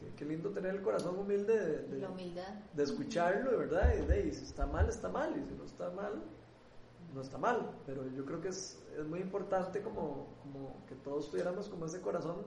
Qué, 0.00 0.12
qué, 0.16 0.24
lindo 0.24 0.50
tener 0.50 0.74
el 0.74 0.82
corazón 0.82 1.18
humilde 1.18 1.58
de, 1.58 1.82
de, 1.82 1.98
La 1.98 2.10
humildad. 2.10 2.54
de 2.74 2.82
escucharlo, 2.82 3.56
¿verdad? 3.56 3.94
Y, 3.96 4.06
de, 4.06 4.26
y 4.26 4.32
si 4.32 4.44
está 4.44 4.66
mal, 4.66 4.88
está 4.88 5.08
mal, 5.08 5.30
y 5.36 5.44
si 5.44 5.54
no 5.54 5.64
está 5.64 5.90
mal, 5.90 6.22
no 7.14 7.20
está 7.20 7.38
mal, 7.38 7.70
pero 7.86 8.08
yo 8.10 8.24
creo 8.24 8.40
que 8.40 8.48
es, 8.48 8.82
es 8.98 9.06
muy 9.06 9.20
importante 9.20 9.80
como, 9.82 10.36
como, 10.42 10.84
que 10.86 10.94
todos 10.96 11.30
tuviéramos 11.30 11.68
como 11.68 11.86
ese 11.86 12.00
corazón 12.00 12.44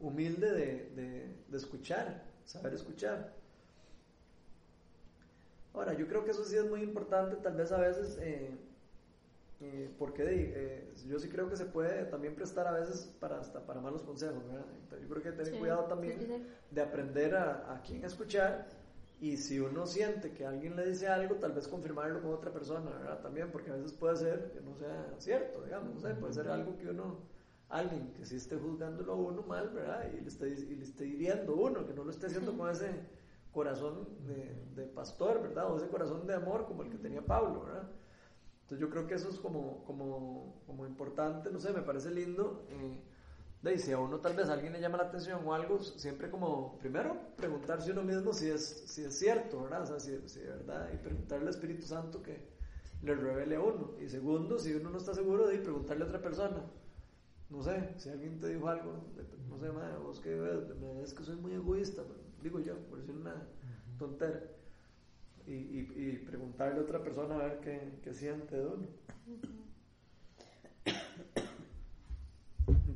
humilde 0.00 0.50
de, 0.52 0.90
de, 0.96 1.36
de, 1.48 1.56
escuchar, 1.56 2.22
saber 2.44 2.74
escuchar. 2.74 3.32
Ahora, 5.74 5.94
yo 5.94 6.06
creo 6.06 6.24
que 6.24 6.32
eso 6.32 6.44
sí 6.44 6.56
es 6.56 6.68
muy 6.68 6.82
importante, 6.82 7.36
tal 7.36 7.56
vez 7.56 7.72
a 7.72 7.78
veces, 7.78 8.18
eh, 8.20 8.50
eh, 9.60 9.90
porque 9.98 10.22
eh, 10.26 10.92
yo 11.06 11.18
sí 11.18 11.28
creo 11.28 11.48
que 11.48 11.56
se 11.56 11.64
puede 11.64 12.04
también 12.06 12.34
prestar 12.34 12.66
a 12.66 12.72
veces 12.72 13.14
para 13.20 13.38
hasta 13.38 13.64
para 13.64 13.80
malos 13.80 14.02
consejos, 14.02 14.44
¿verdad? 14.48 14.66
Yo 15.00 15.08
creo 15.08 15.22
que 15.22 15.28
hay 15.28 15.34
que 15.34 15.42
tener 15.44 15.54
sí, 15.54 15.58
cuidado 15.58 15.84
también 15.84 16.18
sí, 16.18 16.26
sí, 16.26 16.46
de 16.70 16.82
aprender 16.82 17.34
a, 17.36 17.72
a 17.72 17.80
quién 17.80 18.04
escuchar 18.04 18.66
y 19.22 19.36
si 19.36 19.60
uno 19.60 19.86
siente 19.86 20.32
que 20.32 20.44
alguien 20.44 20.74
le 20.74 20.84
dice 20.84 21.06
algo, 21.06 21.36
tal 21.36 21.52
vez 21.52 21.68
confirmarlo 21.68 22.20
con 22.20 22.32
otra 22.32 22.52
persona, 22.52 22.90
¿verdad? 22.90 23.20
También, 23.20 23.52
porque 23.52 23.70
a 23.70 23.74
veces 23.74 23.92
puede 23.92 24.16
ser 24.16 24.50
que 24.50 24.60
no 24.60 24.74
sea 24.74 25.14
cierto, 25.18 25.62
digamos, 25.62 25.94
no 25.94 26.00
sé, 26.00 26.12
puede 26.16 26.32
ser 26.32 26.48
algo 26.48 26.76
que 26.76 26.88
uno, 26.88 27.18
alguien 27.68 28.12
que 28.14 28.26
sí 28.26 28.34
esté 28.34 28.56
juzgándolo 28.56 29.12
a 29.12 29.14
uno 29.14 29.42
mal, 29.42 29.70
¿verdad? 29.70 30.10
Y 30.12 30.22
le 30.22 30.26
esté, 30.26 30.48
y 30.48 30.74
le 30.74 30.82
esté 30.82 31.06
hiriendo 31.06 31.52
a 31.52 31.54
uno, 31.54 31.86
que 31.86 31.94
no 31.94 32.02
lo 32.02 32.10
esté 32.10 32.26
haciendo 32.26 32.58
con 32.58 32.68
ese 32.68 32.90
corazón 33.52 34.08
de, 34.26 34.56
de, 34.74 34.88
pastor, 34.88 35.40
¿verdad? 35.40 35.72
O 35.72 35.76
ese 35.76 35.86
corazón 35.86 36.26
de 36.26 36.34
amor 36.34 36.66
como 36.66 36.82
el 36.82 36.90
que 36.90 36.98
tenía 36.98 37.24
Pablo, 37.24 37.62
¿verdad? 37.64 37.88
Entonces 38.62 38.80
yo 38.80 38.90
creo 38.90 39.06
que 39.06 39.14
eso 39.14 39.28
es 39.28 39.38
como, 39.38 39.84
como, 39.84 40.64
como 40.66 40.84
importante, 40.84 41.48
no 41.52 41.60
sé, 41.60 41.72
me 41.72 41.82
parece 41.82 42.10
lindo. 42.10 42.66
Eh, 42.70 43.00
de 43.62 43.78
si 43.78 43.92
a 43.92 43.98
uno 43.98 44.18
tal 44.18 44.34
vez 44.34 44.48
a 44.48 44.54
alguien 44.54 44.72
le 44.72 44.80
llama 44.80 44.98
la 44.98 45.04
atención 45.04 45.40
o 45.46 45.54
algo, 45.54 45.80
siempre 45.80 46.30
como, 46.30 46.78
primero, 46.78 47.16
preguntarse 47.36 47.92
uno 47.92 48.02
mismo 48.02 48.32
si 48.32 48.50
es, 48.50 48.84
si 48.86 49.04
es 49.04 49.16
cierto, 49.16 49.62
¿verdad? 49.62 49.82
O 49.82 49.86
sea, 49.86 50.00
si, 50.00 50.10
si 50.28 50.40
es 50.40 50.48
verdad, 50.48 50.90
y 50.92 50.96
preguntarle 50.96 51.44
al 51.44 51.50
Espíritu 51.54 51.86
Santo 51.86 52.22
que 52.22 52.40
le 53.02 53.14
revele 53.14 53.56
a 53.56 53.60
uno. 53.60 53.92
Y 54.00 54.08
segundo, 54.08 54.58
si 54.58 54.74
uno 54.74 54.90
no 54.90 54.98
está 54.98 55.14
seguro, 55.14 55.46
de 55.46 55.58
preguntarle 55.58 56.04
a 56.04 56.06
otra 56.08 56.20
persona. 56.20 56.64
No 57.50 57.62
sé, 57.62 57.94
si 57.98 58.08
alguien 58.08 58.40
te 58.40 58.48
dijo 58.48 58.68
algo, 58.68 58.94
no 59.48 59.58
sé, 59.58 59.70
madre, 59.70 59.96
vos 59.98 60.18
que 60.18 60.34
me 60.80 61.02
es 61.02 61.14
que 61.14 61.22
soy 61.22 61.36
muy 61.36 61.52
egoísta, 61.52 62.02
digo 62.42 62.58
yo, 62.58 62.76
por 62.88 62.98
decir 62.98 63.14
una 63.14 63.46
tontera. 63.98 64.42
Y, 65.46 65.52
y, 65.52 65.92
y, 65.96 66.18
preguntarle 66.18 66.80
a 66.80 66.82
otra 66.82 67.02
persona 67.02 67.34
a 67.34 67.38
ver 67.38 67.60
qué, 67.60 67.98
qué 68.02 68.14
siente 68.14 68.56
de 68.56 68.66
uno. 68.66 68.86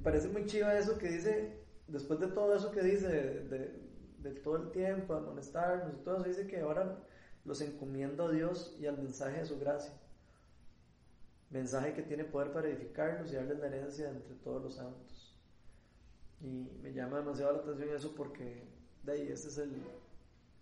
Parece 0.06 0.28
muy 0.28 0.46
chido 0.46 0.70
eso 0.70 0.98
que 0.98 1.08
dice, 1.08 1.64
después 1.88 2.20
de 2.20 2.28
todo 2.28 2.54
eso 2.54 2.70
que 2.70 2.80
dice, 2.80 3.08
de, 3.08 3.48
de, 3.48 3.80
de 4.18 4.30
todo 4.40 4.54
el 4.54 4.70
tiempo, 4.70 5.14
amonestarnos 5.14 5.92
y 5.94 6.04
todo 6.04 6.18
eso, 6.18 6.28
dice 6.28 6.46
que 6.46 6.60
ahora 6.60 7.02
los 7.44 7.60
encomiendo 7.60 8.26
a 8.26 8.30
Dios 8.30 8.76
y 8.78 8.86
al 8.86 8.98
mensaje 8.98 9.40
de 9.40 9.46
su 9.46 9.58
gracia. 9.58 9.92
Mensaje 11.50 11.92
que 11.92 12.04
tiene 12.04 12.22
poder 12.22 12.52
para 12.52 12.68
edificarlos 12.68 13.32
y 13.32 13.34
darles 13.34 13.58
la 13.58 13.66
herencia 13.66 14.08
entre 14.08 14.36
todos 14.36 14.62
los 14.62 14.76
santos. 14.76 15.36
Y 16.40 16.70
me 16.84 16.92
llama 16.92 17.18
demasiado 17.18 17.54
la 17.54 17.58
atención 17.62 17.88
eso 17.88 18.14
porque 18.14 18.62
de 19.02 19.12
ahí, 19.12 19.22
ese 19.22 19.48
es 19.48 19.58
el, 19.58 19.74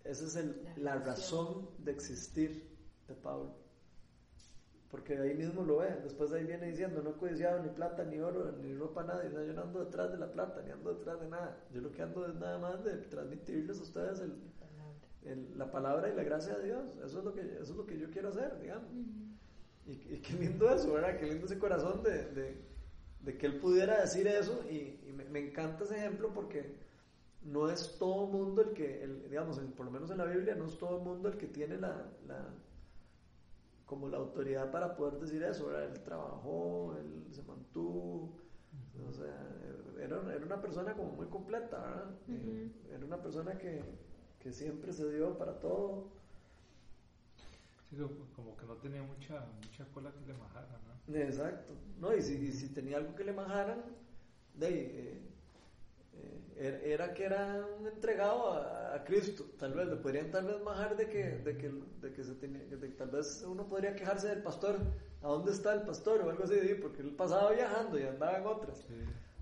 esa 0.05 0.25
es 0.25 0.35
el, 0.37 0.67
la 0.77 0.95
razón 0.95 1.69
de 1.77 1.91
existir 1.91 2.67
de 3.07 3.13
Pablo. 3.13 3.64
Porque 4.91 5.15
de 5.17 5.29
ahí 5.29 5.35
mismo 5.35 5.63
lo 5.63 5.77
ve. 5.77 5.95
Después 6.03 6.31
de 6.31 6.39
ahí 6.39 6.45
viene 6.45 6.67
diciendo, 6.67 7.01
no 7.01 7.11
he 7.11 7.13
codiciado 7.13 7.61
ni 7.61 7.69
plata, 7.69 8.03
ni 8.03 8.19
oro, 8.19 8.51
ni 8.61 8.73
ropa, 8.73 9.03
nada. 9.03 9.25
Y 9.25 9.33
yo 9.33 9.53
no 9.53 9.63
ando 9.63 9.83
detrás 9.83 10.11
de 10.11 10.17
la 10.17 10.31
plata, 10.31 10.61
ni 10.63 10.71
ando 10.71 10.93
detrás 10.93 11.19
de 11.19 11.27
nada. 11.27 11.57
Yo 11.73 11.81
lo 11.81 11.91
que 11.91 12.01
ando 12.01 12.25
es 12.25 12.35
nada 12.35 12.57
más 12.59 12.83
de 12.83 12.97
transmitirles 12.97 13.79
a 13.79 13.83
ustedes 13.83 14.19
el, 14.19 14.33
el, 15.25 15.57
la 15.57 15.71
palabra 15.71 16.09
y 16.09 16.15
la 16.15 16.23
gracia 16.23 16.55
de 16.57 16.65
Dios. 16.65 16.97
Eso 17.03 17.19
es 17.19 17.25
lo 17.25 17.33
que, 17.33 17.41
eso 17.41 17.71
es 17.71 17.75
lo 17.75 17.85
que 17.85 17.97
yo 17.97 18.09
quiero 18.11 18.29
hacer, 18.29 18.59
digamos. 18.61 18.89
Uh 18.91 18.95
-huh. 18.95 19.87
y, 19.87 20.13
y, 20.15 20.19
qué 20.19 20.33
lindo 20.33 20.69
eso, 20.73 20.93
¿verdad? 20.93 21.17
Qué 21.17 21.25
lindo 21.25 21.45
ese 21.45 21.59
corazón 21.59 22.03
de, 22.03 22.23
de, 22.31 22.57
de 23.21 23.37
que 23.37 23.45
él 23.47 23.59
pudiera 23.59 24.01
decir 24.01 24.27
eso. 24.27 24.63
Y, 24.69 24.99
y 25.07 25.13
me, 25.13 25.25
me, 25.25 25.39
encanta 25.39 25.83
ese 25.83 25.97
ejemplo 25.97 26.31
porque 26.33 26.75
no 27.43 27.69
es 27.69 27.97
todo 27.97 28.27
mundo 28.27 28.61
el 28.61 28.73
que, 28.73 29.03
el, 29.03 29.29
digamos, 29.29 29.59
por 29.75 29.85
lo 29.85 29.91
menos 29.91 30.09
en 30.11 30.17
la 30.19 30.25
Biblia, 30.25 30.55
no 30.55 30.67
es 30.67 30.77
todo 30.77 30.97
el 30.97 31.03
mundo 31.03 31.29
el 31.29 31.37
que 31.37 31.47
tiene 31.47 31.77
la, 31.77 32.07
la 32.27 32.47
como 33.85 34.09
la 34.09 34.17
autoridad 34.17 34.71
para 34.71 34.95
poder 34.95 35.19
decir 35.19 35.43
eso, 35.43 35.67
¿verdad? 35.67 35.91
Él 35.91 36.03
trabajó, 36.03 36.95
él 36.97 37.27
se 37.31 37.43
mantuvo, 37.43 38.31
o 39.07 39.11
sea, 39.11 39.35
era, 40.01 40.33
era 40.33 40.45
una 40.45 40.61
persona 40.61 40.93
como 40.93 41.11
muy 41.11 41.27
completa, 41.27 41.79
¿verdad? 41.79 42.11
Uh 42.27 42.31
-huh. 42.31 42.71
Era 42.95 43.05
una 43.05 43.21
persona 43.21 43.57
que, 43.57 43.81
que 44.39 44.51
siempre 44.51 44.91
se 44.93 45.11
dio 45.11 45.37
para 45.37 45.59
todo. 45.59 46.09
Sí, 47.89 47.97
como 48.35 48.57
que 48.57 48.65
no 48.65 48.75
tenía 48.75 49.03
mucha, 49.03 49.45
mucha 49.63 49.85
cola 49.93 50.11
que 50.11 50.25
le 50.25 50.33
majaran, 50.33 50.79
¿no? 51.07 51.15
Exacto, 51.15 51.73
no, 51.99 52.15
y 52.15 52.21
si, 52.21 52.33
y 52.33 52.51
si 52.51 52.69
tenía 52.69 52.97
algo 52.97 53.15
que 53.15 53.23
le 53.23 53.31
majaran, 53.31 53.83
de 54.55 54.65
ahí, 54.65 54.73
eh, 54.73 55.21
eh, 56.57 56.81
era 56.85 57.13
que 57.13 57.25
era 57.25 57.65
un 57.79 57.87
entregado 57.87 58.53
a, 58.53 58.95
a, 58.95 59.03
Cristo, 59.03 59.45
tal 59.59 59.73
vez 59.73 59.87
le 59.87 59.97
podrían 59.97 60.31
tal 60.31 60.45
vez 60.45 60.61
majar 60.63 60.95
de 60.95 61.09
que, 61.09 61.23
de 61.39 61.57
que, 61.57 61.69
de 62.01 62.13
que 62.13 62.23
se 62.23 62.33
tenía, 62.35 62.63
de 62.65 62.77
que 62.87 62.95
tal 62.95 63.09
vez 63.09 63.43
uno 63.47 63.67
podría 63.67 63.95
quejarse 63.95 64.29
del 64.29 64.41
pastor, 64.41 64.77
¿a 65.21 65.27
dónde 65.27 65.51
está 65.51 65.73
el 65.73 65.81
pastor? 65.81 66.21
o 66.21 66.29
algo 66.29 66.43
así, 66.43 66.55
porque 66.81 67.01
él 67.01 67.11
pasaba 67.11 67.51
viajando 67.51 67.99
y 67.99 68.03
andaba 68.03 68.37
en 68.37 68.45
otras. 68.45 68.77
Sí. 68.77 68.93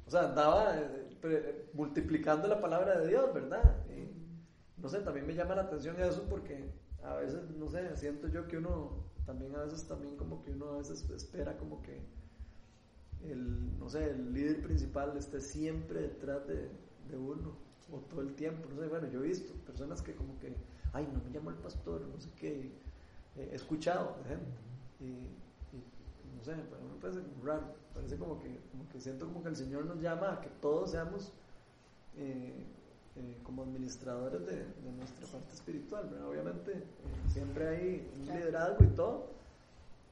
O 0.07 0.09
sea, 0.09 0.29
andaba 0.29 0.75
eh, 0.77 1.69
multiplicando 1.73 2.47
la 2.47 2.59
palabra 2.59 2.99
de 2.99 3.07
Dios, 3.09 3.33
¿verdad? 3.33 3.77
Y, 3.89 4.81
no 4.81 4.89
sé, 4.89 4.99
también 4.99 5.27
me 5.27 5.35
llama 5.35 5.55
la 5.55 5.63
atención 5.63 5.99
eso 5.99 6.25
porque 6.29 6.71
a 7.03 7.15
veces, 7.15 7.49
no 7.51 7.67
sé, 7.67 7.95
siento 7.95 8.27
yo 8.27 8.47
que 8.47 8.57
uno 8.57 9.03
también 9.25 9.55
a 9.55 9.63
veces 9.63 9.87
también 9.87 10.17
como 10.17 10.43
que 10.43 10.51
uno 10.51 10.71
a 10.71 10.77
veces 10.79 11.09
espera 11.09 11.57
como 11.57 11.81
que 11.81 12.01
el, 13.29 13.79
no 13.79 13.89
sé, 13.89 14.11
el 14.11 14.33
líder 14.33 14.61
principal 14.61 15.15
esté 15.17 15.41
siempre 15.41 16.01
detrás 16.01 16.47
de, 16.47 16.69
de 17.09 17.17
uno 17.17 17.55
o 17.91 17.97
todo 17.99 18.21
el 18.21 18.33
tiempo, 18.33 18.67
no 18.69 18.81
sé, 18.81 18.87
bueno, 18.87 19.07
yo 19.07 19.23
he 19.23 19.27
visto 19.27 19.53
personas 19.65 20.01
que 20.01 20.13
como 20.13 20.37
que, 20.39 20.53
ay, 20.93 21.07
no 21.13 21.21
me 21.23 21.29
llamo 21.29 21.49
el 21.49 21.57
pastor, 21.57 22.01
no 22.01 22.19
sé 22.19 22.29
qué, 22.35 22.71
eh, 23.35 23.49
he 23.51 23.55
escuchado 23.55 24.17
de 24.23 24.29
gente 24.29 24.51
y, 24.99 25.05
y, 25.75 25.83
no 26.37 26.43
sé, 26.43 26.55
pero 26.69 26.81
me 26.83 26.99
parece 26.99 27.21
raro, 27.43 27.75
parece 27.93 28.17
como 28.17 28.39
que, 28.41 28.59
como 28.71 28.89
que 28.89 28.99
siento 28.99 29.27
como 29.27 29.43
que 29.43 29.49
el 29.49 29.55
Señor 29.55 29.85
nos 29.85 30.01
llama 30.01 30.33
a 30.33 30.41
que 30.41 30.49
todos 30.61 30.91
seamos 30.91 31.33
eh, 32.17 32.65
eh, 33.15 33.37
como 33.43 33.61
administradores 33.61 34.43
de, 34.45 34.55
de, 34.55 34.91
nuestra 34.97 35.27
parte 35.27 35.53
espiritual, 35.53 36.09
¿verdad? 36.09 36.29
obviamente 36.29 36.71
eh, 36.71 36.83
siempre 37.31 37.67
hay 37.67 38.11
un 38.17 38.25
liderazgo 38.25 38.83
y 38.83 38.87
todo, 38.87 39.29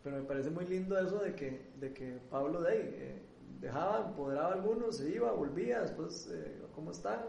pero 0.04 0.18
me 0.18 0.24
parece 0.24 0.50
muy 0.50 0.66
lindo 0.66 0.98
eso 0.98 1.20
de 1.20 1.36
que, 1.36 1.72
de 1.80 1.94
que 1.94 2.20
Pablo 2.30 2.62
de 2.62 2.72
ahí, 2.72 2.80
eh, 2.94 3.22
dejaba, 3.60 4.08
empoderaba 4.08 4.50
a 4.50 4.54
algunos, 4.54 4.98
se 4.98 5.10
iba, 5.10 5.32
volvía, 5.32 5.82
después, 5.82 6.30
eh, 6.32 6.60
¿cómo 6.74 6.92
están? 6.92 7.20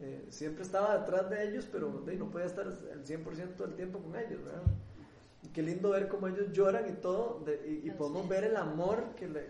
Eh, 0.00 0.26
siempre 0.30 0.62
estaba 0.62 0.98
detrás 0.98 1.28
de 1.28 1.48
ellos, 1.48 1.68
pero 1.70 2.02
de, 2.06 2.16
no 2.16 2.30
podía 2.30 2.46
estar 2.46 2.66
el 2.66 3.04
100% 3.04 3.56
del 3.56 3.74
tiempo 3.74 3.98
con 3.98 4.16
ellos, 4.16 4.42
¿verdad? 4.44 4.62
Y 5.42 5.48
qué 5.48 5.62
lindo 5.62 5.90
ver 5.90 6.08
cómo 6.08 6.28
ellos 6.28 6.52
lloran 6.52 6.88
y 6.88 6.92
todo, 6.92 7.42
de, 7.44 7.80
y, 7.84 7.88
y, 7.88 7.90
podemos 7.90 8.28
ver 8.28 8.44
el 8.44 8.56
amor 8.56 9.14
que 9.16 9.28
le, 9.28 9.46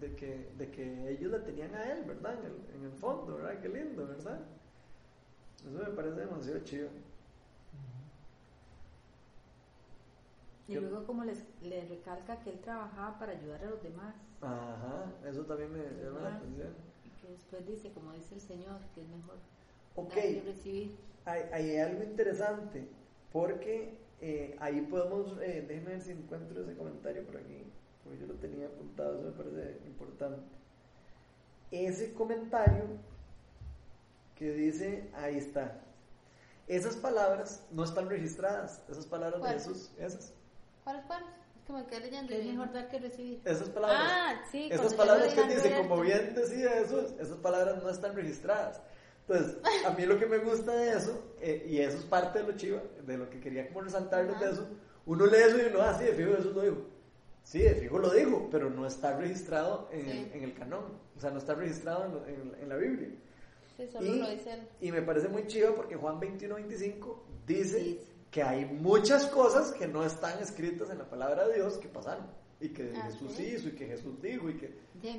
de, 0.00 0.14
que, 0.14 0.48
de 0.56 0.70
que 0.70 1.10
ellos 1.10 1.32
le 1.32 1.40
tenían 1.40 1.74
a 1.74 1.92
él, 1.92 2.04
¿verdad? 2.04 2.34
En 2.38 2.46
el, 2.46 2.76
en 2.76 2.92
el 2.92 2.98
fondo, 2.98 3.36
¿verdad? 3.36 3.60
Qué 3.60 3.68
lindo, 3.68 4.06
¿verdad? 4.06 4.40
Eso 5.68 5.78
me 5.78 5.96
parece 5.96 6.20
demasiado 6.20 6.60
chido. 6.60 6.88
Y 10.66 10.76
luego 10.76 11.04
como 11.04 11.24
les, 11.24 11.44
le 11.62 11.84
recalca 11.86 12.40
que 12.40 12.50
él 12.50 12.60
trabajaba 12.60 13.18
para 13.18 13.32
ayudar 13.32 13.62
a 13.64 13.70
los 13.70 13.82
demás. 13.82 14.14
Ajá, 14.40 15.12
eso 15.28 15.44
también 15.44 15.72
me 15.72 15.78
llama 16.02 16.20
la 16.20 16.36
atención. 16.36 16.74
Y 17.04 17.10
que 17.20 17.32
después 17.32 17.66
dice, 17.66 17.90
como 17.92 18.12
dice 18.12 18.34
el 18.34 18.40
Señor, 18.40 18.80
que 18.94 19.02
es 19.02 19.08
mejor 19.08 19.36
Ok, 19.96 20.14
recibir. 20.44 20.96
Hay, 21.26 21.42
hay 21.52 21.76
algo 21.78 22.02
interesante, 22.02 22.86
porque 23.32 23.96
eh, 24.20 24.56
ahí 24.60 24.80
podemos, 24.82 25.38
eh, 25.40 25.64
déjenme 25.66 25.90
ver 25.90 26.00
si 26.00 26.10
encuentro 26.12 26.62
ese 26.62 26.74
comentario 26.76 27.24
por 27.24 27.36
aquí, 27.36 27.64
porque 28.02 28.18
yo 28.18 28.26
lo 28.26 28.34
tenía 28.34 28.66
apuntado, 28.66 29.18
eso 29.18 29.24
me 29.24 29.32
parece 29.32 29.78
importante. 29.86 30.42
Ese 31.70 32.12
comentario 32.12 32.84
que 34.36 34.52
dice, 34.52 35.10
ahí 35.14 35.36
está. 35.36 35.80
Esas 36.66 36.96
palabras 36.96 37.64
no 37.70 37.84
están 37.84 38.08
registradas, 38.08 38.82
esas 38.88 39.06
palabras 39.06 39.42
de 39.42 39.48
Jesús, 39.50 39.92
esas. 39.98 40.32
¿Cuáles, 40.84 41.04
cuáles? 41.06 41.28
Como 41.66 41.86
que 41.86 41.98
leyendo. 42.00 42.28
Que 42.28 42.40
es 42.40 42.46
y- 42.46 42.50
mejor 42.52 42.72
dar 42.72 42.88
que 42.88 42.98
recibir. 42.98 43.40
Esas 43.44 43.68
palabras, 43.70 44.00
Ah, 44.04 44.44
sí. 44.50 44.68
esas 44.70 44.92
palabras 44.94 45.32
que 45.32 45.42
dice, 45.44 45.68
diga, 45.68 45.78
como 45.88 46.00
bien 46.02 46.34
decía 46.34 46.78
eso, 46.78 47.00
esas 47.18 47.38
palabras 47.38 47.82
no 47.82 47.88
están 47.88 48.14
registradas. 48.14 48.80
Entonces, 49.26 49.56
a 49.86 49.90
mí 49.90 50.04
lo 50.04 50.18
que 50.18 50.26
me 50.26 50.36
gusta 50.38 50.72
de 50.76 50.90
eso, 50.92 51.34
eh, 51.40 51.64
y 51.66 51.78
eso 51.78 51.96
es 51.96 52.04
parte 52.04 52.40
de 52.40 52.46
lo 52.46 52.52
chiva, 52.58 52.82
de 53.06 53.16
lo 53.16 53.30
que 53.30 53.40
quería 53.40 53.66
como 53.68 53.80
resaltarles 53.80 54.38
de 54.38 54.50
eso, 54.50 54.68
uno 55.06 55.24
lee 55.26 55.38
eso 55.38 55.56
y 55.58 55.62
uno, 55.72 55.80
ah, 55.80 55.96
sí, 55.98 56.04
de 56.04 56.12
fijo, 56.12 56.34
eso 56.34 56.50
lo 56.50 56.60
dijo. 56.60 56.76
Sí, 57.42 57.60
de 57.60 57.74
fijo 57.74 57.98
lo 57.98 58.10
dijo, 58.10 58.48
pero 58.50 58.68
no 58.68 58.86
está 58.86 59.16
registrado 59.16 59.88
en, 59.92 60.04
Sí. 60.04 60.30
en 60.34 60.44
el 60.44 60.54
canon, 60.54 60.84
o 61.16 61.20
sea, 61.20 61.30
no 61.30 61.38
está 61.38 61.54
registrado 61.54 62.22
en, 62.26 62.34
en- 62.34 62.54
en 62.62 62.68
la 62.68 62.76
Biblia. 62.76 63.08
Sí, 63.78 63.86
solo 63.90 64.06
Y, 64.06 64.18
lo 64.18 64.28
dice 64.30 64.52
él. 64.52 64.68
y 64.82 64.92
me 64.92 65.00
parece 65.02 65.28
muy 65.28 65.46
chido 65.46 65.74
porque 65.74 65.96
Juan 65.96 66.20
21-25 66.20 67.22
dice 67.46 67.78
Dice. 67.78 68.00
Que 68.34 68.42
hay 68.42 68.64
muchas 68.64 69.26
cosas 69.26 69.70
que 69.70 69.86
no 69.86 70.04
están 70.04 70.40
escritas 70.40 70.90
en 70.90 70.98
la 70.98 71.04
palabra 71.08 71.46
de 71.46 71.54
Dios 71.54 71.78
que 71.78 71.86
pasaron. 71.86 72.26
Y 72.60 72.70
que 72.70 72.92
Ah, 72.96 73.02
Jesús 73.06 73.32
sí. 73.36 73.44
hizo 73.44 73.68
y 73.68 73.72
que 73.76 73.86
Jesús 73.86 74.20
dijo 74.20 74.50
y 74.50 74.56
que, 74.56 74.76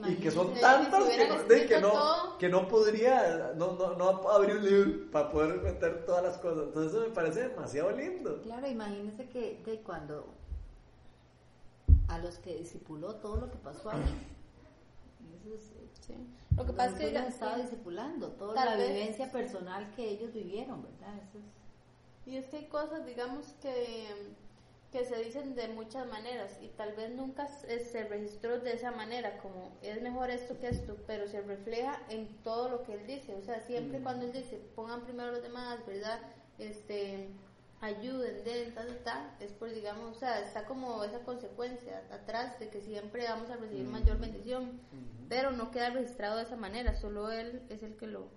y 0.09 0.15
que 0.15 0.31
son 0.31 0.53
tantas 0.55 1.05
que, 1.05 1.53
de 1.53 1.65
que, 1.65 1.79
no, 1.79 1.91
todo. 1.91 2.37
que 2.37 2.49
no 2.49 2.67
podría, 2.67 3.53
no, 3.55 3.71
no, 3.77 3.93
no 3.95 4.29
abrir 4.29 4.57
un 4.57 4.65
libro 4.65 5.11
para 5.11 5.29
poder 5.31 5.61
meter 5.61 6.05
todas 6.05 6.23
las 6.23 6.37
cosas. 6.39 6.65
Entonces 6.67 6.91
eso 6.93 7.07
me 7.07 7.13
parece 7.13 7.47
demasiado 7.47 7.91
lindo. 7.91 8.41
Claro, 8.41 8.67
imagínense 8.67 9.29
que 9.29 9.61
de 9.65 9.79
cuando 9.81 10.27
a 12.09 12.19
los 12.19 12.37
que 12.39 12.55
discipuló 12.57 13.15
todo 13.15 13.37
lo 13.37 13.49
que 13.51 13.57
pasó 13.59 13.91
ahí. 13.91 13.99
Eso 15.45 15.55
es, 15.55 15.71
Sí. 16.05 16.13
Lo 16.57 16.65
que 16.65 16.73
pasa 16.73 16.89
es 16.91 16.93
que 16.95 16.99
Jesús 17.05 17.13
los 17.13 17.23
ya- 17.23 17.29
estaba 17.29 17.57
discipulando, 17.57 18.27
toda 18.33 18.65
la 18.65 18.75
vez- 18.75 18.89
vivencia 18.89 19.31
personal 19.31 19.91
que 19.95 20.09
ellos 20.09 20.31
vivieron, 20.33 20.83
¿verdad? 20.83 21.15
Eso 21.17 21.37
es, 21.39 21.43
Y 22.25 22.37
es 22.37 22.45
que 22.47 22.57
hay 22.57 22.65
cosas, 22.65 23.05
digamos, 23.05 23.53
que, 23.61 24.07
que 24.91 25.05
se 25.05 25.23
dicen 25.23 25.55
de 25.55 25.67
muchas 25.67 26.07
maneras 26.07 26.57
y 26.61 26.69
tal 26.69 26.93
vez 26.93 27.11
nunca 27.11 27.47
se, 27.47 27.79
se 27.85 28.03
registró 28.05 28.59
de 28.59 28.73
esa 28.73 28.91
manera, 28.91 29.37
como 29.39 29.77
es 29.81 30.01
mejor 30.01 30.29
esto 30.31 30.57
que 30.59 30.69
esto, 30.69 30.97
pero 31.05 31.27
se 31.27 31.41
refleja 31.41 32.01
en 32.09 32.27
todo 32.43 32.69
lo 32.69 32.83
que 32.83 32.93
él 32.93 33.05
dice. 33.05 33.35
O 33.35 33.41
sea, 33.41 33.61
siempre 33.61 33.99
cuando 33.99 34.25
él 34.25 34.33
dice, 34.33 34.57
pongan 34.75 35.03
primero 35.03 35.29
a 35.29 35.33
los 35.33 35.43
demás, 35.43 35.85
¿verdad? 35.85 36.19
Este, 36.57 37.29
ayuden, 37.81 38.43
den, 38.43 38.73
ta, 38.73 38.85
ta, 38.85 39.03
ta, 39.03 39.35
es 39.39 39.51
por, 39.51 39.71
digamos, 39.71 40.15
o 40.15 40.19
sea, 40.19 40.39
está 40.41 40.65
como 40.65 41.03
esa 41.03 41.19
consecuencia 41.19 42.03
atrás 42.11 42.59
de 42.59 42.69
que 42.69 42.81
siempre 42.81 43.25
vamos 43.25 43.49
a 43.49 43.57
recibir 43.57 43.85
mayor 43.85 44.17
bendición, 44.17 44.79
pero 45.29 45.51
no 45.51 45.71
queda 45.71 45.91
registrado 45.91 46.37
de 46.37 46.43
esa 46.43 46.55
manera, 46.55 46.95
solo 46.95 47.31
él 47.31 47.61
es 47.69 47.83
el 47.83 47.95
que 47.95 48.07
lo 48.07 48.27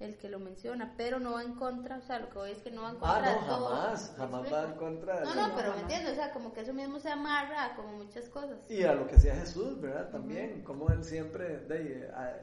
el 0.00 0.16
que 0.16 0.28
lo 0.28 0.38
menciona, 0.38 0.94
pero 0.96 1.18
no 1.18 1.32
va 1.32 1.42
en 1.42 1.54
contra, 1.54 1.96
o 1.98 2.02
sea, 2.02 2.20
lo 2.20 2.28
que 2.30 2.38
voy 2.38 2.50
es 2.52 2.58
que 2.62 2.70
no 2.70 2.82
va 2.82 2.90
en 2.90 2.96
Ah, 2.96 3.00
contra 3.00 3.34
no, 3.34 3.40
de 3.40 3.46
todo. 3.48 3.68
jamás, 3.68 4.10
¿me 4.12 4.16
jamás 4.18 4.52
va 4.52 4.64
en 4.64 4.72
contra 4.74 5.18
de 5.18 5.24
No, 5.24 5.30
eso. 5.32 5.40
no, 5.40 5.54
pero 5.56 5.56
me 5.56 5.62
jamás. 5.74 5.82
entiendes, 5.82 6.12
o 6.12 6.14
sea, 6.14 6.32
como 6.32 6.52
que 6.52 6.60
eso 6.60 6.72
mismo 6.72 7.00
se 7.00 7.10
amarra 7.10 7.64
a 7.64 7.74
como 7.74 7.92
muchas 7.96 8.28
cosas. 8.28 8.70
Y 8.70 8.82
a 8.84 8.94
lo 8.94 9.08
que 9.08 9.16
hacía 9.16 9.34
Jesús, 9.34 9.80
¿verdad? 9.80 10.08
También, 10.10 10.62
como 10.62 10.88
él 10.90 11.02
siempre, 11.02 11.58
de, 11.66 12.08
a- 12.14 12.36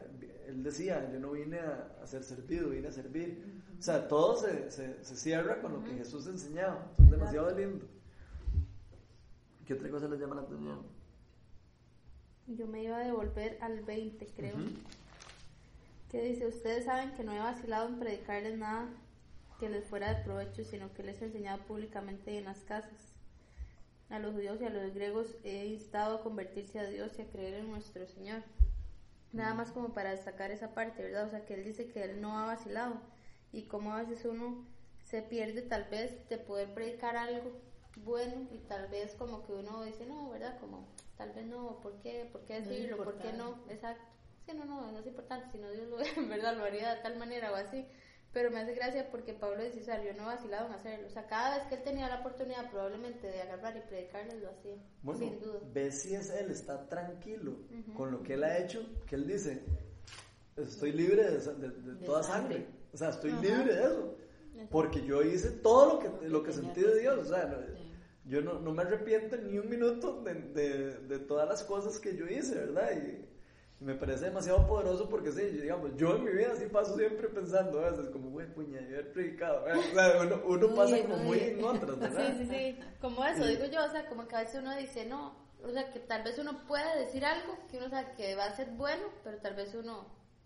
él 0.47 0.64
decía, 0.64 1.10
yo 1.14 1.20
no 1.20 1.32
vine 1.32 1.60
a, 1.60 2.06
ser 2.06 2.24
servido, 2.24 2.70
vine 2.70 2.89
a 2.89 2.91
servir. 2.91 3.64
O 3.80 3.82
sea, 3.82 4.08
todo 4.08 4.36
se, 4.38 4.70
se, 4.70 5.01
se 5.03 5.16
cierra 5.16 5.62
con 5.62 5.74
lo 5.74 5.84
que 5.84 5.91
Jesús 5.95 6.28
enseñaba. 6.28 6.88
Son 6.97 7.10
demasiado 7.10 7.49
lindo. 7.58 7.86
¿Qué 9.66 9.74
otra 9.74 9.89
cosa 9.89 10.08
les 10.10 10.20
llama 10.20 10.36
la 10.36 10.41
atención? 10.41 10.84
Yo 12.47 12.68
me 12.68 12.84
iba 12.84 12.97
a 12.97 13.03
devolver 13.03 13.58
al 13.62 13.82
20, 13.82 14.28
creo. 14.36 14.56
Que 16.16 16.22
dice, 16.22 16.47
ustedes 16.47 16.86
saben 16.86 17.11
que 17.11 17.26
no 17.26 17.34
he 17.34 17.39
vacilado 17.39 17.89
en 17.89 17.99
predicarles 17.99 18.57
nada 18.57 18.88
que 19.59 19.68
les 19.68 19.84
fuera 19.84 20.13
de 20.13 20.24
provecho, 20.24 20.63
sino 20.63 20.93
que 20.93 21.03
les 21.03 21.22
he 21.22 21.26
enseñado 21.26 21.61
públicamente 21.63 22.38
en 22.38 22.45
las 22.45 22.59
casas. 22.59 23.18
A 24.09 24.20
los 24.20 24.32
judíos 24.34 24.61
y 24.61 24.63
a 24.63 24.70
los 24.70 24.93
griegos 24.93 25.36
he 25.43 25.66
instado 25.66 26.16
a 26.16 26.24
convertirse 26.24 26.80
a 26.80 26.88
Dios 26.88 27.11
y 27.20 27.24
a 27.24 27.28
creer 27.28 27.55
en 27.55 27.70
nuestro 27.70 28.07
Señor. 28.07 28.43
Nada 29.34 29.55
más 29.55 29.72
como 29.72 29.89
para 29.89 30.11
destacar 30.11 30.51
esa 30.51 30.74
parte, 30.74 31.03
¿verdad? 31.03 31.28
O 31.28 31.32
sea, 31.32 31.45
que 31.45 31.55
él 31.55 31.66
dice 31.66 31.89
que 31.89 32.05
él 32.05 32.22
no 32.22 32.39
ha 32.39 32.45
vacilado 32.45 33.01
y 33.51 33.63
como 33.63 33.91
a 33.91 34.01
veces 34.01 34.24
uno 34.24 34.66
se 35.03 35.22
pierde 35.22 35.63
tal 35.63 35.84
vez 35.91 36.30
de 36.30 36.38
poder 36.38 36.74
predicar 36.74 37.18
algo 37.18 37.51
bueno 38.05 38.47
y 38.53 38.59
tal 38.70 38.88
vez 38.88 39.16
como 39.16 39.45
que 39.45 39.51
uno 39.51 39.84
dice, 39.84 40.05
no, 40.05 40.30
¿verdad? 40.30 40.57
Como 40.61 40.88
tal 41.18 41.34
vez 41.34 41.45
no, 41.45 41.82
¿por 41.82 41.99
qué? 41.99 42.30
¿Por 42.32 42.45
qué 42.45 42.61
decirlo? 42.61 43.03
¿Por 43.03 43.18
qué 43.18 43.34
no? 43.34 43.49
importante. 43.49 44.14
Sí, 44.46 44.54
no, 44.56 44.66
no, 44.66 44.91
no 44.91 45.00
es 45.00 45.08
importante, 45.08 45.48
sino 45.52 45.70
Dios 45.72 45.88
lo 45.89 46.00
en 46.24 46.30
verdad 46.30 46.56
lo 46.58 46.64
haría 46.64 46.96
de 46.96 47.02
tal 47.02 47.18
manera 47.18 47.52
o 47.52 47.56
así. 47.56 47.86
Pero 48.34 48.52
me 48.52 48.60
hace 48.60 48.74
gracia 48.76 49.10
porque 49.12 49.34
Pablo 49.34 49.64
o 49.64 49.84
sea, 49.84 50.04
yo 50.04 50.14
no 50.14 50.24
he 50.24 50.36
vacilado 50.36 50.68
en 50.68 50.74
hacerlo. 50.74 51.08
O 51.08 51.10
sea, 51.10 51.26
cada 51.26 51.58
vez 51.58 51.68
que 51.68 51.76
él 51.76 51.84
tenía 51.84 52.10
la 52.10 52.20
oportunidad 52.20 52.70
probablemente 52.70 53.28
de 53.28 53.41
agarrar 53.41 53.78
y 53.78 53.82
predicarles 53.82 54.41
lo 54.41 54.50
hacía, 54.50 54.76
Bueno, 55.04 55.20
sin 55.22 55.39
duda. 55.39 55.60
ve 55.74 55.89
si 55.91 56.14
es 56.16 56.30
él, 56.32 56.52
está 56.52 56.88
tranquilo 56.89 57.52
Ujú. 57.72 57.93
con 57.93 58.12
lo 58.12 58.22
que 58.24 58.34
él 58.34 58.43
ha 58.43 58.58
hecho, 58.58 58.86
que 59.08 59.16
él 59.16 59.26
dice, 59.26 59.64
estoy 60.58 60.91
libre 60.91 61.24
de, 61.24 61.38
de- 61.39 61.70
de 61.70 61.93
De 61.96 62.06
toda 62.06 62.24
sangre. 62.24 62.56
sangre. 62.58 62.70
O 62.93 62.98
sea, 62.98 63.10
estoy 63.10 63.32
Ajá. 63.32 63.41
libre 63.41 63.74
de 63.74 63.84
eso. 63.84 64.18
Porque 64.70 65.02
yo 65.06 65.22
hice 65.22 65.52
todo 65.52 65.93
lo 65.93 66.00
que, 66.00 66.28
lo 66.30 66.43
que 66.43 66.52
sentí 66.54 66.82
que 66.82 66.88
de 66.88 67.00
Dios. 67.00 67.18
O 67.18 67.26
sea, 67.26 67.46
no- 67.46 67.86
yo 68.26 68.41
no, 68.41 68.60
no 68.60 68.72
me 68.74 68.82
arrepiento 68.82 69.38
ni 69.38 69.60
un 69.60 69.70
minuto 69.70 70.22
de, 70.24 70.34
de, 70.34 70.98
de 71.08 71.20
todas 71.20 71.48
las 71.48 71.64
cosas 71.64 72.00
que 72.00 72.16
yo 72.18 72.26
hice, 72.28 72.56
¿verdad? 72.56 72.89
Y 72.98 73.26
me 73.80 73.93
parece 73.93 74.26
demasiado 74.26 74.65
poderoso 74.67 75.09
porque 75.09 75.32
sí, 75.32 75.41
yo, 75.53 75.61
digamos, 75.61 75.91
yo 75.97 76.15
en 76.15 76.23
mi 76.23 76.32
vida 76.32 76.55
sí 76.55 76.65
paso 76.67 76.95
siempre 76.97 77.28
pensando 77.28 77.80
a 77.80 77.91
veces 77.91 78.09
como, 78.09 78.30
güey, 78.30 78.47
puña, 78.47 78.82
yo 78.82 78.97
he 78.97 79.03
predicado. 79.03 79.63
¿verdad? 79.63 80.21
O 80.21 80.28
sea, 80.28 80.41
uno, 80.45 80.76
pasa 80.76 81.01
como 81.01 81.17
muy 81.17 81.39
en 81.39 81.63
otras, 81.63 81.99
¿verdad? 81.99 82.26
Sí, 82.28 82.45
sí, 82.45 82.47
sí. 82.49 82.80
Como 83.01 83.26
eso, 83.26 83.45
digo 83.45 83.65
yo, 83.65 83.84
o 83.84 83.89
sea, 83.89 84.07
como 84.07 84.28
que 84.28 84.36
a 84.36 84.39
veces 84.39 84.61
uno 84.61 84.76
dice, 84.78 85.05
no, 85.05 85.36
o 85.63 85.71
sea, 85.71 85.91
que 85.91 85.99
tal 85.99 86.23
vez 86.23 86.38
uno 86.39 86.65
pueda 86.67 86.95
decir 86.95 87.26
algo 87.26 87.57
que 87.69 87.78
uno 87.78 87.89
sabe 87.89 88.13
que 88.15 88.36
va 88.36 88.45
a 88.45 88.55
ser 88.55 88.69
bueno, 88.71 89.03
pero 89.23 89.38
tal 89.39 89.55
vez 89.55 89.73
uno 89.76 90.05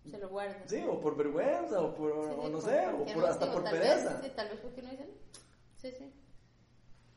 se 0.10 0.18
lo 0.18 0.30
guarda. 0.30 0.64
Sí, 0.66 0.84
o 0.88 1.00
por 1.00 1.16
vergüenza, 1.16 1.82
o 1.82 1.94
por, 1.94 2.12
Sí, 2.12 2.36
o 2.38 2.50
no 2.50 2.62
sé, 2.62 2.88
o 2.88 3.06
por, 3.06 3.26
hasta 3.26 3.46
motivo, 3.46 3.64
por 3.64 3.72
pereza. 3.72 4.14
Vez, 4.14 4.20
sí, 4.24 4.32
tal 4.36 4.50
vez 4.50 4.60
porque 4.60 4.82
uno 4.82 4.90
dice, 4.90 5.08
sí, 5.78 5.92
sí. 5.92 6.14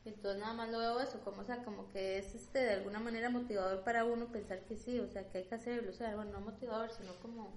Entonces 0.05 0.41
nada 0.41 0.53
más 0.53 0.69
lo 0.69 0.79
veo 0.79 0.99
eso, 0.99 1.21
como, 1.23 1.41
o 1.41 1.45
sea, 1.45 1.63
como 1.63 1.87
que 1.89 2.17
es 2.17 2.35
este 2.35 2.59
de 2.59 2.73
alguna 2.73 2.99
manera 2.99 3.29
motivador 3.29 3.83
para 3.83 4.03
uno 4.03 4.27
pensar 4.31 4.65
que 4.65 4.75
sí, 4.75 4.99
o 4.99 5.07
sea, 5.07 5.29
que 5.29 5.37
hay 5.39 5.43
que 5.45 5.55
hacerlo, 5.55 5.91
o 5.91 5.93
sea, 5.93 6.13
bueno, 6.15 6.31
no 6.31 6.41
motivador, 6.41 6.91
sino 6.91 7.15
como 7.21 7.53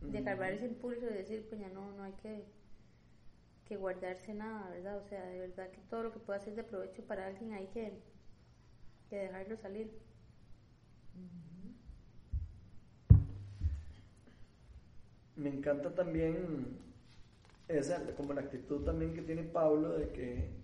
de 0.00 0.18
agarrar 0.18 0.52
ese 0.52 0.66
impulso 0.66 1.06
y 1.06 1.14
decir, 1.14 1.46
pues 1.48 1.60
ya 1.60 1.68
no, 1.68 1.92
no 1.92 2.02
hay 2.02 2.12
que, 2.14 2.44
que 3.66 3.76
guardarse 3.76 4.34
nada, 4.34 4.70
¿verdad? 4.70 4.98
O 4.98 5.04
sea, 5.04 5.24
de 5.26 5.38
verdad 5.38 5.70
que 5.70 5.80
todo 5.88 6.02
lo 6.02 6.12
que 6.12 6.18
pueda 6.18 6.40
ser 6.40 6.56
de 6.56 6.64
provecho 6.64 7.02
para 7.04 7.26
alguien 7.26 7.52
hay 7.52 7.68
que, 7.68 7.92
que 9.08 9.16
dejarlo 9.16 9.56
salir. 9.56 9.90
Me 15.36 15.48
encanta 15.48 15.94
también 15.94 16.78
esa, 17.68 18.04
como 18.16 18.32
la 18.32 18.40
actitud 18.40 18.84
también 18.84 19.14
que 19.14 19.22
tiene 19.22 19.42
Pablo 19.44 19.90
de 19.90 20.08
que, 20.10 20.59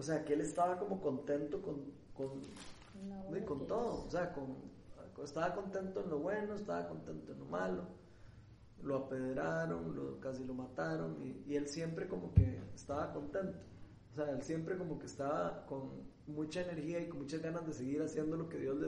o 0.00 0.02
sea, 0.02 0.24
que 0.24 0.32
él 0.32 0.40
estaba 0.40 0.78
como 0.78 0.98
contento 1.02 1.60
con, 1.60 1.76
con, 2.14 2.40
No, 3.30 3.46
con 3.46 3.66
todo, 3.66 4.06
o 4.06 4.10
sea, 4.10 4.32
con, 4.32 4.56
estaba 5.22 5.54
contento 5.54 6.02
en 6.02 6.08
lo 6.08 6.20
bueno, 6.20 6.54
estaba 6.54 6.88
contento 6.88 7.32
en 7.32 7.38
lo 7.38 7.44
malo, 7.44 7.82
lo 8.82 8.96
apedraron, 8.96 9.94
lo, 9.94 10.18
casi 10.18 10.42
lo 10.44 10.54
mataron 10.54 11.20
y, 11.20 11.52
y 11.52 11.56
él 11.56 11.68
siempre 11.68 12.08
como 12.08 12.32
que 12.32 12.58
estaba 12.74 13.12
contento, 13.12 13.58
o 14.12 14.14
sea, 14.16 14.30
él 14.30 14.42
siempre 14.42 14.78
como 14.78 14.98
que 14.98 15.04
estaba 15.04 15.66
con 15.66 15.90
mucha 16.26 16.62
energía 16.62 17.00
y 17.00 17.08
con 17.08 17.18
muchas 17.18 17.42
ganas 17.42 17.66
de 17.66 17.74
seguir 17.74 18.00
haciendo 18.00 18.38
lo 18.38 18.48
que 18.48 18.56
Dios 18.56 18.78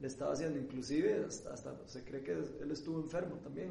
le 0.00 0.06
estaba 0.08 0.32
haciendo, 0.32 0.58
inclusive 0.58 1.24
hasta, 1.24 1.54
hasta 1.54 1.86
se 1.86 2.02
cree 2.04 2.24
que 2.24 2.32
él 2.32 2.70
estuvo 2.72 2.98
enfermo 3.00 3.36
también, 3.36 3.70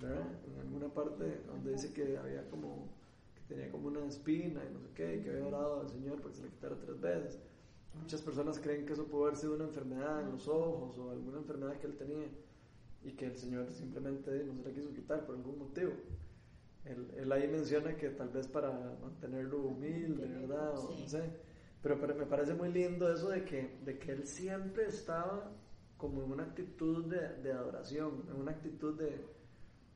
¿verdad? 0.00 0.26
En 0.46 0.60
alguna 0.60 0.88
parte 0.88 1.42
donde 1.46 1.72
dice 1.72 1.92
que 1.92 2.16
había 2.16 2.48
como, 2.48 2.88
tenía 3.48 3.70
como 3.70 3.88
una 3.88 4.04
espina 4.06 4.62
y 4.64 4.72
no 4.72 4.80
sé 4.80 4.88
qué, 4.94 5.16
y 5.16 5.22
que 5.22 5.30
había 5.30 5.46
orado 5.46 5.80
al 5.80 5.88
Señor 5.88 6.20
para 6.20 6.30
que 6.30 6.36
se 6.36 6.42
le 6.42 6.50
quitara 6.50 6.76
tres 6.78 7.00
veces. 7.00 7.40
Muchas 7.94 8.22
personas 8.22 8.60
creen 8.60 8.86
que 8.86 8.92
eso 8.92 9.06
puede 9.06 9.24
haber 9.24 9.36
sido 9.36 9.54
una 9.54 9.64
enfermedad 9.64 10.20
en 10.20 10.30
los 10.30 10.46
ojos 10.46 10.96
o 10.98 11.10
alguna 11.10 11.38
enfermedad 11.38 11.78
que 11.78 11.86
él 11.86 11.96
tenía 11.96 12.28
y 13.02 13.12
que 13.12 13.26
el 13.26 13.36
Señor 13.36 13.72
simplemente 13.72 14.44
no 14.44 14.54
se 14.54 14.62
la 14.62 14.70
quiso 14.74 14.92
quitar 14.92 15.24
por 15.24 15.34
algún 15.34 15.58
motivo. 15.58 15.92
Él, 16.84 17.10
él 17.16 17.32
ahí 17.32 17.48
menciona 17.48 17.96
que 17.96 18.10
tal 18.10 18.28
vez 18.28 18.46
para 18.46 18.96
mantenerlo 19.02 19.62
humilde, 19.62 20.26
¿verdad? 20.26 20.78
O 20.78 20.90
no 20.98 21.06
sé. 21.08 21.22
Pero, 21.82 21.98
pero 22.00 22.14
me 22.14 22.26
parece 22.26 22.54
muy 22.54 22.72
lindo 22.72 23.12
eso 23.12 23.28
de 23.30 23.44
que, 23.44 23.78
de 23.84 23.98
que 23.98 24.12
él 24.12 24.26
siempre 24.26 24.86
estaba 24.86 25.50
como 25.96 26.22
en 26.22 26.32
una 26.32 26.44
actitud 26.44 27.06
de, 27.06 27.42
de 27.42 27.52
adoración, 27.52 28.24
en 28.30 28.40
una 28.40 28.52
actitud 28.52 28.98
de, 28.98 29.20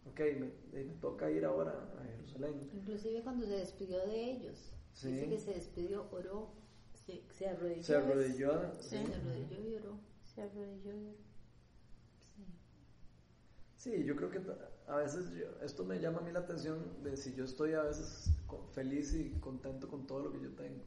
ok, 0.06 0.20
me, 0.38 0.50
me 0.72 0.84
toca 1.00 1.30
ir 1.30 1.44
ahora 1.44 1.72
a 1.98 2.04
Jerusalén. 2.04 2.68
Inclusive 2.72 3.22
cuando 3.22 3.46
se 3.46 3.52
despidió 3.56 3.98
de 4.06 4.30
ellos, 4.30 4.72
Sí. 4.92 5.08
dice 5.12 5.28
que 5.28 5.38
se 5.38 5.54
despidió, 5.54 6.06
oró, 6.10 6.50
se, 6.94 7.22
se 7.30 7.48
arrodilló. 7.48 7.82
Se 7.82 7.96
arrodilló, 7.96 8.72
Sí, 8.80 8.88
se 8.88 8.98
arrodilló 8.98 9.68
y 9.68 9.74
oró. 9.76 9.98
Se 10.24 10.42
arrodilló 10.42 10.92
y- 10.92 11.16
Sí. 12.36 12.44
Sí, 13.76 14.04
yo 14.04 14.14
creo 14.16 14.30
que 14.30 14.40
a 14.86 14.96
veces 14.96 15.24
esto 15.62 15.84
me 15.84 15.98
llama 16.00 16.18
a 16.18 16.22
mí 16.22 16.30
la 16.32 16.40
atención 16.40 17.02
de 17.02 17.16
si 17.16 17.34
yo 17.34 17.44
estoy 17.44 17.72
a 17.74 17.82
veces 17.82 18.30
feliz 18.72 19.12
y 19.14 19.30
contento 19.40 19.88
con 19.88 20.06
todo 20.06 20.20
lo 20.20 20.32
que 20.32 20.40
yo 20.40 20.50
tengo. 20.50 20.82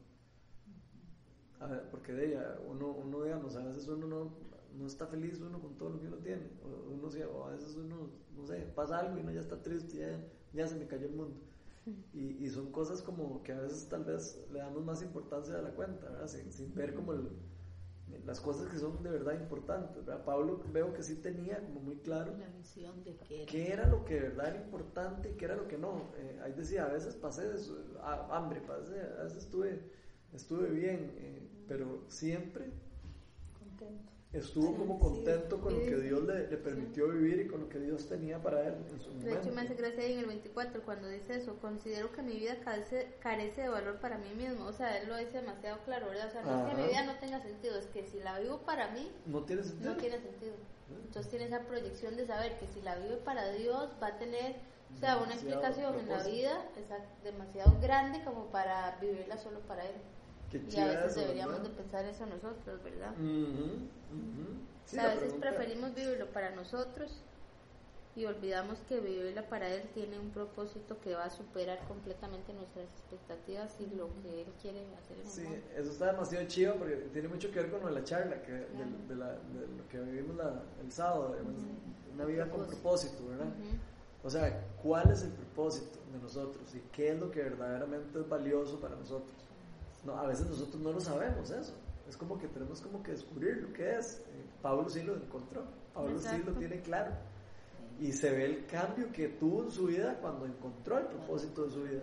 porque 1.90 2.12
de 2.12 2.26
ella, 2.28 2.58
uno, 2.66 2.90
uno, 2.92 3.22
digamos, 3.24 3.56
a 3.56 3.64
veces 3.64 3.88
uno 3.88 4.06
no, 4.06 4.30
no 4.74 4.86
está 4.86 5.06
feliz 5.06 5.40
uno 5.40 5.60
con 5.60 5.76
todo 5.76 5.90
lo 5.90 6.00
que 6.00 6.06
uno 6.06 6.16
tiene. 6.18 6.50
O, 6.64 6.92
uno, 6.92 7.08
o 7.34 7.44
a 7.44 7.50
veces 7.50 7.76
uno, 7.76 8.10
no 8.36 8.46
sé, 8.46 8.60
pasa 8.74 8.98
algo 8.98 9.16
y 9.16 9.20
uno 9.20 9.32
ya 9.32 9.40
está 9.40 9.62
triste, 9.62 9.98
ya, 9.98 10.20
ya 10.52 10.68
se 10.68 10.76
me 10.76 10.86
cayó 10.86 11.06
el 11.06 11.14
mundo. 11.14 11.36
Y, 12.12 12.44
y, 12.44 12.50
son 12.50 12.72
cosas 12.72 13.00
como 13.00 13.44
que 13.44 13.52
a 13.52 13.60
veces 13.60 13.88
tal 13.88 14.02
vez 14.02 14.44
le 14.52 14.58
damos 14.58 14.84
más 14.84 15.02
importancia 15.02 15.56
a 15.56 15.62
la 15.62 15.70
cuenta, 15.70 16.10
¿verdad? 16.10 16.26
Sin, 16.26 16.52
sin 16.52 16.74
ver 16.74 16.94
como 16.94 17.12
el, 17.12 17.28
las 18.24 18.40
cosas 18.40 18.68
que 18.68 18.78
son 18.78 19.02
de 19.02 19.10
verdad 19.10 19.34
importantes. 19.34 20.04
¿verdad? 20.04 20.24
Pablo 20.24 20.62
veo 20.72 20.92
que 20.92 21.02
sí 21.02 21.16
tenía 21.16 21.60
como 21.60 21.80
muy 21.80 21.96
claro 21.96 22.36
la 22.36 22.48
visión 22.48 23.02
de 23.04 23.16
qué 23.16 23.42
era. 23.42 23.46
qué 23.52 23.72
era 23.72 23.86
lo 23.88 24.04
que 24.04 24.14
de 24.14 24.20
verdad 24.20 24.48
era 24.48 24.64
importante 24.64 25.30
y 25.30 25.34
qué 25.34 25.44
era 25.44 25.56
lo 25.56 25.68
que 25.68 25.78
no. 25.78 26.10
Eh, 26.16 26.40
ahí 26.42 26.52
decía, 26.52 26.86
a 26.86 26.92
veces 26.92 27.14
pasé 27.14 27.48
de 27.48 27.60
hambre, 28.30 28.60
pasé, 28.60 29.00
a 29.00 29.24
veces 29.24 29.44
estuve, 29.44 29.80
estuve 30.32 30.70
bien, 30.70 31.12
eh, 31.18 31.48
pero 31.68 32.04
siempre 32.08 32.72
contento 33.58 34.15
estuvo 34.32 34.76
como 34.76 34.98
contento 34.98 35.60
con 35.60 35.74
lo 35.74 35.80
que 35.80 35.96
Dios 35.96 36.24
le, 36.24 36.48
le, 36.48 36.56
permitió 36.56 37.08
vivir 37.08 37.40
y 37.40 37.46
con 37.46 37.60
lo 37.60 37.68
que 37.68 37.78
Dios 37.78 38.08
tenía 38.08 38.42
para 38.42 38.66
él 38.66 38.74
en 38.90 39.00
su 39.00 39.10
momento. 39.10 39.26
De 39.26 39.34
hecho, 39.34 39.52
me 39.52 39.62
hace 39.62 39.74
gracia 39.74 40.02
ahí 40.02 40.12
en 40.12 40.18
el 40.20 40.26
24 40.26 40.82
cuando 40.82 41.08
dice 41.08 41.36
eso, 41.36 41.56
considero 41.60 42.12
que 42.12 42.22
mi 42.22 42.34
vida 42.34 42.56
carece, 42.64 43.14
carece 43.20 43.62
de 43.62 43.68
valor 43.68 43.98
para 44.00 44.18
mí 44.18 44.30
mismo, 44.36 44.66
o 44.66 44.72
sea, 44.72 44.98
él 44.98 45.08
lo 45.08 45.16
dice 45.16 45.40
demasiado 45.40 45.78
claro, 45.84 46.08
¿verdad? 46.08 46.28
O 46.28 46.30
sea, 46.30 46.42
no 46.42 46.66
es 46.68 46.74
que 46.74 46.82
mi 46.82 46.88
vida 46.88 47.04
no 47.04 47.18
tenga 47.18 47.40
sentido, 47.40 47.78
es 47.78 47.86
que 47.86 48.04
si 48.04 48.18
la 48.20 48.38
vivo 48.38 48.58
para 48.62 48.90
mí, 48.90 49.10
no 49.26 49.42
tiene 49.44 49.62
sentido. 49.62 49.92
No 49.92 49.96
tiene 49.96 50.18
sentido. 50.18 50.54
Entonces 50.88 51.30
tiene 51.30 51.46
esa 51.46 51.60
proyección 51.60 52.16
de 52.16 52.26
saber 52.26 52.58
que 52.58 52.66
si 52.68 52.80
la 52.82 52.96
vive 52.96 53.16
para 53.16 53.50
Dios 53.52 53.90
va 54.00 54.08
a 54.08 54.18
tener, 54.18 54.56
o 54.94 54.98
sea, 54.98 55.16
una 55.16 55.34
explicación 55.34 55.98
en 55.98 56.08
la 56.08 56.22
vida 56.22 56.64
demasiado 57.24 57.76
grande 57.80 58.22
como 58.24 58.50
para 58.50 58.98
vivirla 59.00 59.36
solo 59.36 59.60
para 59.60 59.84
Él 59.84 59.94
y 60.68 60.76
a 60.78 60.86
veces 60.86 61.14
deberíamos 61.14 61.62
de 61.62 61.70
pensar 61.70 62.04
eso 62.04 62.26
nosotros, 62.26 62.82
¿verdad? 62.82 63.14
a 64.98 65.14
veces 65.14 65.32
preferimos 65.34 65.94
vivirlo 65.94 66.26
para 66.32 66.50
nosotros 66.50 67.22
y 68.16 68.24
olvidamos 68.24 68.78
que 68.88 68.98
vivirla 68.98 69.46
para 69.46 69.68
Él 69.68 69.82
tiene 69.92 70.18
un 70.18 70.30
propósito 70.30 70.98
que 71.00 71.14
va 71.14 71.24
a 71.24 71.30
superar 71.30 71.78
completamente 71.86 72.54
nuestras 72.54 72.86
expectativas 72.86 73.76
y 73.78 73.94
lo 73.94 74.08
que 74.22 74.42
Él 74.42 74.46
quiere 74.62 74.86
hacer 74.96 75.18
en 75.18 75.26
Sí, 75.30 75.62
eso 75.76 75.90
está 75.90 76.12
demasiado 76.12 76.46
chido 76.46 76.76
porque 76.76 76.96
tiene 77.12 77.28
mucho 77.28 77.50
que 77.50 77.60
ver 77.60 77.70
con 77.70 77.94
la 77.94 78.04
charla, 78.04 78.40
que, 78.42 78.52
de, 78.52 79.16
la, 79.16 79.32
de, 79.32 79.66
lo 79.76 79.86
que 79.90 80.00
vivimos 80.00 80.36
el 80.82 80.90
sábado, 80.90 81.36
una 82.14 82.24
vida 82.24 82.48
con 82.48 82.66
propósito, 82.66 83.26
¿verdad? 83.28 83.48
O 84.24 84.30
sea, 84.30 84.64
¿cuál 84.82 85.10
es 85.10 85.22
el 85.22 85.30
propósito 85.30 85.98
de 86.12 86.18
nosotros 86.18 86.74
y 86.74 86.80
qué 86.92 87.10
es 87.10 87.20
lo 87.20 87.30
que 87.30 87.42
verdaderamente 87.42 88.18
es 88.18 88.28
valioso 88.28 88.80
para 88.80 88.96
nosotros? 88.96 89.45
No, 90.06 90.16
a 90.16 90.26
veces 90.26 90.46
nosotros 90.46 90.80
no 90.80 90.92
lo 90.92 91.00
sabemos 91.00 91.50
eso. 91.50 91.74
Es 92.08 92.16
como 92.16 92.38
que 92.38 92.46
tenemos 92.46 92.80
como 92.80 93.02
que 93.02 93.10
descubrir 93.10 93.56
lo 93.56 93.72
que 93.72 93.98
es. 93.98 94.18
Eh, 94.18 94.44
Pablo 94.62 94.88
sí 94.88 95.02
lo 95.02 95.16
encontró. 95.16 95.64
Pablo 95.92 96.18
sí 96.20 96.40
lo 96.46 96.52
tiene 96.52 96.80
claro. 96.80 97.10
Y 97.98 98.12
se 98.12 98.30
ve 98.30 98.44
el 98.44 98.66
cambio 98.66 99.10
que 99.10 99.28
tuvo 99.28 99.64
en 99.64 99.70
su 99.72 99.86
vida 99.86 100.16
cuando 100.20 100.46
encontró 100.46 100.98
el 100.98 101.06
propósito 101.06 101.64
de 101.64 101.70
su 101.70 101.82
vida. 101.82 102.02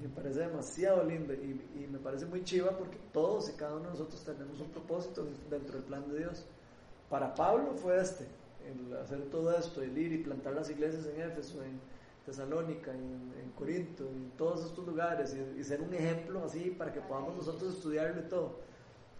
Me 0.00 0.08
parece 0.08 0.40
demasiado 0.40 1.04
lindo 1.04 1.34
y, 1.34 1.60
y 1.74 1.86
me 1.86 1.98
parece 1.98 2.24
muy 2.24 2.42
chiva 2.42 2.70
porque 2.70 2.96
todos 3.12 3.50
y 3.50 3.52
cada 3.52 3.74
uno 3.74 3.84
de 3.84 3.90
nosotros 3.90 4.24
tenemos 4.24 4.58
un 4.58 4.70
propósito 4.70 5.26
dentro 5.50 5.74
del 5.74 5.84
plan 5.84 6.08
de 6.08 6.20
Dios. 6.20 6.46
Para 7.10 7.34
Pablo 7.34 7.74
fue 7.74 8.00
este, 8.00 8.24
el 8.66 8.96
hacer 8.96 9.20
todo 9.30 9.54
esto, 9.54 9.82
el 9.82 9.98
ir 9.98 10.12
y 10.12 10.18
plantar 10.18 10.54
las 10.54 10.70
iglesias 10.70 11.04
en 11.06 11.20
Éfeso, 11.20 11.62
en, 11.62 11.80
Tesalónica, 12.24 12.92
en, 12.92 13.32
en, 13.42 13.50
Corinto, 13.52 14.06
en 14.06 14.30
todos 14.36 14.64
estos 14.64 14.86
lugares, 14.86 15.34
y, 15.34 15.64
ser 15.64 15.80
un 15.80 15.92
ejemplo 15.94 16.44
así 16.44 16.70
para 16.70 16.92
que 16.92 17.00
podamos 17.00 17.36
nosotros 17.36 17.74
estudiarlo 17.74 18.20
y 18.20 18.28
todo. 18.28 18.58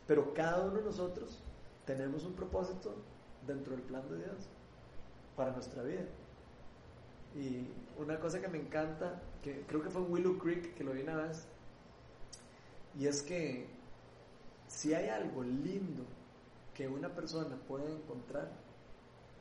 Pero 0.06 0.32
cada 0.34 0.62
uno 0.62 0.76
de 0.76 0.84
nosotros 0.84 1.42
tenemos 1.86 2.24
un 2.24 2.34
propósito 2.34 2.94
dentro 3.46 3.72
del 3.72 3.82
plan 3.82 4.08
de 4.10 4.18
Dios 4.18 4.48
para 5.36 5.52
nuestra 5.52 5.82
vida. 5.82 6.04
Y 7.34 7.66
una 7.98 8.18
cosa 8.18 8.40
que 8.40 8.48
me 8.48 8.58
encanta, 8.58 9.22
que 9.42 9.62
creo 9.66 9.82
que 9.82 9.90
fue 9.90 10.02
en 10.02 10.12
Willow 10.12 10.38
Creek 10.38 10.74
que 10.74 10.84
lo 10.84 10.92
vi 10.92 11.02
una 11.02 11.16
vez, 11.16 11.46
y 12.98 13.06
es 13.06 13.22
que 13.22 13.66
si 14.66 14.94
hay 14.94 15.08
algo 15.08 15.42
lindo 15.42 16.04
que 16.74 16.88
una 16.88 17.08
persona 17.08 17.56
puede 17.68 17.92
encontrar 17.92 18.50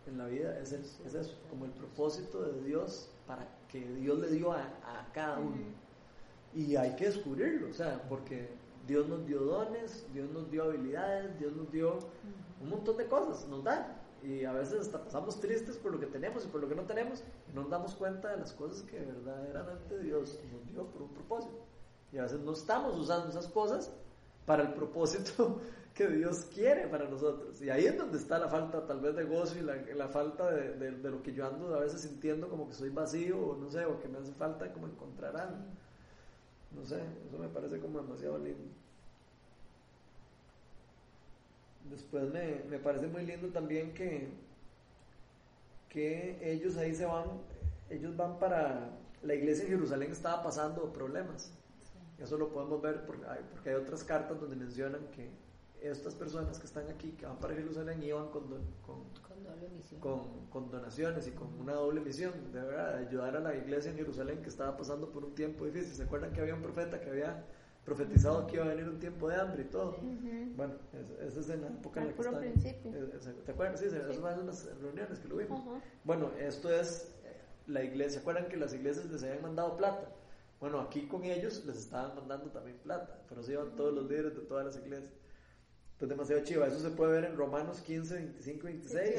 en 0.08 0.18
la 0.18 0.26
vida, 0.26 0.58
es 0.60 0.72
eso, 0.72 1.04
es 1.06 1.14
eso 1.14 1.34
como 1.50 1.66
el 1.66 1.72
propósito 1.72 2.42
de 2.42 2.64
Dios 2.64 3.10
para 3.28 3.48
que 3.68 3.80
Dios 3.80 4.20
le 4.20 4.30
dio 4.30 4.52
a, 4.52 4.66
cada 5.14 5.40
uno. 5.40 5.58
Y 6.54 6.76
hay 6.76 6.96
que 6.96 7.06
descubrirlo, 7.06 7.70
o 7.70 7.74
sea, 7.74 8.02
porque 8.10 8.50
Dios 8.88 9.08
nos 9.08 9.26
dio 9.26 9.42
dones, 9.42 10.06
Dios 10.14 10.30
nos 10.32 10.50
dio 10.50 10.64
habilidades, 10.64 11.38
Dios 11.38 11.56
nos 11.56 11.72
dio 11.72 12.00
un 12.62 12.70
montón 12.70 12.98
de 12.98 13.06
cosas, 13.06 13.48
nos 13.48 13.64
da. 13.64 13.96
Y 14.24 14.44
a 14.44 14.52
veces 14.52 14.82
hasta 14.82 15.04
pasamos 15.04 15.40
tristes 15.40 15.78
por 15.78 15.94
lo 15.94 16.00
que 16.00 16.08
tenemos 16.08 16.44
y 16.44 16.48
por 16.48 16.60
lo 16.60 16.68
que 16.68 16.76
no 16.76 16.84
tenemos 16.84 17.24
y 17.50 17.56
no 17.56 17.62
nos 17.62 17.70
damos 17.70 17.96
cuenta 17.96 18.30
de 18.30 18.38
las 18.38 18.52
cosas 18.52 18.82
que 18.82 19.00
verdaderamente 19.00 20.00
Dios 20.00 20.40
nos 20.52 20.68
dio 20.68 20.86
por 20.88 21.04
un 21.04 21.10
propósito. 21.10 21.54
Y 22.12 22.18
a 22.18 22.24
veces 22.24 22.40
no 22.40 22.52
estamos 22.52 22.98
usando 22.98 23.30
esas 23.30 23.48
cosas 23.48 23.92
para 24.50 24.64
el 24.64 24.74
propósito 24.74 25.62
que 25.94 26.08
Dios 26.08 26.48
quiere 26.52 26.88
para 26.88 27.08
nosotros. 27.08 27.62
Y 27.62 27.70
ahí 27.70 27.86
es 27.86 27.96
donde 27.96 28.18
está 28.18 28.40
la 28.40 28.50
falta 28.50 28.84
tal 28.88 29.00
vez 29.00 29.16
de 29.16 29.26
gozo 29.26 29.60
y 29.60 29.62
la, 29.62 29.76
la 29.76 30.08
falta 30.08 30.50
de, 30.50 30.74
de, 30.74 31.12
lo 31.12 31.22
que 31.22 31.34
yo 31.34 31.46
ando 31.46 31.76
a 31.76 31.82
veces 31.82 32.02
sintiendo 32.02 32.50
como 32.50 32.68
que 32.68 32.74
soy 32.74 32.90
vacío 32.90 33.38
o 33.40 33.58
no 33.58 33.70
sé, 33.70 33.86
o 33.86 34.00
que 34.00 34.08
me 34.08 34.18
hace 34.18 34.34
falta 34.34 34.74
como 34.74 34.88
encontrar 34.88 35.38
algo. 35.38 35.58
No 36.76 36.84
sé, 36.84 37.00
eso 37.28 37.38
me 37.38 37.48
parece 37.48 37.80
como 37.80 38.02
demasiado 38.02 38.40
lindo. 38.40 38.74
Después 41.92 42.24
me, 42.34 42.64
me 42.72 42.80
parece 42.80 43.06
muy 43.06 43.24
lindo 43.28 43.50
también 43.50 43.94
que, 43.94 44.30
que 45.90 46.40
ellos 46.42 46.76
ahí 46.78 46.96
se 46.96 47.06
van, 47.06 47.28
ellos 47.92 48.18
van 48.18 48.40
para, 48.40 48.98
la 49.22 49.36
iglesia 49.36 49.66
en 49.66 49.72
Jerusalén 49.74 50.12
estaba 50.12 50.42
pasando 50.42 50.92
problemas. 50.92 51.52
Eso 52.22 52.38
lo 52.38 52.50
podemos 52.50 52.82
ver 52.82 53.06
porque 53.06 53.26
hay, 53.28 53.40
porque 53.52 53.70
hay 53.70 53.76
otras 53.76 54.04
cartas 54.04 54.40
donde 54.40 54.56
mencionan 54.56 55.08
que 55.12 55.30
estas 55.82 56.14
personas 56.16 56.60
que 56.60 56.66
están 56.66 56.90
aquí, 56.90 57.12
que 57.12 57.26
van 57.26 57.38
para 57.38 57.56
Jerusalén, 57.56 58.04
iban 58.04 58.30
con, 58.30 58.44
con, 58.82 59.06
con, 60.50 60.70
donaciones 60.70 61.28
y 61.28 61.32
con 61.32 61.48
una 61.60 61.74
doble 61.74 62.02
misión, 62.02 62.34
de 62.52 62.60
verdad, 62.60 62.98
de 62.98 63.08
ayudar 63.08 63.38
a 63.38 63.40
la 63.40 63.56
iglesia 63.56 63.92
en 63.92 63.98
Jerusalén 63.98 64.42
que 64.42 64.50
estaba 64.50 64.76
pasando 64.76 65.10
por 65.10 65.24
un 65.24 65.36
tiempo 65.36 65.66
difícil. 65.66 65.94
¿Se 65.94 66.04
acuerdan 66.04 66.34
que 66.34 66.42
había 66.42 66.56
un 66.56 66.62
profeta 66.62 67.00
que 67.00 67.10
había 67.10 67.46
profetizado 67.86 68.46
que 68.46 68.58
iba 68.58 68.66
a 68.66 68.70
venir 68.70 68.90
un 68.90 69.00
tiempo 69.00 69.30
de 69.30 69.36
hambre 69.36 69.64
y 69.64 69.66
todo? 69.66 69.98
Bueno, 70.56 70.76
esa 71.22 71.40
es 71.40 71.50
en 71.50 71.62
la 71.62 71.68
época 71.68 72.02
en 72.02 72.08
la 72.08 72.14
que 72.14 72.22
están. 72.22 72.44
Eh, 72.44 73.44
¿Te 73.46 73.52
acuerdas? 73.52 73.80
Sí, 73.80 73.90
sí. 73.90 73.96
eso 73.96 74.22
fue 74.22 74.34
en 74.34 74.46
las 74.46 74.80
reuniones 74.82 75.20
que 75.20 75.28
lo 75.28 75.38
vimos. 75.38 75.62
Bueno, 76.04 76.32
esto 76.40 76.70
es 76.70 77.16
eh, 77.24 77.38
la 77.68 77.84
iglesia. 77.84 78.16
¿Se 78.16 78.20
acuerdan 78.20 78.48
que 78.48 78.58
las 78.58 78.74
iglesias 78.74 79.06
les 79.06 79.24
habían 79.24 79.42
mandado 79.42 79.78
plata? 79.78 80.10
Bueno, 80.60 80.82
aquí 80.82 81.08
con 81.08 81.24
ellos 81.24 81.66
les 81.66 81.78
estaban 81.78 82.16
mandando 82.16 82.52
también 82.52 82.78
plata, 82.80 83.22
pero 83.30 83.42
se 83.42 83.54
iban 83.54 83.76
todos 83.76 83.94
los 83.94 84.10
líderes 84.10 84.36
de 84.36 84.42
todas 84.42 84.66
las 84.66 84.76
iglesias. 84.78 85.14
Entonces, 85.94 86.18
demasiado 86.18 86.44
chiva. 86.44 86.68
Eso 86.68 86.80
se 86.80 86.92
puede 86.92 87.12
ver 87.14 87.26
en 87.26 87.36
Romanos 87.38 87.82
15, 87.82 88.14
25, 88.16 88.64
26. 88.64 89.16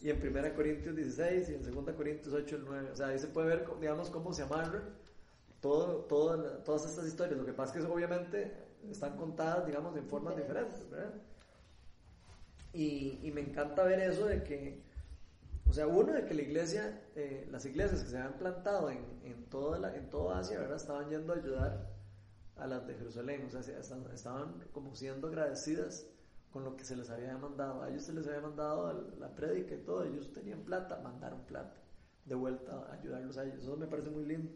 y 0.00 0.10
en 0.10 0.36
1 0.36 0.54
Corintios 0.54 0.94
16 0.94 1.48
y 1.48 1.54
en 1.54 1.62
2 1.62 1.94
Corintios 1.96 2.32
8, 2.32 2.58
9. 2.64 2.90
O 2.92 2.96
sea, 2.96 3.08
ahí 3.08 3.18
se 3.18 3.26
puede 3.26 3.48
ver, 3.48 3.66
digamos, 3.80 4.08
cómo 4.10 4.32
se 4.32 4.42
amarra 4.42 4.82
todo, 5.60 6.04
todo, 6.04 6.58
todas 6.58 6.84
estas 6.86 7.06
historias. 7.06 7.38
Lo 7.38 7.46
que 7.46 7.52
pasa 7.52 7.78
es 7.78 7.84
que 7.84 7.90
obviamente 7.90 8.52
están 8.90 9.16
contadas, 9.16 9.66
digamos, 9.66 9.96
en 9.96 10.06
formas 10.08 10.36
diferentes, 10.36 10.88
¿verdad? 10.90 11.14
Y, 12.72 13.18
y, 13.22 13.30
me 13.32 13.42
encanta 13.42 13.84
ver 13.84 14.00
eso 14.00 14.26
de 14.26 14.42
que, 14.42 14.82
o 15.72 15.74
sea, 15.74 15.86
uno 15.86 16.12
de 16.12 16.26
que 16.26 16.34
la 16.34 16.42
iglesia, 16.42 17.00
eh, 17.16 17.48
las 17.50 17.64
iglesias 17.64 18.02
que 18.02 18.10
se 18.10 18.18
habían 18.18 18.36
plantado 18.36 18.90
en, 18.90 19.02
en, 19.24 19.46
toda 19.46 19.78
la, 19.78 19.96
en 19.96 20.10
toda 20.10 20.38
Asia, 20.38 20.58
¿verdad? 20.58 20.76
Estaban 20.76 21.08
yendo 21.08 21.32
a 21.32 21.36
ayudar 21.36 21.88
a 22.56 22.66
las 22.66 22.86
de 22.86 22.92
Jerusalén, 22.92 23.46
o 23.46 23.48
sea, 23.48 23.60
estaban 23.78 24.62
como 24.72 24.94
siendo 24.94 25.28
agradecidas 25.28 26.06
con 26.52 26.64
lo 26.64 26.76
que 26.76 26.84
se 26.84 26.94
les 26.94 27.08
había 27.08 27.38
mandado. 27.38 27.80
A 27.80 27.88
ellos 27.88 28.02
se 28.02 28.12
les 28.12 28.26
había 28.26 28.42
mandado 28.42 28.92
la 29.18 29.34
prédica 29.34 29.74
y 29.74 29.78
todo, 29.78 30.04
ellos 30.04 30.30
tenían 30.34 30.60
plata, 30.60 31.00
mandaron 31.02 31.40
plata 31.46 31.80
de 32.26 32.34
vuelta 32.34 32.72
a 32.90 32.92
ayudarlos 32.92 33.38
a 33.38 33.44
ellos. 33.44 33.62
Eso 33.62 33.74
me 33.78 33.86
parece 33.86 34.10
muy 34.10 34.26
lindo, 34.26 34.52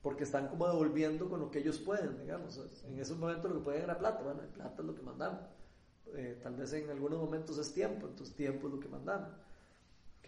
porque 0.00 0.24
están 0.24 0.48
como 0.48 0.66
devolviendo 0.66 1.28
con 1.28 1.40
lo 1.40 1.50
que 1.50 1.58
ellos 1.58 1.78
pueden, 1.78 2.16
digamos. 2.16 2.58
En 2.86 2.98
esos 2.98 3.18
momentos 3.18 3.50
lo 3.50 3.58
que 3.58 3.64
podían 3.64 3.82
era 3.82 3.98
plata, 3.98 4.22
bueno, 4.22 4.40
plata 4.54 4.80
es 4.80 4.86
lo 4.86 4.94
que 4.94 5.02
mandaron. 5.02 5.40
Eh, 6.14 6.40
tal 6.42 6.56
vez 6.56 6.72
en 6.72 6.88
algunos 6.88 7.18
momentos 7.18 7.58
es 7.58 7.74
tiempo, 7.74 8.06
entonces 8.06 8.34
tiempo 8.34 8.68
es 8.68 8.72
lo 8.72 8.80
que 8.80 8.88
mandaron. 8.88 9.46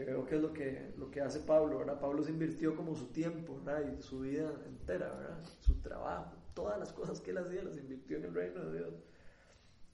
Que 0.01 0.07
veo 0.07 0.25
que 0.25 0.37
es 0.37 0.41
lo 0.41 0.55
que, 0.55 0.95
lo 0.97 1.11
que 1.11 1.21
hace 1.21 1.41
Pablo, 1.41 1.81
¿verdad? 1.81 2.01
Pablo 2.01 2.23
se 2.23 2.31
invirtió 2.31 2.75
como 2.75 2.95
su 2.95 3.09
tiempo, 3.09 3.61
¿verdad? 3.63 3.85
Y 3.93 4.01
su 4.01 4.21
vida 4.21 4.51
entera, 4.65 5.13
¿verdad? 5.13 5.45
Su 5.61 5.75
trabajo 5.83 6.41
todas 6.55 6.79
las 6.79 6.91
cosas 6.91 7.21
que 7.21 7.33
él 7.33 7.39
hacía 7.39 7.63
las 7.63 7.77
invirtió 7.77 8.17
en 8.17 8.25
el 8.25 8.35
reino 8.35 8.65
de 8.65 8.79
Dios. 8.79 8.95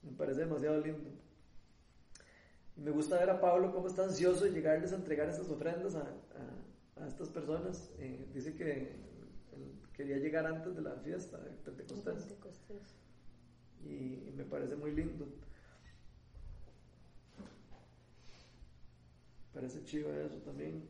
Me 0.03 0.11
parece 0.13 0.41
demasiado 0.41 0.79
lindo. 0.79 1.09
Y 2.77 2.81
me 2.81 2.91
gusta 2.91 3.19
ver 3.19 3.29
a 3.29 3.41
Pablo 3.41 3.73
cómo 3.73 3.87
está 3.87 4.05
ansioso 4.05 4.45
de 4.45 4.51
llegarles 4.51 4.93
a 4.93 4.95
entregar 4.95 5.27
estas 5.27 5.49
ofrendas 5.49 5.95
a, 5.95 6.03
a, 6.03 7.03
a 7.03 7.07
estas 7.07 7.27
personas. 7.27 7.91
Eh, 7.99 8.29
dice 8.33 8.55
que 8.55 8.95
quería 9.91 10.19
llegar 10.19 10.45
antes 10.45 10.73
de 10.73 10.83
la 10.83 10.95
fiesta 10.95 11.37
de 11.37 11.49
Pentecostés. 11.65 12.23
Pentecostés. 12.23 12.95
Y, 13.83 14.29
y 14.29 14.33
me 14.37 14.45
parece 14.45 14.77
muy 14.77 14.91
lindo. 14.91 15.27
Parece 19.57 19.83
chido 19.85 20.13
eso 20.21 20.35
también. 20.45 20.87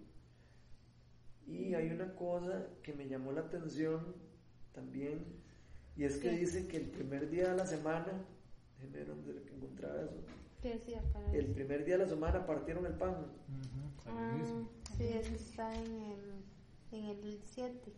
Y 1.46 1.74
hay 1.74 1.90
una 1.90 2.14
cosa 2.16 2.66
que 2.84 2.92
me 2.94 3.08
llamó 3.08 3.32
la 3.32 3.40
atención 3.40 4.14
también, 4.74 5.24
y 5.96 6.04
es 6.04 6.18
que 6.18 6.32
¿Qué? 6.32 6.38
dice 6.38 6.68
que 6.68 6.76
el 6.76 6.90
primer 6.90 7.30
día 7.30 7.52
de 7.52 7.56
la 7.56 7.66
semana, 7.66 8.26
dónde 8.82 9.42
encontraba 9.56 10.02
eso, 10.02 10.18
¿Qué 10.62 10.74
decía 10.74 11.02
para 11.14 11.32
el 11.32 11.46
eso? 11.46 11.54
primer 11.54 11.86
día 11.86 11.98
de 11.98 12.04
la 12.04 12.10
semana 12.10 12.46
partieron 12.46 12.86
el 12.86 12.94
pan. 12.96 13.16
Ah, 14.06 14.38
sí, 14.98 15.04
eso 15.06 15.34
está 15.34 15.74
en 15.74 16.02
el, 16.02 16.44
en 16.92 17.06
el 17.06 17.40
7. 17.46 17.94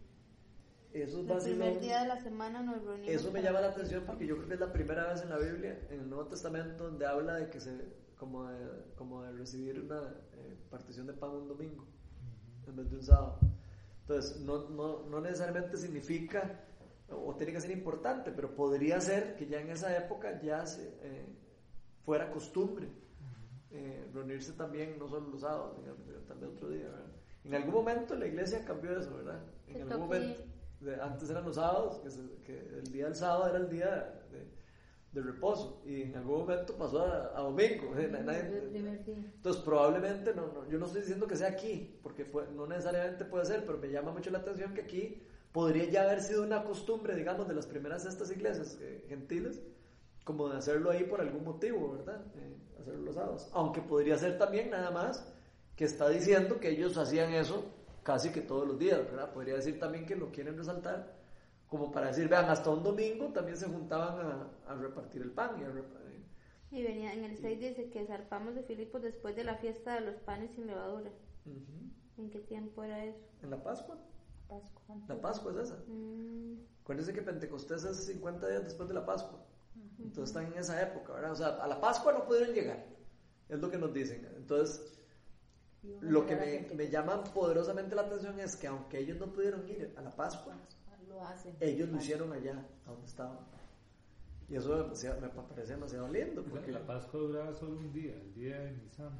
Eso 0.94 1.22
es 1.22 1.46
El 1.46 1.54
primer 1.54 1.80
día 1.80 2.02
de 2.04 2.08
la 2.10 2.22
semana 2.22 2.62
nos 2.62 2.84
reunimos. 2.84 3.10
Eso 3.10 3.32
me 3.32 3.42
llama 3.42 3.62
la 3.62 3.70
atención 3.70 4.02
el 4.02 4.06
porque 4.06 4.26
pan. 4.26 4.28
yo 4.28 4.36
creo 4.36 4.48
que 4.50 4.54
es 4.54 4.60
la 4.60 4.72
primera 4.72 5.12
vez 5.12 5.24
en 5.24 5.30
la 5.30 5.40
Biblia, 5.40 5.80
en 5.90 6.02
el 6.02 6.10
Nuevo 6.10 6.28
Testamento, 6.28 6.84
donde 6.84 7.08
habla 7.08 7.34
de 7.38 7.50
que 7.50 7.60
se, 7.60 7.72
como 8.20 8.46
de, 8.48 8.94
como 8.96 9.24
de 9.24 9.32
recibir 9.32 9.80
una 9.80 10.14
eh, 10.34 10.58
partición 10.70 11.08
de 11.08 11.14
pan 11.14 11.32
un 11.32 11.48
domingo 11.48 11.86
en 12.68 12.76
vez 12.76 12.90
de 12.92 12.98
un 12.98 13.04
sábado. 13.04 13.40
Entonces, 14.02 14.40
no, 14.42 14.70
no, 14.70 15.06
no 15.08 15.22
necesariamente 15.22 15.78
significa 15.78 16.66
o 17.12 17.34
tiene 17.36 17.54
que 17.54 17.62
ser 17.62 17.72
importante, 17.72 18.32
pero 18.32 18.54
podría 18.56 19.02
ser 19.02 19.36
que 19.36 19.48
ya 19.48 19.60
en 19.62 19.70
esa 19.72 19.98
época 19.98 20.40
ya 20.42 20.66
se, 20.68 20.88
eh, 21.02 21.26
fuera 22.06 22.30
costumbre 22.32 22.88
eh, 23.72 24.08
reunirse 24.14 24.54
también, 24.54 25.00
no 25.00 25.08
solo 25.08 25.28
los 25.30 25.42
sábados, 25.42 25.76
también 26.28 26.52
otro 26.56 26.70
día. 26.70 26.84
¿verdad? 26.86 27.06
En 27.46 27.56
algún 27.56 27.74
momento 27.74 28.16
la 28.16 28.28
iglesia 28.28 28.64
cambió 28.66 28.98
eso, 29.00 29.16
¿verdad? 29.16 29.42
En 29.68 29.82
algún 29.94 30.08
momento. 30.08 30.44
De- 30.82 31.02
antes 31.02 31.30
eran 31.30 31.44
los 31.46 31.56
sábados, 31.56 32.00
que, 32.00 32.10
se- 32.12 32.36
que 32.46 32.58
el 32.78 32.92
día 32.92 33.06
del 33.06 33.16
sábado 33.16 33.48
era 33.50 33.58
el 33.58 33.70
día 33.70 34.19
de, 35.12 35.22
reposo, 35.22 35.82
y 35.86 36.04
en 36.04 36.16
algún 36.16 36.40
momento 36.40 36.76
pasó 36.76 37.02
a, 37.02 37.38
a 37.38 37.42
domingo. 37.42 37.94
entonces 37.98 39.62
probablemente, 39.64 40.34
no, 40.34 40.48
no, 40.54 40.70
yo 40.70 40.78
no 40.78 40.86
estoy 40.86 41.02
diciendo 41.02 41.28
que 41.28 41.36
sea 41.36 41.50
aquí, 41.50 42.00
porque 42.04 42.26
fue, 42.26 42.48
no 42.56 42.68
necesariamente 42.68 43.26
puede 43.26 43.46
ser, 43.46 43.66
pero 43.66 43.78
me 43.78 43.90
llama 43.90 44.12
mucho 44.12 44.30
la 44.30 44.40
atención 44.40 44.74
que 44.74 44.82
aquí 44.82 45.22
podría 45.52 45.86
ya 45.86 46.04
haber 46.04 46.22
sido 46.22 46.44
una 46.44 46.64
costumbre, 46.64 47.16
digamos, 47.16 47.48
de 47.48 47.54
las 47.56 47.66
primeras 47.66 48.04
de 48.04 48.10
estas 48.10 48.32
iglesias 48.32 48.78
eh, 48.82 49.06
gentiles, 49.08 49.62
como 50.24 50.48
de 50.50 50.58
hacerlo 50.58 50.92
ahí 50.92 51.04
por 51.06 51.22
algún 51.22 51.44
motivo, 51.44 51.92
¿verdad? 51.92 52.22
Eh, 52.36 52.56
hacerlo 52.80 53.02
los 53.02 53.16
sábados. 53.16 53.50
Aunque 53.54 53.82
podría 53.82 54.18
ser 54.18 54.38
también 54.38 54.70
nada 54.70 54.92
más 54.92 55.26
que 55.76 55.86
está 55.86 56.10
diciendo 56.10 56.60
que 56.60 56.70
ellos 56.70 56.98
hacían 56.98 57.34
eso 57.34 57.66
casi 58.04 58.32
que 58.32 58.42
todos 58.42 58.68
los 58.68 58.78
días, 58.78 59.00
¿verdad? 59.00 59.32
Podría 59.34 59.56
decir 59.56 59.80
también 59.80 60.06
que 60.06 60.16
lo 60.16 60.32
quieren 60.32 60.58
resaltar, 60.58 61.19
como 61.70 61.92
para 61.92 62.08
decir, 62.08 62.28
vean, 62.28 62.50
hasta 62.50 62.70
un 62.70 62.84
domingo 62.84 63.28
también 63.32 63.58
se 63.58 63.68
juntaban 63.68 64.26
a, 64.26 64.72
a 64.72 64.76
repartir 64.76 65.22
el 65.22 65.32
pan 65.32 65.60
y 65.60 65.64
a 65.64 65.70
rep- 65.70 65.96
eh, 66.08 66.24
Y 66.72 66.84
venía 66.84 67.14
en 67.14 67.24
el 67.24 67.38
6 67.38 67.60
dice 67.60 67.90
que 67.90 68.06
zarpamos 68.06 68.56
de 68.56 68.64
Filipos 68.64 69.02
después 69.02 69.36
de 69.36 69.44
la 69.44 69.56
fiesta 69.56 69.94
de 69.96 70.02
los 70.02 70.16
panes 70.18 70.52
sin 70.56 70.68
levadura. 70.68 71.12
ujú. 71.46 71.90
¿En 72.18 72.30
qué 72.30 72.40
tiempo 72.40 72.84
era 72.84 73.06
eso? 73.06 73.20
en 73.44 73.50
la 73.52 73.64
Pascua. 73.64 73.98
Pascua. 74.48 74.96
La 75.08 75.22
Pascua 75.22 75.52
es 75.54 75.58
esa. 75.60 75.78
Mm, 75.88 76.56
Acuérdense 76.82 77.14
que 77.14 77.22
Pentecostés 77.22 77.84
es 77.86 77.98
50 78.08 78.48
días 78.50 78.64
después 78.64 78.90
de 78.90 78.96
la 78.96 79.06
Pascua. 79.06 79.40
Entonces 80.00 80.30
están 80.36 80.52
en 80.52 80.58
esa 80.60 80.82
época, 80.82 81.14
¿verdad? 81.14 81.32
O 81.32 81.36
sea, 81.36 81.48
a 81.64 81.68
la 81.68 81.80
Pascua 81.80 82.12
no 82.14 82.26
pudieron 82.26 82.54
llegar. 82.54 82.84
Es 83.48 83.60
lo 83.60 83.70
que 83.70 83.78
nos 83.78 83.94
dicen. 83.94 84.28
Entonces, 84.36 84.82
lo 86.02 86.26
que 86.26 86.36
me, 86.36 86.76
me 86.76 86.90
llama 86.90 87.24
poderosamente 87.24 87.96
la 87.96 88.02
atención 88.04 88.40
es 88.40 88.56
que 88.56 88.68
aunque 88.68 89.00
ellos 89.00 89.18
no 89.18 89.32
pudieron 89.32 89.68
ir 89.70 89.94
a 89.98 90.02
la 90.02 90.10
Pascua, 90.16 90.56
Lo 91.10 91.22
hacen. 91.26 91.56
ellos 91.60 91.90
lo 91.90 91.98
hicieron 91.98 92.32
allá, 92.34 92.66
a 92.86 92.92
donde 92.92 93.08
estaban. 93.08 93.38
Y 94.48 94.56
eso 94.56 94.76
me, 94.78 94.84
parecía- 94.84 95.16
me 95.16 95.30
parece 95.30 95.74
demasiado 95.74 96.08
lindo. 96.08 96.42
La- 96.42 96.50
Porque 96.50 96.72
La 96.72 96.86
Pascua 96.86 97.20
duraba 97.20 97.54
solo 97.54 97.78
un 97.78 97.92
día, 97.94 98.16
el 98.16 98.34
día 98.34 98.60
de 98.60 98.72
Nisan. 98.72 99.12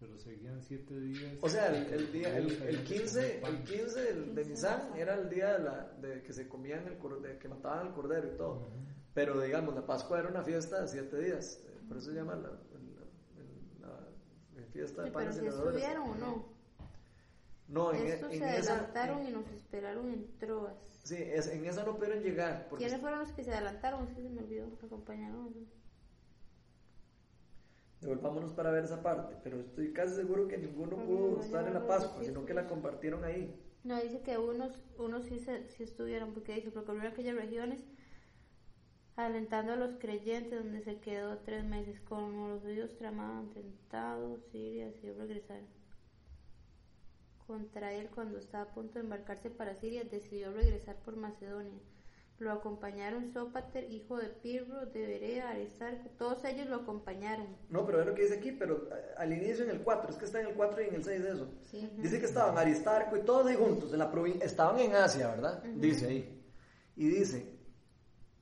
Pero 0.00 0.16
seguían 0.18 0.62
siete 0.62 0.98
días. 0.98 1.34
O 1.42 1.48
sea, 1.48 1.66
el, 1.76 1.92
el 1.92 2.12
día, 2.12 2.38
el, 2.38 2.50
el 2.52 2.62
habían 2.62 2.84
que 2.84 2.94
15, 2.94 3.20
comer 3.20 3.40
pan. 3.40 3.54
el 3.56 3.64
15 3.64 4.00
del- 4.00 4.34
de 4.34 4.44
Nisan 4.44 4.90
era 4.96 5.14
el 5.14 5.28
día 5.28 5.58
de, 5.58 5.64
la, 5.64 5.92
de 6.00 6.22
que 6.22 6.32
se 6.32 6.48
comían 6.48 6.86
el 6.86 6.98
cor- 6.98 7.20
de 7.20 7.36
que 7.38 7.48
mataban 7.48 7.88
al 7.88 7.92
cordero 7.94 8.32
y 8.32 8.36
todo. 8.36 8.68
Pero 9.12 9.40
digamos, 9.40 9.74
la 9.74 9.84
Pascua 9.84 10.20
era 10.20 10.28
una 10.28 10.42
fiesta 10.42 10.80
de 10.82 10.88
siete 10.88 11.18
días. 11.20 11.60
eh, 11.66 11.80
Por 11.88 11.96
eso 11.96 12.10
se 12.10 12.16
llama 12.16 12.36
la, 12.36 12.48
el- 12.48 13.80
la- 13.80 14.60
la 14.60 14.66
fiesta 14.72 15.02
de 15.02 15.08
sí, 15.08 15.12
pero 15.12 15.24
panes 15.24 15.36
y 15.36 15.40
si 15.40 15.46
estuvieron 15.48 16.08
o 16.10 16.14
no. 16.14 16.57
No, 17.68 17.92
en, 17.92 18.06
Estos 18.06 18.32
en 18.32 18.38
se 18.38 18.58
esa. 18.58 18.72
adelantaron 18.72 19.26
y 19.26 19.30
nos 19.30 19.46
esperaron 19.50 20.10
en 20.10 20.38
Troas. 20.38 20.74
sí, 21.04 21.16
es- 21.18 21.48
en 21.48 21.64
esa 21.66 21.84
no 21.84 21.96
pudieron 21.96 22.22
llegar. 22.22 22.66
Porque 22.68 22.84
¿Quiénes 22.84 23.00
fueron 23.00 23.20
los 23.20 23.32
que 23.32 23.44
se 23.44 23.52
adelantaron? 23.52 24.08
Es 24.08 24.14
que 24.14 24.22
se 24.22 24.28
me 24.30 24.40
olvidó, 24.42 24.66
me 24.68 24.86
acompañaron. 24.86 25.54
Devolvámonos 28.00 28.52
para 28.52 28.70
ver 28.70 28.84
esa 28.84 29.02
parte. 29.02 29.36
Pero 29.42 29.60
estoy 29.60 29.92
casi 29.92 30.14
seguro 30.14 30.48
que 30.48 30.58
ninguno 30.58 30.96
Pero 30.96 31.06
pudo 31.06 31.36
no 31.36 31.42
estar 31.42 31.66
en 31.66 31.74
la 31.74 31.86
Pascua, 31.86 32.22
sino 32.24 32.44
que 32.44 32.54
la 32.54 32.66
compartieron 32.66 33.24
ahí. 33.24 33.54
No, 33.84 34.00
dice 34.00 34.20
que 34.22 34.38
unos, 34.38 34.78
unos 34.98 35.24
sí, 35.24 35.38
se, 35.40 35.68
sí 35.68 35.82
estuvieron, 35.82 36.32
porque 36.32 36.54
dice, 36.54 36.70
recorrió 36.70 37.08
aquellas 37.08 37.34
regiones 37.36 37.84
alentando 39.16 39.72
a 39.72 39.76
los 39.76 39.96
creyentes, 39.96 40.62
donde 40.62 40.80
se 40.80 41.00
quedó 41.00 41.38
tres 41.38 41.64
meses, 41.64 42.00
como 42.00 42.48
los 42.48 42.62
judíos 42.62 42.96
tramaban 42.96 43.50
tentados, 43.50 44.40
Siria 44.52 44.86
decidió 44.86 45.14
regresar. 45.18 45.60
Contra 47.48 47.94
él, 47.94 48.10
cuando 48.14 48.36
estaba 48.36 48.64
a 48.64 48.74
punto 48.74 48.98
de 48.98 49.00
embarcarse 49.00 49.48
para 49.48 49.74
Siria, 49.74 50.04
decidió 50.04 50.52
regresar 50.52 50.96
por 50.96 51.16
Macedonia. 51.16 51.80
Lo 52.38 52.52
acompañaron 52.52 53.32
Sópater, 53.32 53.90
hijo 53.90 54.18
de 54.18 54.28
Pirro, 54.28 54.84
de 54.84 55.06
Berea, 55.06 55.48
Aristarco, 55.48 56.10
todos 56.18 56.44
ellos 56.44 56.68
lo 56.68 56.76
acompañaron. 56.76 57.46
No, 57.70 57.86
pero 57.86 58.00
es 58.00 58.06
lo 58.06 58.14
que 58.14 58.24
dice 58.24 58.34
aquí, 58.34 58.52
pero 58.52 58.86
eh, 58.94 59.14
al 59.16 59.32
inicio 59.32 59.64
en 59.64 59.70
el 59.70 59.80
4, 59.80 60.10
es 60.10 60.16
que 60.18 60.26
está 60.26 60.42
en 60.42 60.48
el 60.48 60.54
4 60.56 60.82
y 60.82 60.88
en 60.88 60.94
el 60.96 61.04
6 61.04 61.22
de 61.22 61.30
eso. 61.30 61.48
Sí. 61.70 61.90
Dice 61.96 62.20
que 62.20 62.26
estaban 62.26 62.58
Aristarco 62.58 63.16
y 63.16 63.22
todos 63.22 63.46
ahí 63.46 63.56
juntos, 63.56 63.94
en 63.94 63.98
la 63.98 64.12
estaban 64.42 64.78
en 64.78 64.94
Asia, 64.94 65.28
¿verdad? 65.28 65.62
Dice 65.62 66.06
ahí. 66.06 66.44
Y 66.96 67.08
dice, 67.08 67.58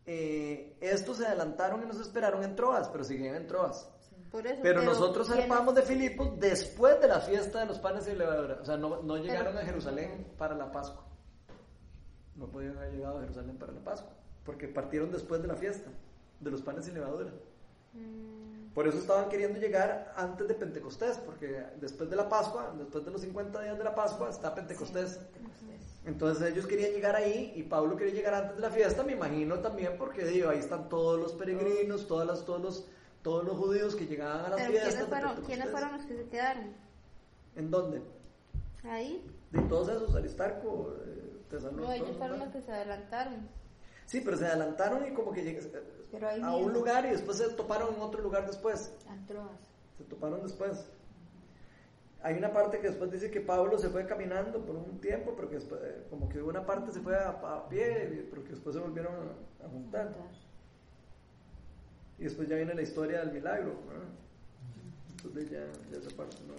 eh, 0.04 0.76
estos 0.80 1.18
se 1.18 1.26
adelantaron 1.26 1.80
y 1.80 1.86
nos 1.86 2.00
esperaron 2.00 2.42
en 2.42 2.56
Troas, 2.56 2.88
pero 2.88 3.04
siguen 3.04 3.36
en 3.36 3.46
Troas. 3.46 3.88
Por 4.30 4.46
eso, 4.46 4.60
Pero 4.62 4.82
nosotros 4.82 5.26
¿quiénes- 5.28 5.46
zarpamos 5.48 5.74
de 5.74 5.82
Filipos 5.82 6.38
después 6.38 7.00
de 7.00 7.08
la 7.08 7.20
fiesta 7.20 7.60
de 7.60 7.66
los 7.66 7.78
panes 7.78 8.06
y 8.08 8.14
levadura. 8.14 8.58
O 8.60 8.64
sea, 8.64 8.76
no, 8.76 9.02
no 9.02 9.16
llegaron 9.16 9.48
Pero- 9.54 9.58
a 9.60 9.62
Jerusalén 9.64 10.26
para 10.36 10.54
la 10.54 10.70
Pascua. 10.70 11.04
No 12.34 12.46
podían 12.48 12.76
haber 12.76 12.92
llegado 12.92 13.18
a 13.18 13.20
Jerusalén 13.22 13.56
para 13.56 13.72
la 13.72 13.80
Pascua. 13.80 14.10
Porque 14.44 14.68
partieron 14.68 15.10
después 15.10 15.40
de 15.42 15.48
la 15.48 15.54
fiesta 15.56 15.88
de 16.40 16.50
los 16.50 16.60
panes 16.62 16.86
y 16.88 16.92
levadura. 16.92 17.30
Mm, 17.94 18.74
Por 18.74 18.86
eso 18.86 18.98
estaban 18.98 19.30
queriendo 19.30 19.58
llegar 19.58 20.12
antes 20.16 20.46
de 20.46 20.54
Pentecostés. 20.54 21.16
Porque 21.18 21.64
después 21.80 22.10
de 22.10 22.16
la 22.16 22.28
Pascua, 22.28 22.74
después 22.76 23.04
de 23.04 23.10
los 23.10 23.20
50 23.22 23.60
días 23.62 23.78
de 23.78 23.84
la 23.84 23.94
Pascua, 23.94 24.28
está 24.28 24.54
Pentecostés. 24.54 25.16
Pentecostés. 25.16 26.02
Entonces 26.04 26.52
ellos 26.52 26.66
querían 26.66 26.92
llegar 26.92 27.16
ahí 27.16 27.52
y 27.56 27.62
Pablo 27.62 27.96
quería 27.96 28.14
llegar 28.14 28.34
antes 28.34 28.56
de 28.56 28.62
la 28.62 28.70
fiesta, 28.70 29.02
me 29.02 29.12
imagino 29.12 29.58
también 29.60 29.96
porque 29.98 30.24
digo, 30.24 30.50
ahí 30.50 30.58
están 30.58 30.88
todos 30.88 31.18
los 31.18 31.32
peregrinos, 31.32 32.06
todas 32.06 32.26
las, 32.28 32.44
todos 32.44 32.60
los 32.60 32.86
todos 33.26 33.44
los 33.44 33.56
judíos 33.58 33.96
que 33.96 34.06
llegaban 34.06 34.44
a 34.44 34.48
las 34.50 34.54
Pero 34.60 34.70
fiestas. 34.70 34.94
¿quiénes 34.94 35.08
fueron. 35.08 35.44
¿quiénes 35.44 35.70
fueron 35.70 35.92
los 35.96 36.06
que 36.06 36.16
se 36.16 36.28
quedaron? 36.28 36.64
¿En 37.56 37.70
dónde? 37.72 38.02
Ahí. 38.84 39.26
De 39.50 39.62
todos 39.62 39.88
esos, 39.88 40.14
Aristarco, 40.14 40.94
eh, 41.04 41.42
Tesalónica, 41.50 41.88
No, 41.88 41.92
ellos 41.92 42.16
fueron 42.16 42.38
los 42.38 42.48
que 42.50 42.62
se 42.62 42.70
adelantaron. 42.70 43.48
Sí, 44.06 44.20
pero 44.24 44.36
se 44.36 44.46
adelantaron 44.46 45.04
y 45.08 45.12
como 45.12 45.32
que 45.32 45.42
lleg- 45.44 45.82
Pero 46.12 46.28
ahí 46.28 46.40
a 46.40 46.54
un 46.54 46.72
lugar 46.72 47.04
y 47.06 47.10
después 47.10 47.38
se 47.38 47.48
toparon 47.48 47.96
en 47.96 48.00
otro 48.00 48.22
lugar 48.22 48.46
después. 48.46 48.94
Antroas. 49.08 49.58
Se 49.98 50.04
toparon 50.04 50.40
después. 50.44 50.86
Hay 52.22 52.36
una 52.38 52.52
parte 52.52 52.78
que 52.78 52.86
después 52.88 53.10
dice 53.10 53.28
que 53.32 53.40
Pablo 53.40 53.76
se 53.76 53.88
fue 53.88 54.06
caminando 54.06 54.64
por 54.64 54.76
un 54.76 55.00
tiempo, 55.00 55.32
pero 55.34 55.48
que 55.48 55.56
después, 55.56 55.80
eh, 55.82 56.06
como 56.10 56.28
que 56.28 56.40
una 56.40 56.64
parte 56.64 56.92
se 56.92 57.00
fue 57.00 57.16
a, 57.16 57.30
a 57.30 57.68
pie, 57.68 58.24
pero 58.30 58.44
que 58.44 58.50
después 58.50 58.76
se 58.76 58.80
volvieron 58.80 59.12
a, 59.14 59.66
a 59.66 59.68
juntar. 59.68 60.12
Y 62.18 62.24
después 62.24 62.48
ya 62.48 62.56
viene 62.56 62.74
la 62.74 62.82
historia 62.82 63.20
del 63.20 63.32
milagro. 63.32 63.78
¿verdad? 63.86 64.08
Entonces 65.16 65.50
ya, 65.50 65.66
ya 65.90 65.98
esa 65.98 66.16
parte 66.16 66.36
no. 66.46 66.54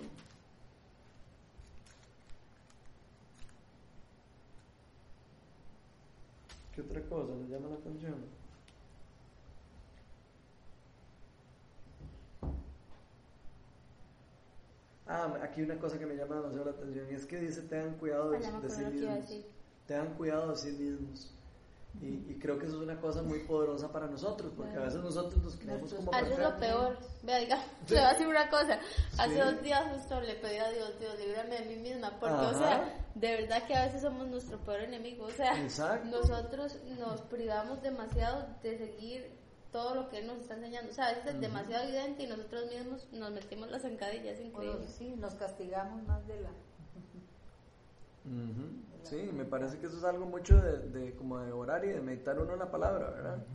¿Qué 6.75 6.81
otra 6.81 7.01
cosa 7.01 7.33
le 7.33 7.47
llama 7.47 7.69
la 7.69 7.75
atención? 7.75 8.15
Ah, 15.07 15.39
aquí 15.41 15.61
una 15.61 15.79
cosa 15.79 15.97
que 15.97 16.05
me 16.05 16.15
llama 16.15 16.35
demasiado 16.35 16.65
la 16.65 16.71
atención 16.71 17.07
y 17.09 17.15
es 17.15 17.25
que 17.25 17.39
dice 17.39 17.61
tengan 17.61 17.95
cuidado 17.95 18.31
de, 18.31 18.39
de 18.39 18.69
sí 18.69 18.85
mismos. 18.85 19.45
Tengan 19.87 20.13
cuidado 20.15 20.51
de 20.51 20.57
sí 20.57 20.71
mismos. 20.73 21.33
Y, 22.01 22.31
y 22.31 22.37
creo 22.39 22.59
que 22.59 22.67
eso 22.67 22.75
es 22.77 22.81
una 22.83 22.99
cosa 23.01 23.23
muy 23.23 23.39
poderosa 23.39 23.91
para 23.91 24.05
nosotros, 24.07 24.51
porque 24.55 24.77
a 24.77 24.81
veces 24.81 25.01
nosotros 25.01 25.41
nos 25.43 25.55
creemos 25.55 25.91
como 25.93 26.13
Haces 26.13 26.29
lo 26.29 26.35
perfectos. 26.35 26.59
peor. 26.59 26.97
Vea, 27.23 27.37
diga, 27.39 27.57
le 27.89 27.95
voy 27.95 28.03
a 28.05 28.09
decir 28.11 28.27
una 28.27 28.49
cosa. 28.49 28.79
Hace 29.17 29.33
Sí. 29.33 29.39
dos 29.39 29.61
días 29.63 29.83
justo 29.95 30.21
le 30.21 30.35
pedí 30.35 30.57
a 30.57 30.69
Dios, 30.69 30.91
Dios, 30.99 31.17
líbrame 31.19 31.59
de 31.61 31.65
mí 31.65 31.75
misma. 31.81 32.11
Porque, 32.19 32.35
o 32.35 32.53
sea, 32.53 33.07
de 33.15 33.31
verdad 33.41 33.63
que 33.65 33.75
a 33.75 33.85
veces 33.85 34.01
somos 34.03 34.27
nuestro 34.27 34.59
peor 34.59 34.81
enemigo. 34.81 35.25
O 35.25 35.31
sea, 35.31 35.59
Exacto. 35.61 36.07
nosotros 36.07 36.77
nos 36.99 37.21
privamos 37.21 37.81
demasiado 37.81 38.47
de 38.61 38.77
seguir 38.77 39.31
todo 39.71 39.95
lo 39.95 40.09
que 40.09 40.19
Él 40.19 40.27
nos 40.27 40.37
está 40.37 40.53
enseñando. 40.53 40.91
O 40.91 40.93
sea, 40.93 41.07
a 41.07 41.13
veces 41.13 41.33
es 41.33 41.41
demasiado 41.41 41.83
evidente 41.85 42.23
y 42.23 42.27
nosotros 42.27 42.67
mismos 42.71 43.07
nos 43.11 43.31
metimos 43.31 43.69
la 43.71 43.79
zancadilla. 43.79 44.31
Es 44.31 44.39
O 44.39 44.43
increíble. 44.43 44.79
nos- 44.85 44.91
sí, 44.91 45.15
nos 45.17 45.33
castigamos 45.35 46.03
más 46.03 46.25
de 46.27 46.41
la... 46.41 46.49
Ujú. 48.25 48.83
Sí, 49.09 49.29
me 49.33 49.45
parece 49.45 49.77
que 49.79 49.87
eso 49.87 49.97
es 49.97 50.03
algo 50.03 50.25
mucho 50.25 50.55
de, 50.61 50.79
de 50.89 51.15
como 51.15 51.39
de 51.39 51.51
orar 51.51 51.83
y 51.85 51.89
de 51.89 52.01
meditar 52.01 52.39
uno 52.39 52.53
en 52.53 52.59
la 52.59 52.69
palabra, 52.71 53.09
¿verdad? 53.09 53.45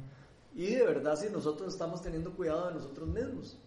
Y 0.54 0.74
de 0.74 0.84
verdad 0.84 1.16
si 1.16 1.30
nosotros 1.30 1.72
estamos 1.72 2.02
teniendo 2.02 2.32
cuidado 2.32 2.68
de 2.68 2.74
nosotros 2.74 3.08
mismos. 3.08 3.58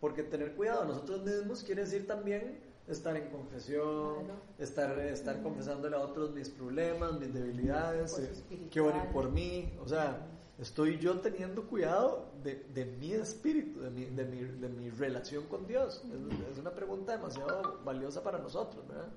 Porque 0.00 0.22
tener 0.22 0.54
cuidado 0.54 0.82
de 0.82 0.88
nosotros 0.88 1.22
mismos 1.24 1.62
quiere 1.64 1.82
decir 1.82 2.06
también 2.06 2.60
estar 2.86 3.16
en 3.16 3.28
confesión, 3.30 4.24
Claro. 4.24 4.40
estar, 4.58 4.98
estar 5.00 5.42
confesándole 5.42 5.96
a 5.96 6.00
otros 6.00 6.30
mis 6.30 6.48
problemas, 6.48 7.18
mis 7.18 7.34
debilidades, 7.34 8.18
eh, 8.18 8.68
que 8.70 8.80
oren 8.80 9.12
por 9.12 9.30
mí. 9.30 9.72
O 9.84 9.88
sea, 9.88 10.26
estoy 10.58 10.98
yo 10.98 11.18
teniendo 11.20 11.64
cuidado 11.66 12.30
de, 12.42 12.64
de 12.72 12.84
mi 12.86 13.12
espíritu, 13.12 13.80
de 13.80 13.90
mi, 13.90 14.04
de, 14.06 14.24
mi, 14.24 14.38
de 14.44 14.68
mi 14.68 14.88
relación 14.90 15.44
con 15.46 15.66
Dios. 15.66 16.02
Es, 16.06 16.52
es 16.52 16.58
una 16.58 16.70
pregunta 16.70 17.12
demasiado 17.16 17.80
valiosa 17.84 18.22
para 18.22 18.38
nosotros, 18.38 18.86
¿verdad? 18.88 19.08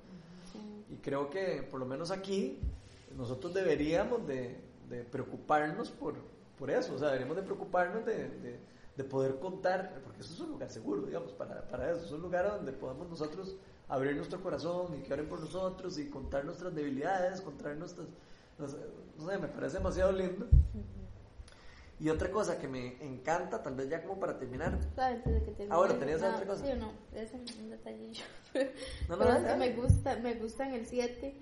Y 0.91 0.97
creo 0.97 1.29
que 1.29 1.63
por 1.69 1.79
lo 1.79 1.85
menos 1.85 2.11
aquí 2.11 2.59
nosotros 3.17 3.53
deberíamos 3.53 4.27
de, 4.27 4.59
preocuparnos 5.09 5.89
por, 5.89 6.15
por 6.59 6.69
eso, 6.69 6.93
o 6.95 6.97
sea, 6.99 7.07
deberíamos 7.07 7.37
de 7.37 7.43
preocuparnos 7.43 8.05
de, 8.05 8.27
de- 8.29 8.71
de 8.97 9.03
poder 9.05 9.39
contar, 9.39 10.01
porque 10.03 10.21
eso 10.21 10.33
es 10.33 10.39
un 10.41 10.49
lugar 10.51 10.69
seguro, 10.69 11.03
digamos, 11.03 11.31
para, 11.31 11.65
para 11.69 11.91
eso, 11.91 12.03
es 12.05 12.11
un 12.11 12.21
lugar 12.21 12.45
donde 12.57 12.73
podamos 12.73 13.07
nosotros 13.09 13.55
abrir 13.87 14.15
nuestro 14.17 14.41
corazón 14.43 14.93
y 14.97 15.01
que 15.01 15.13
oren 15.13 15.27
por 15.29 15.39
nosotros 15.39 15.97
y 15.97 16.09
contar 16.09 16.43
nuestras 16.43 16.75
debilidades, 16.75 17.39
contar 17.41 17.75
nuestras, 17.77 18.07
no 18.59 18.67
sé, 18.67 19.37
me 19.39 19.47
parece 19.47 19.77
demasiado 19.77 20.11
lindo. 20.11 20.45
Y 22.01 22.09
otra 22.09 22.31
cosa 22.31 22.57
que 22.57 22.67
me 22.67 22.97
encanta, 23.03 23.61
tal 23.61 23.75
vez 23.75 23.87
ya 23.87 24.01
como 24.01 24.19
para 24.19 24.35
terminar, 24.39 24.75
¿Sabes? 24.95 25.17
Antes 25.17 25.33
de 25.35 25.43
que 25.43 25.51
termine. 25.51 25.69
Ah, 25.75 25.77
bueno, 25.77 25.93
¿tenías 25.95 26.19
No, 26.19 26.29
otra 26.33 26.45
cosa? 26.47 26.65
Sí 26.65 26.71
o 26.71 26.75
no, 26.75 26.91
es 27.13 27.31
un, 27.31 27.45
un 27.63 27.69
detallillo. 27.69 28.23
No, 29.07 29.15
no, 29.15 29.19
Pero 29.19 29.25
dale, 29.25 29.45
es 29.47 29.53
que 29.53 29.59
me 29.59 29.73
gusta, 29.73 30.15
me 30.17 30.33
gusta 30.33 30.67
en 30.67 30.73
el 30.73 30.85
7 30.87 31.35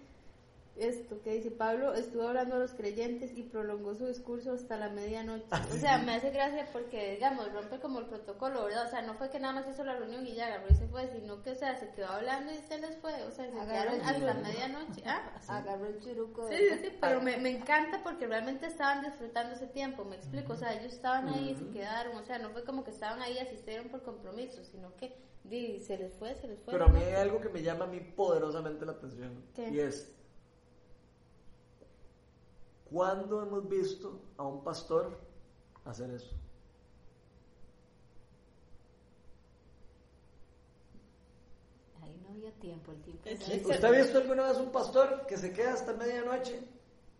esto 0.80 1.22
que 1.22 1.34
dice 1.34 1.52
Pablo 1.52 1.94
estuvo 1.94 2.28
hablando 2.28 2.56
a 2.56 2.60
los 2.60 2.74
creyentes 2.74 3.32
y 3.36 3.44
prolongó 3.44 3.96
su 3.96 4.08
discurso 4.08 4.54
hasta 4.54 4.78
la 4.78 4.90
medianoche. 4.90 5.46
Ah, 5.52 5.66
o 5.72 5.78
sea, 5.78 5.98
me 6.00 6.16
hace 6.16 6.32
gracia 6.32 6.68
porque, 6.72 7.16
digamos, 7.16 7.52
rompe 7.54 7.80
como 7.80 8.00
el 8.00 8.06
protocolo, 8.06 8.66
¿verdad? 8.66 8.88
O 8.88 8.90
sea, 8.90 9.02
no 9.02 9.14
fue 9.16 9.30
que 9.30 9.40
nada 9.40 9.54
más 9.54 9.68
hizo 9.70 9.84
la 9.84 9.96
reunión 9.96 10.26
y 10.26 10.34
ya 10.34 10.48
agarró 10.48 10.68
y 10.70 10.76
se 10.76 10.88
fue, 10.88 11.08
sino 11.08 11.42
que, 11.42 11.52
o 11.52 11.56
sea, 11.56 11.78
se 11.78 11.90
quedó 11.92 12.08
hablando 12.08 12.52
y 12.52 12.58
se 12.58 12.80
les 12.80 12.96
fue. 12.98 13.14
O 13.24 13.32
sea, 13.32 13.50
se 13.50 13.60
Agarró 13.60 13.92
quedaron 13.92 14.02
hasta 14.02 14.20
la 14.20 14.34
medianoche. 14.36 15.04
¿Ah? 15.06 15.40
Agarró 15.48 15.86
el 15.88 16.00
churuco. 16.00 16.48
Sí, 16.50 16.56
sí, 16.58 16.80
sí, 16.84 16.98
pero 17.00 17.22
me, 17.22 17.38
me 17.38 17.50
encanta 17.50 18.02
porque 18.04 18.28
realmente 18.28 18.68
estaban 18.68 19.04
disfrutando 19.04 19.56
ese 19.56 19.68
tiempo, 19.68 20.06
me 20.06 20.16
explico, 20.16 20.54
o 20.54 20.58
sea, 20.58 20.74
ellos 20.74 20.94
estaban 20.94 21.28
ahí, 21.30 21.56
se 21.56 21.70
quedaron, 21.72 22.18
o 22.18 22.24
sea, 22.24 22.40
no 22.40 22.50
fue 22.52 22.64
como 22.64 22.84
que 22.84 22.92
estaban 22.92 23.22
ahí, 23.22 23.38
asistieron 23.38 23.90
por 23.90 24.04
compromiso, 24.04 24.64
sino 24.64 24.96
que 24.96 25.16
di, 25.44 25.80
se 25.80 25.98
les 25.98 26.14
fue, 26.14 26.36
se 26.36 26.48
les 26.48 26.62
fue. 26.62 26.74
Pero 26.74 26.86
a 26.86 26.90
mí 26.90 27.02
hay 27.02 27.16
algo 27.16 27.42
que 27.42 27.50
me 27.50 27.62
llama 27.62 27.86
a 27.86 27.88
mí 27.88 28.00
poderosamente 28.00 28.86
la 28.86 28.94
atención. 28.94 29.44
¿Qué? 29.56 29.70
Y 29.70 29.80
es, 29.80 30.12
¿cuándo 32.92 33.42
hemos 33.42 33.68
visto 33.70 34.22
a 34.38 34.44
un 34.44 34.64
pastor 34.64 35.18
hacer 35.86 36.10
eso? 36.12 36.36
Ahí 42.02 42.18
no 42.24 42.30
había 42.30 42.52
tiempo, 42.60 42.92
el 42.92 43.02
tiempo. 43.02 43.22
Es- 43.26 43.66
¿Usted 43.66 43.84
ha 43.84 43.92
visto 43.92 44.18
alguna 44.18 44.48
vez 44.48 44.58
un 44.58 44.72
pastor 44.72 45.26
que 45.28 45.38
se 45.38 45.52
queda 45.54 45.74
hasta 45.74 45.94
medianoche? 45.94 46.62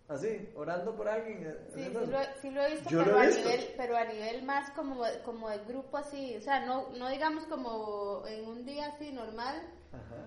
Así, 0.08 0.50
orando 0.56 0.96
por 0.96 1.08
alguien. 1.08 1.44
eh, 1.46 1.68
Sí, 1.72 1.84
sí 1.84 1.92
lo, 1.94 2.20
he- 2.20 2.34
sí 2.42 2.50
lo 2.50 2.62
he 2.64 2.72
visto, 2.72 2.90
Yo 2.90 2.98
lo 3.00 3.06
pero, 3.06 3.20
a 3.20 3.26
nivel, 3.28 3.74
pero 3.78 3.96
a 3.98 4.06
nivel 4.06 4.44
más 4.44 4.72
como, 4.72 5.04
como 5.24 5.50
de 5.50 5.60
grupo 5.66 5.98
así, 5.98 6.36
o 6.36 6.42
sea, 6.42 6.66
no, 6.66 6.90
no 6.98 7.10
digamos 7.10 7.44
como 7.46 8.24
en 8.26 8.48
un 8.48 8.66
día 8.66 8.88
así 8.88 9.12
normal, 9.12 9.62
Ajá. 9.94 10.26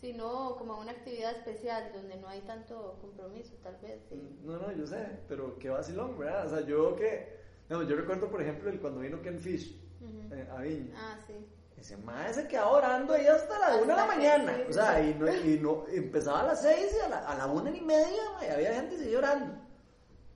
Sino 0.00 0.56
como 0.56 0.78
una 0.78 0.92
actividad 0.92 1.32
especial 1.36 1.90
donde 1.94 2.16
no 2.16 2.28
hay 2.28 2.40
tanto 2.42 2.98
compromiso, 3.00 3.54
tal 3.62 3.76
vez. 3.82 4.00
sí. 4.08 4.38
No, 4.44 4.58
no, 4.58 4.72
yo 4.72 4.86
sé, 4.86 5.20
pero 5.28 5.58
qué 5.58 5.70
vacilón, 5.70 6.18
¿verdad? 6.18 6.46
O 6.46 6.50
sea, 6.50 6.60
yo 6.66 6.94
que... 6.96 7.40
no, 7.68 7.82
yo 7.82 7.96
recuerdo, 7.96 8.30
por 8.30 8.42
ejemplo, 8.42 8.68
el 8.70 8.80
cuando 8.80 9.00
vino 9.00 9.20
Ken 9.22 9.38
Fish 9.38 9.74
Ujú. 10.00 10.34
eh, 10.34 10.48
a 10.54 10.60
Viña. 10.60 10.94
Ah, 10.96 11.18
sí. 11.26 11.34
Ese 11.78 11.96
mae 11.98 12.32
se 12.32 12.46
quedaba 12.48 12.70
orando 12.72 13.12
ahí 13.12 13.26
hasta 13.26 13.58
la 13.58 13.66
Hasta 13.68 13.82
una 13.82 13.94
de 13.94 14.00
la 14.00 14.06
mañana. 14.06 14.56
sí, 14.56 14.62
O 14.68 14.72
sea, 14.72 15.00
y, 15.08 15.14
no, 15.14 15.34
y 15.34 15.58
no, 15.60 15.84
empezaba 15.88 16.40
a 16.40 16.46
las 16.46 16.62
seis 16.62 16.94
y 16.96 17.00
a 17.04 17.08
la, 17.08 17.18
a 17.28 17.36
la 17.36 17.46
una 17.46 17.70
y 17.70 17.80
media, 17.82 18.22
mae, 18.34 18.50
había 18.50 18.74
gente 18.74 18.96
seguía 18.98 19.18
orando. 19.18 19.54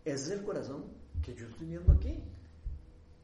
Ese 0.05 0.25
es 0.35 0.39
el 0.41 0.45
corazón 0.45 0.85
que 1.23 1.35
yo 1.35 1.47
estoy 1.47 1.67
viendo 1.69 1.93
aquí. 1.93 2.23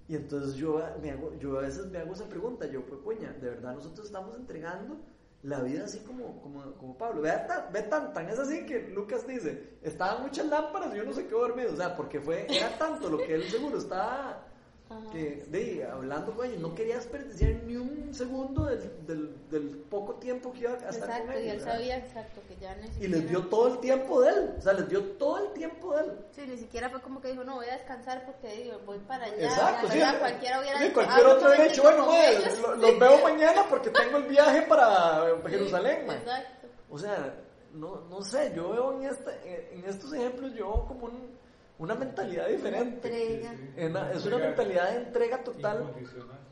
Y 0.09 0.15
entonces 0.17 0.55
yo, 0.55 0.83
me 1.03 1.11
hago, 1.11 1.35
yo 1.39 1.59
a 1.59 1.63
veces 1.63 1.87
me 1.87 1.99
hago 1.99 2.13
esa 2.15 2.29
pregunta, 2.29 2.67
yo, 2.67 2.85
pues, 2.87 3.01
coña, 3.03 3.33
de 3.33 3.51
verdad 3.51 3.75
nosotros 3.75 4.07
estamos 4.07 4.37
entregando 4.37 4.97
la 5.43 5.61
vida 5.61 5.85
así 5.85 5.99
como, 6.01 6.41
como, 6.41 6.73
como 6.75 6.99
Pablo. 6.99 7.23
Ve 7.23 7.33
tan, 7.47 7.73
ve 7.73 7.83
tan, 7.83 8.13
tan 8.13 8.29
es 8.29 8.39
así 8.39 8.67
que 8.67 8.89
Lucas 8.89 9.27
dice, 9.27 9.79
estaban 9.83 10.23
muchas 10.23 10.47
lámparas 10.47 10.95
y 10.95 10.99
yo 10.99 11.05
no 11.05 11.13
se 11.13 11.27
quedó 11.27 11.41
dormido. 11.41 11.73
O 11.73 11.77
sea, 11.77 11.95
porque 11.97 12.21
fue, 12.21 12.47
era 12.49 12.77
tanto 12.79 13.09
lo 13.09 13.19
que 13.19 13.35
él 13.35 13.45
seguro 13.51 13.79
estaba 13.79 14.45
Ajá. 14.89 15.11
que 15.11 15.45
de, 15.49 15.85
hablando 15.85 16.45
ellos, 16.45 16.61
no 16.61 16.73
quería 16.75 16.95
desperdiciar 16.95 17.55
ni 17.65 17.77
un 17.77 18.15
segundo 18.15 18.67
del, 18.67 19.05
del, 19.05 19.35
del 19.51 19.69
poco 19.91 20.15
tiempo 20.15 20.53
que 20.53 20.61
iba 20.61 20.71
a 20.71 20.75
estar 20.77 20.95
Exacto, 20.95 21.27
con 21.27 21.35
y 21.35 21.39
ellos. 21.39 21.53
él 21.55 21.59
¿verdad? 21.59 21.73
sabía 21.75 21.97
exacto 21.99 22.41
que 22.47 22.57
ya 22.57 22.75
necesitaba. 22.77 23.05
Y 23.05 23.09
les 23.09 23.29
dio 23.29 23.47
todo 23.49 23.67
el 23.75 23.79
tiempo 23.81 24.21
de 24.21 24.29
él, 24.31 24.55
o 24.57 24.61
sea, 24.63 24.73
les 24.75 24.89
dio 24.89 25.03
todo 25.19 25.39
el 25.45 25.53
tiempo 25.55 25.97
de 25.97 26.05
él. 26.05 26.13
Sí, 26.31 26.43
ni 26.47 26.57
siquiera 26.57 26.89
fue 26.89 27.01
como 27.01 27.21
que 27.21 27.29
dijo, 27.33 27.43
no, 27.43 27.57
voy 27.57 27.67
a 27.67 27.73
descansar 27.79 28.25
porque 28.27 28.63
digo, 28.63 28.79
voy 28.87 28.99
para 29.01 29.25
allá. 29.25 29.45
Exacto, 29.45 29.89
sí. 29.91 29.99
cualquiera 30.21 30.61
hubiera 30.61 30.79
Sí, 30.81 30.91
cualquier 30.93 31.27
"Ah, 31.27 31.31
otro 31.31 31.41
no, 31.43 31.49
hubiera 31.49 31.65
dicho, 31.65 31.83
bueno, 31.83 31.99
con 32.07 32.15
mae, 32.15 32.37
ellos". 32.37 32.61
lo- 32.61 32.77
los 32.77 32.99
veo 33.01 33.19
mañana 33.25 33.63
porque 33.69 33.91
tengo 33.91 34.17
el 34.19 34.25
viaje 34.25 34.63
para 34.63 35.27
Jerusalén, 35.49 36.07
mae. 36.07 36.17
Exacto. 36.19 36.69
O 36.91 36.97
sea, 36.99 37.35
no, 37.73 38.03
no 38.09 38.23
sé, 38.23 38.53
yo 38.55 38.71
veo 38.71 38.93
en, 39.01 39.09
esta, 39.09 39.33
en 39.45 39.85
estos 39.85 40.13
ejemplos, 40.13 40.55
yo 40.55 40.85
como 40.87 41.07
un- 41.07 41.37
una 41.79 41.95
mentalidad 41.95 42.49
diferente. 42.49 43.09
Entrega. 43.09 43.53
Es 43.77 43.91
una- 43.91 44.13
es 44.13 44.27
una 44.27 44.39
mentalidad 44.39 44.91
de 44.93 44.97
entrega 44.99 45.45
total. 45.45 45.93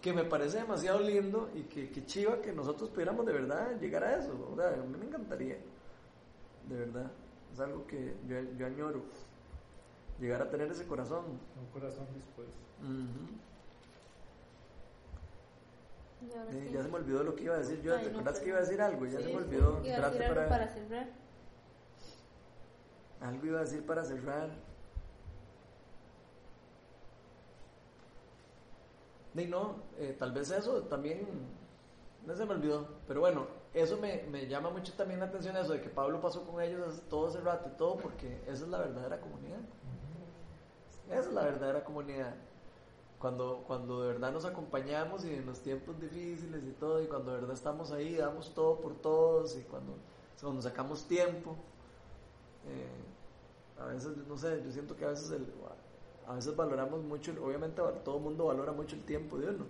Que 0.03 0.13
me 0.13 0.25
parece 0.25 0.59
demasiado 0.59 1.01
lindo 1.01 1.49
y 1.55 1.63
que, 1.63 1.91
que 1.91 2.05
chiva 2.05 2.41
que 2.43 2.53
nosotros 2.53 2.91
pudiéramos 2.91 3.25
de 3.25 3.33
verdad 3.33 3.81
llegar 3.81 4.05
a 4.05 4.19
eso. 4.19 4.51
O 4.53 4.57
sea, 4.57 4.69
a 4.69 4.77
mí 4.77 4.97
me 4.99 5.07
encantaría, 5.07 5.57
de 6.69 6.77
verdad. 6.77 7.11
Es 7.53 7.61
algo 7.61 7.87
que 7.87 8.15
yo, 8.29 8.37
yo 8.59 8.67
añoro, 8.67 9.03
llegar 10.21 10.43
a 10.43 10.51
tener 10.51 10.71
ese 10.71 10.87
corazón. 10.87 11.25
Un 11.59 11.67
corazón 11.73 12.07
dispuesto. 12.15 12.53
Sí. 16.51 16.69
Ya 16.73 16.83
se 16.83 16.89
me 16.89 16.97
olvidó 16.97 17.23
lo 17.23 17.35
que 17.35 17.45
iba 17.45 17.55
a 17.55 17.59
decir 17.59 17.81
yo. 17.83 17.95
Ay, 17.95 18.05
¿Te 18.05 18.11
no, 18.11 18.19
acuerdas 18.19 18.35
pero- 18.35 18.45
que 18.45 18.49
iba 18.51 18.59
a 18.59 18.61
decir 18.63 18.81
algo? 18.83 19.07
Ya 19.07 19.19
Sí, 19.19 19.25
se 19.25 19.31
me 19.31 19.37
olvidó. 19.37 19.81
iba 19.85 19.97
a 19.97 20.11
decir 20.11 20.23
algo 20.23 20.35
para... 20.35 20.49
para 20.49 20.69
cerrar. 20.69 21.07
Algo 23.21 23.47
iba 23.47 23.59
a 23.59 23.63
decir 23.63 23.87
para 23.87 24.05
cerrar. 24.05 24.51
Y 29.35 29.47
no, 29.47 29.77
eh, 29.99 30.15
tal 30.19 30.33
vez 30.33 30.51
eso 30.51 30.83
también, 30.83 31.27
no 32.25 32.37
se 32.37 32.45
me 32.45 32.53
olvidó, 32.55 32.87
pero 33.09 33.21
bueno, 33.21 33.47
eso 33.73 33.97
me, 33.97 34.23
me 34.31 34.47
llama 34.47 34.71
mucho 34.71 34.93
también 34.93 35.19
la 35.19 35.27
atención, 35.27 35.57
eso 35.57 35.73
de 35.73 35.81
que 35.81 35.89
Pablo 35.89 36.21
pasó 36.21 36.45
con 36.45 36.63
ellos 36.63 37.03
todo 37.11 37.29
ese 37.29 37.41
rato 37.41 37.71
y 37.73 37.77
todo, 37.77 37.97
porque 37.97 38.41
esa 38.47 38.65
es 38.65 38.69
la 38.69 38.79
verdadera 38.79 39.21
comunidad. 39.21 39.59
Esa 41.11 41.21
es 41.21 41.33
la 41.33 41.43
verdadera 41.43 41.85
comunidad. 41.85 42.35
Cuando, 43.19 43.65
cuando 43.67 44.03
de 44.03 44.13
verdad 44.13 44.33
nos 44.33 44.45
acompañamos 44.45 45.25
y 45.25 45.35
en 45.35 45.47
los 45.47 45.61
tiempos 45.61 45.99
difíciles 46.01 46.63
y 46.63 46.73
todo, 46.73 47.03
y 47.03 47.07
cuando 47.07 47.33
de 47.33 47.41
verdad 47.41 47.55
estamos 47.55 47.91
ahí, 47.91 48.15
damos 48.15 48.55
todo 48.55 48.81
por 48.81 48.95
todos, 48.95 49.57
y 49.57 49.63
cuando, 49.63 49.95
cuando 50.41 50.63
sacamos 50.63 51.05
tiempo. 51.09 51.57
Eh, 52.67 53.81
a 53.83 53.87
veces, 53.87 54.17
no 54.29 54.37
sé, 54.37 54.63
yo 54.65 54.71
siento 54.71 54.97
que 54.97 55.05
a 55.05 55.09
veces 55.09 55.31
el, 55.31 55.47
a 56.27 56.35
veces 56.35 56.57
valoramos 56.57 57.03
mucho, 57.03 57.33
obviamente 57.43 57.83
todo 58.05 58.17
el 58.17 58.23
mundo 58.23 58.47
valora 58.47 58.73
mucho 58.73 58.97
el 58.97 59.05
tiempo 59.05 59.39
de 59.39 59.49
uno, 59.51 59.67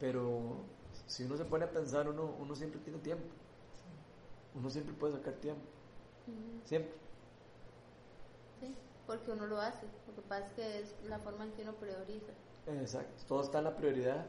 pero 0.00 0.64
si 1.06 1.24
uno 1.24 1.36
se 1.36 1.44
pone 1.44 1.64
a 1.64 1.70
pensar, 1.70 2.08
uno, 2.08 2.34
uno 2.40 2.54
siempre 2.54 2.80
tiene 2.80 2.98
tiempo, 3.00 3.26
uno 4.54 4.70
siempre 4.70 4.94
puede 4.94 5.14
sacar 5.14 5.34
tiempo, 5.34 5.62
siempre. 6.64 6.92
Sí, 8.60 8.74
porque 9.06 9.32
uno 9.32 9.46
lo 9.46 9.60
hace. 9.60 9.86
Lo 10.06 10.14
que 10.14 10.22
pasa 10.22 10.46
es 10.46 10.52
que 10.52 10.80
es 10.80 10.94
la 11.08 11.18
forma 11.18 11.44
en 11.44 11.52
que 11.52 11.62
uno 11.62 11.74
prioriza. 11.74 12.32
Exacto, 12.66 13.24
todo 13.28 13.42
está 13.42 13.58
en 13.58 13.64
la 13.64 13.76
prioridad 13.76 14.24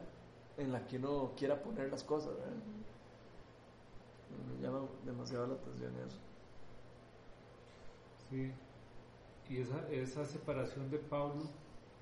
en 0.58 0.72
la 0.72 0.86
que 0.86 0.96
uno 0.96 1.32
quiera 1.36 1.62
poner 1.62 1.90
las 1.90 2.02
cosas, 2.02 2.34
¿verdad? 2.36 2.52
Me 4.48 4.62
llama 4.62 4.86
demasiado 5.04 5.46
la 5.46 5.54
atención 5.54 5.92
eso. 6.06 6.18
Sí. 8.30 8.52
Y 9.48 9.58
esa, 9.58 9.88
esa 9.90 10.26
separación 10.26 10.90
de 10.90 10.98
Pablo, 10.98 11.44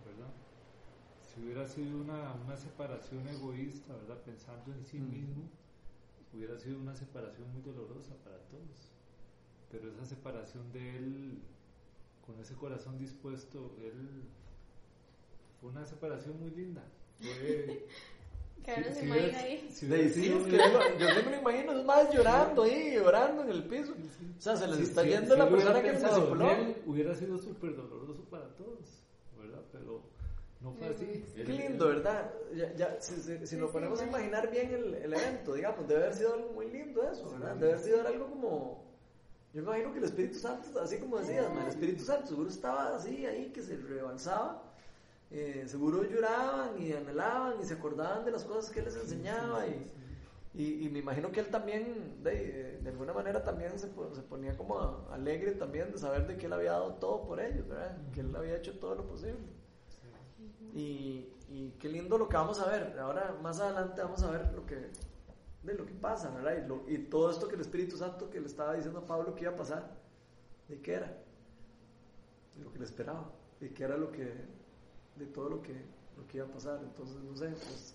¿verdad? 0.04 0.32
Si 1.22 1.40
hubiera 1.42 1.66
sido 1.66 1.98
una, 1.98 2.32
una 2.44 2.56
separación 2.56 3.26
egoísta, 3.28 3.94
¿verdad? 3.94 4.18
Pensando 4.24 4.72
en 4.72 4.84
sí 4.84 4.98
mismo, 4.98 5.48
hubiera 6.32 6.58
sido 6.58 6.78
una 6.78 6.94
separación 6.94 7.52
muy 7.52 7.62
dolorosa 7.62 8.14
para 8.24 8.38
todos. 8.48 8.92
Pero 9.70 9.90
esa 9.90 10.06
separación 10.06 10.72
de 10.72 10.96
él, 10.96 11.42
con 12.24 12.38
ese 12.40 12.54
corazón 12.54 12.98
dispuesto, 12.98 13.74
él 13.82 14.22
fue 15.60 15.70
una 15.70 15.84
separación 15.84 16.38
muy 16.40 16.50
linda. 16.50 16.82
Fue, 17.18 17.86
Claro, 18.64 18.82
si- 18.84 18.94
se 18.94 19.00
si 19.00 19.06
imagina 19.06 19.38
ahí. 19.38 19.68
si 19.70 19.86
De 19.86 19.94
hubiera 19.96 20.14
sí, 20.14 20.22
sido- 20.22 20.38
es 20.38 20.44
que 20.44 20.56
yo, 20.56 20.98
yo 20.98 21.08
siempre 21.12 21.30
me 21.36 21.40
imagino, 21.40 21.72
es 21.72 21.84
más 21.84 22.10
llorando 22.14 22.62
ahí, 22.62 22.94
llorando 22.94 23.42
en 23.42 23.50
el 23.50 23.64
piso. 23.64 23.92
O 24.38 24.40
sea, 24.40 24.56
se 24.56 24.66
les 24.68 24.78
está 24.80 25.02
yendo 25.04 25.36
la 25.36 25.48
persona 25.48 25.82
que 25.82 25.92
discipuló. 25.92 26.50
él, 26.50 26.76
hubiera 26.86 27.14
sido 27.14 27.38
súper 27.38 27.76
doloroso 27.76 28.22
para 28.30 28.48
todos, 28.56 29.02
¿verdad? 29.38 29.60
Pero 29.72 30.02
no 30.60 30.72
fue 30.72 30.88
así. 30.88 31.24
Qué 31.36 31.44
lindo, 31.44 31.88
¿verdad? 31.88 32.32
Ya, 32.54 32.72
ya, 32.74 32.96
si 33.00 33.14
si- 33.16 33.38
si 33.38 33.46
Sí, 33.46 33.56
nos 33.56 33.68
sí, 33.68 33.72
ponemos 33.72 34.00
a 34.00 34.06
imaginar 34.06 34.50
bien 34.50 34.72
el, 34.72 34.94
el 34.94 35.12
evento, 35.12 35.54
digamos, 35.54 35.86
debe 35.86 36.02
haber 36.04 36.14
sido 36.14 36.34
algo 36.34 36.52
muy 36.52 36.70
lindo 36.70 37.02
eso, 37.10 37.30
¿verdad? 37.32 37.54
Debe 37.56 37.72
haber 37.74 37.84
sido 37.84 38.06
algo 38.06 38.26
como... 38.30 38.84
Yo 39.52 39.62
me 39.62 39.68
imagino 39.68 39.92
que 39.92 39.98
el 39.98 40.04
Espíritu 40.06 40.38
Santo, 40.38 40.80
así 40.80 40.96
como 40.98 41.18
decías, 41.18 41.46
el 41.62 41.68
Espíritu 41.68 42.02
Santo 42.04 42.26
seguro 42.26 42.48
estaba 42.50 42.96
así, 42.96 43.24
ahí, 43.24 43.50
que 43.54 43.62
se 43.62 43.76
rebalsaba. 43.76 44.63
Eh, 45.36 45.64
seguro 45.66 46.04
lloraban 46.04 46.80
y 46.80 46.92
anhelaban 46.92 47.54
y 47.60 47.64
se 47.64 47.74
acordaban 47.74 48.24
de 48.24 48.30
las 48.30 48.44
cosas 48.44 48.70
que 48.70 48.78
él 48.78 48.84
les 48.84 48.94
enseñaba 48.94 49.66
y, 49.66 49.90
y, 50.54 50.86
y 50.86 50.88
me 50.90 51.00
imagino 51.00 51.32
que 51.32 51.40
él 51.40 51.48
también, 51.48 52.22
de, 52.22 52.78
de 52.80 52.88
alguna 52.90 53.12
manera 53.12 53.42
también 53.42 53.76
se, 53.76 53.88
se 53.88 54.22
ponía 54.22 54.56
como 54.56 54.78
a- 54.78 55.12
alegre 55.12 55.50
también 55.52 55.90
de 55.90 55.98
saber 55.98 56.28
de 56.28 56.36
que 56.36 56.46
él 56.46 56.52
había 56.52 56.70
dado 56.72 56.94
todo 56.94 57.24
por 57.26 57.40
ellos, 57.40 57.66
¿verdad? 57.66 57.96
Que 58.12 58.20
él 58.20 58.34
había 58.36 58.56
hecho 58.56 58.78
todo 58.78 58.94
lo 58.94 59.04
posible. 59.08 59.40
Y, 60.72 61.28
y 61.48 61.74
qué 61.80 61.88
lindo 61.88 62.16
lo 62.16 62.28
que 62.28 62.36
vamos 62.36 62.60
a 62.60 62.66
ver. 62.70 62.96
Ahora, 63.00 63.36
más 63.42 63.58
adelante, 63.58 64.02
vamos 64.02 64.22
a 64.22 64.30
ver 64.30 64.52
lo 64.54 64.64
que, 64.66 64.88
de 65.64 65.74
lo 65.74 65.84
que 65.84 65.94
pasa, 65.94 66.30
¿verdad? 66.30 66.64
Y, 66.64 66.68
lo- 66.68 66.84
y 66.88 66.98
todo 66.98 67.30
esto 67.32 67.48
que 67.48 67.56
el 67.56 67.60
Espíritu 67.60 67.96
Santo 67.96 68.30
que 68.30 68.40
le 68.40 68.46
estaba 68.46 68.74
diciendo 68.74 69.00
a 69.00 69.06
Pablo 69.06 69.34
que 69.34 69.42
iba 69.42 69.52
a 69.52 69.56
pasar, 69.56 69.90
¿de 70.68 70.80
qué 70.80 70.94
era? 70.94 71.06
De 72.56 72.62
lo 72.64 72.72
que 72.72 72.78
le 72.78 72.84
esperaba, 72.84 73.32
y 73.60 73.70
qué 73.70 73.82
era 73.82 73.96
lo 73.96 74.12
que, 74.12 74.32
de 75.16 75.26
todo 75.26 75.48
lo 75.48 75.62
que, 75.62 75.72
lo 76.16 76.26
que 76.26 76.38
iba 76.38 76.46
a 76.46 76.50
pasar. 76.50 76.80
Entonces, 76.82 77.16
no 77.22 77.36
sé, 77.36 77.48
pues, 77.48 77.94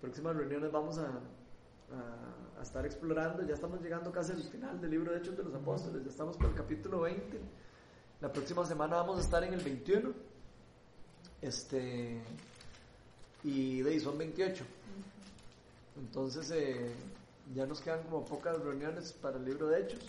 próximas 0.00 0.36
reuniones 0.36 0.70
vamos 0.70 0.98
a, 0.98 1.06
a, 1.06 2.58
a 2.58 2.62
estar 2.62 2.84
explorando. 2.84 3.42
Ya 3.44 3.54
estamos 3.54 3.80
llegando 3.80 4.12
casi 4.12 4.32
al 4.32 4.42
final 4.42 4.80
del 4.80 4.90
libro 4.90 5.12
de 5.12 5.18
Hechos 5.18 5.36
de 5.36 5.44
los 5.44 5.54
Apóstoles, 5.54 6.02
ya 6.02 6.10
estamos 6.10 6.36
por 6.36 6.46
el 6.46 6.54
capítulo 6.54 7.00
20. 7.00 7.40
La 8.20 8.32
próxima 8.32 8.66
semana 8.66 8.96
vamos 8.96 9.18
a 9.18 9.20
estar 9.20 9.44
en 9.44 9.54
el 9.54 9.62
21. 9.62 10.12
Este. 11.40 12.20
Y 13.44 13.80
de 13.82 13.90
ahí 13.90 14.00
son 14.00 14.18
28. 14.18 14.64
Entonces, 15.98 16.50
eh, 16.50 16.92
ya 17.54 17.66
nos 17.66 17.80
quedan 17.80 18.02
como 18.04 18.24
pocas 18.24 18.58
reuniones 18.60 19.12
para 19.12 19.36
el 19.36 19.44
libro 19.44 19.68
de 19.68 19.82
Hechos. 19.82 20.00